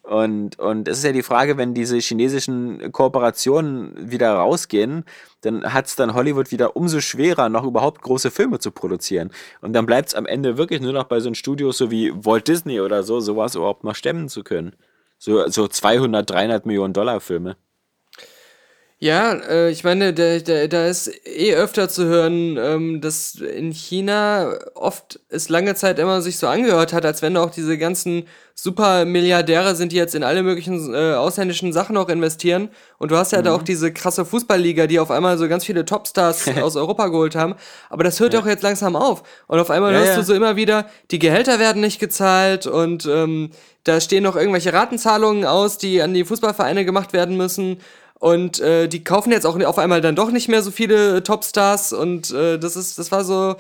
Und, 0.03 0.57
und 0.57 0.87
es 0.87 0.99
ist 0.99 1.03
ja 1.03 1.11
die 1.11 1.21
Frage, 1.21 1.57
wenn 1.57 1.75
diese 1.75 1.97
chinesischen 1.99 2.91
Kooperationen 2.91 3.93
wieder 4.11 4.33
rausgehen, 4.33 5.05
dann 5.41 5.71
hat 5.71 5.85
es 5.85 5.95
dann 5.95 6.15
Hollywood 6.15 6.51
wieder 6.51 6.75
umso 6.75 6.99
schwerer, 6.99 7.47
noch 7.49 7.63
überhaupt 7.63 8.01
große 8.01 8.31
Filme 8.31 8.57
zu 8.57 8.71
produzieren. 8.71 9.29
Und 9.61 9.73
dann 9.73 9.85
bleibt 9.85 10.09
es 10.09 10.15
am 10.15 10.25
Ende 10.25 10.57
wirklich 10.57 10.81
nur 10.81 10.93
noch 10.93 11.03
bei 11.03 11.19
so 11.19 11.29
einem 11.29 11.35
Studio 11.35 11.71
so 11.71 11.91
wie 11.91 12.11
Walt 12.25 12.47
Disney 12.47 12.81
oder 12.81 13.03
so, 13.03 13.19
sowas 13.19 13.53
überhaupt 13.53 13.83
noch 13.83 13.93
stemmen 13.93 14.29
zu 14.29 14.43
können. 14.43 14.73
So, 15.19 15.47
so 15.47 15.67
200, 15.67 16.27
300 16.27 16.65
Millionen 16.65 16.93
Dollar 16.93 17.19
Filme. 17.19 17.57
Ja, 19.01 19.31
äh, 19.31 19.69
ich 19.71 19.85
meine, 19.85 20.13
da, 20.13 20.39
da, 20.39 20.67
da 20.67 20.85
ist 20.87 21.09
eh 21.25 21.55
öfter 21.55 21.87
zu 21.87 22.03
hören, 22.03 22.57
ähm, 22.57 22.99
dass 22.99 23.35
in 23.35 23.71
China 23.71 24.59
oft 24.75 25.21
es 25.29 25.47
lange 25.47 25.73
Zeit 25.75 25.99
immer 25.99 26.21
sich 26.21 26.37
so 26.37 26.47
angehört 26.47 26.91
hat, 26.91 27.05
als 27.05 27.21
wenn 27.21 27.37
auch 27.37 27.49
diese 27.49 27.77
ganzen 27.77 28.25
Supermilliardäre 28.55 29.75
sind, 29.75 29.93
die 29.93 29.95
jetzt 29.95 30.15
in 30.15 30.23
alle 30.23 30.43
möglichen 30.43 30.93
äh, 30.93 31.13
ausländischen 31.13 31.71
Sachen 31.71 31.95
auch 31.95 32.09
investieren. 32.09 32.67
Und 32.97 33.11
du 33.11 33.15
hast 33.15 33.31
ja 33.31 33.41
da 33.41 33.55
auch 33.55 33.63
diese 33.63 33.93
krasse 33.93 34.25
Fußballliga, 34.25 34.85
die 34.85 34.99
auf 34.99 35.11
einmal 35.11 35.37
so 35.37 35.47
ganz 35.47 35.63
viele 35.63 35.85
Topstars 35.85 36.49
aus 36.61 36.75
Europa 36.75 37.07
geholt 37.07 37.35
haben. 37.37 37.55
Aber 37.89 38.03
das 38.03 38.19
hört 38.19 38.33
doch 38.33 38.45
jetzt 38.45 38.63
langsam 38.63 38.97
auf. 38.97 39.23
Und 39.47 39.59
auf 39.59 39.69
einmal 39.69 39.93
Ja, 39.93 39.99
hörst 39.99 40.11
ja. 40.11 40.17
du 40.17 40.23
so 40.23 40.33
immer 40.33 40.57
wieder, 40.57 40.87
die 41.11 41.19
Gehälter 41.19 41.57
werden 41.57 41.81
nicht 41.81 41.99
gezahlt 41.99 42.67
und 42.67 43.05
ähm, 43.05 43.51
da 43.85 44.01
stehen 44.01 44.23
noch 44.23 44.35
irgendwelche 44.35 44.73
Ratenzahlungen 44.73 45.45
aus, 45.45 45.77
die 45.77 46.01
an 46.01 46.13
die 46.13 46.25
Fußballvereine 46.25 46.83
gemacht 46.83 47.13
werden 47.13 47.37
müssen. 47.37 47.77
Und 48.19 48.59
äh, 48.59 48.87
die 48.89 49.03
kaufen 49.03 49.31
jetzt 49.31 49.45
auch 49.45 49.59
auf 49.63 49.79
einmal 49.79 50.01
dann 50.01 50.15
doch 50.15 50.29
nicht 50.31 50.49
mehr 50.49 50.61
so 50.61 50.71
viele 50.71 51.23
Topstars 51.23 51.93
und 51.93 52.31
äh, 52.31 52.59
das 52.59 52.75
ist, 52.75 52.99
das 52.99 53.11
war 53.11 53.23
so. 53.23 53.55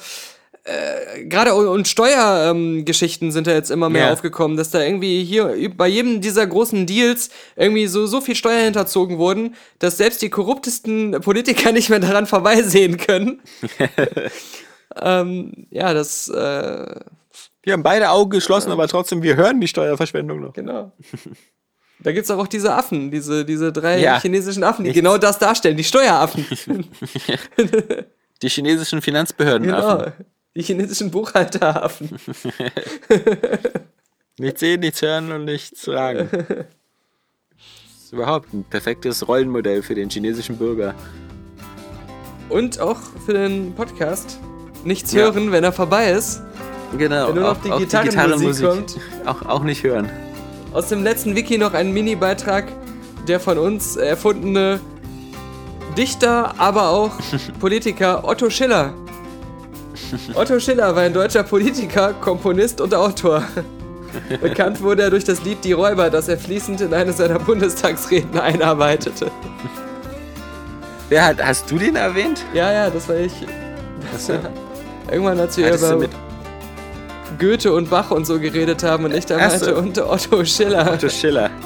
Äh, 0.65 1.23
Gerade 1.23 1.55
und 1.55 1.87
Steuergeschichten 1.87 3.29
ähm, 3.29 3.31
sind 3.31 3.47
da 3.47 3.51
jetzt 3.51 3.71
immer 3.71 3.89
mehr 3.89 4.07
Ja. 4.07 4.13
aufgekommen, 4.13 4.57
dass 4.57 4.69
da 4.69 4.83
irgendwie 4.83 5.23
hier 5.23 5.71
bei 5.77 5.87
jedem 5.87 6.19
dieser 6.19 6.45
großen 6.45 6.85
Deals 6.85 7.29
irgendwie 7.55 7.87
so, 7.87 8.05
so 8.05 8.19
viel 8.19 8.35
Steuern 8.35 8.65
hinterzogen 8.65 9.17
wurden, 9.17 9.55
dass 9.79 9.95
selbst 9.95 10.21
die 10.21 10.29
korruptesten 10.29 11.11
Politiker 11.21 11.71
nicht 11.71 11.89
mehr 11.89 11.99
daran 11.99 12.27
vorbeisehen 12.27 12.97
können. 12.97 13.41
ähm, 15.01 15.67
ja, 15.71 15.93
das, 15.93 16.27
äh, 16.27 16.95
Wir 17.63 17.73
haben 17.73 17.83
beide 17.83 18.09
Augen 18.09 18.31
geschlossen, 18.31 18.71
aber 18.71 18.87
trotzdem, 18.89 19.23
wir 19.23 19.37
hören 19.37 19.61
die 19.61 19.67
Steuerverschwendung 19.69 20.41
noch. 20.41 20.53
Genau. 20.53 20.91
Da 22.01 22.13
gibt's 22.13 22.31
auch 22.31 22.47
diese 22.47 22.73
Affen, 22.73 23.11
diese, 23.11 23.43
diese 23.43 23.73
drei 23.73 23.99
Ja. 23.99 24.21
chinesischen 24.21 24.63
Affen, 24.63 24.85
die 24.85 24.91
Nichts. 24.91 25.01
genau 25.01 25.17
das 25.17 25.37
darstellen, 25.37 25.75
die 25.77 25.83
Steueraffen. 25.83 26.45
Die 28.41 28.47
chinesischen 28.47 29.01
Finanzbehörden. 29.01 29.67
genau. 29.67 30.05
Die 30.55 30.61
chinesischen 30.63 31.11
Buchhalteraffen. 31.11 32.09
Nichts 34.39 34.61
sehen, 34.61 34.79
nichts 34.79 35.01
hören 35.01 35.29
und 35.33 35.43
nichts 35.43 35.81
sagen. 35.83 36.29
Das 36.31 38.05
ist 38.05 38.13
überhaupt 38.13 38.53
ein 38.53 38.63
perfektes 38.63 39.27
Rollenmodell 39.27 39.83
für 39.83 39.95
den 39.95 40.09
chinesischen 40.09 40.55
Bürger. 40.57 40.95
Und 42.47 42.79
auch 42.79 42.99
für 43.25 43.33
den 43.33 43.75
Podcast. 43.75 44.39
Nichts 44.85 45.11
Ja. 45.11 45.23
hören, 45.23 45.51
wenn 45.51 45.65
er 45.65 45.73
vorbei 45.73 46.11
ist. 46.11 46.41
Genau. 46.97 47.27
Wenn 47.27 47.35
nur 47.35 47.43
noch 47.43 47.61
die 47.61 47.71
Gitarrenmusik 47.83 48.65
kommt. 48.65 48.97
Auch, 49.25 49.41
auch 49.45 49.63
nicht 49.63 49.83
hören. 49.83 50.09
Aus 50.73 50.87
dem 50.87 51.03
letzten 51.03 51.35
Wiki 51.35 51.57
noch 51.57 51.73
ein 51.73 51.91
Mini-Beitrag, 51.91 52.65
der 53.27 53.39
von 53.39 53.57
uns 53.57 53.95
erfundene 53.95 54.79
Dichter, 55.97 56.53
aber 56.59 56.89
auch 56.89 57.11
Politiker 57.59 58.23
Otto 58.27 58.49
Schiller. 58.49 58.93
Otto 60.35 60.59
Schiller 60.59 60.95
war 60.95 61.03
ein 61.03 61.13
deutscher 61.13 61.43
Politiker, 61.43 62.13
Komponist 62.13 62.81
und 62.81 62.93
Autor. 62.93 63.43
Bekannt 64.41 64.81
wurde 64.81 65.03
er 65.03 65.09
durch 65.09 65.23
das 65.23 65.43
Lied 65.43 65.63
Die 65.63 65.73
Räuber, 65.73 66.09
das 66.09 66.27
er 66.27 66.37
fließend 66.37 66.81
in 66.81 66.93
eine 66.93 67.13
seiner 67.13 67.39
Bundestagsreden 67.39 68.39
einarbeitete. 68.39 69.31
Wer 71.09 71.25
hat, 71.25 71.43
hast 71.43 71.69
du 71.69 71.77
den 71.77 71.95
erwähnt? 71.95 72.43
Ja, 72.53 72.71
ja, 72.71 72.89
das 72.89 73.09
war 73.09 73.17
ich. 73.17 73.33
Achso. 74.13 74.33
Irgendwann, 75.11 75.39
Hattest 75.39 75.57
du 75.57 75.61
über 75.61 76.07
Goethe 77.37 77.73
und 77.73 77.89
Bach 77.89 78.11
und 78.11 78.25
so 78.25 78.39
geredet 78.39 78.83
haben 78.83 79.05
und 79.05 79.13
ich 79.13 79.25
da 79.25 79.37
meinte, 79.37 79.65
so. 79.65 79.75
und 79.75 79.97
Otto 79.99 80.43
Schiller. 80.45 80.91
Otto 80.93 81.09
Schiller. 81.09 81.49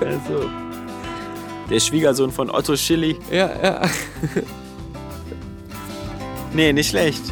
Also. 0.00 0.48
Der 1.70 1.78
Schwiegersohn 1.78 2.32
von 2.32 2.50
Otto 2.50 2.76
Schilly. 2.76 3.16
Ja, 3.30 3.50
ja. 3.62 3.82
Nee, 6.52 6.72
nicht 6.72 6.90
schlecht. 6.90 7.22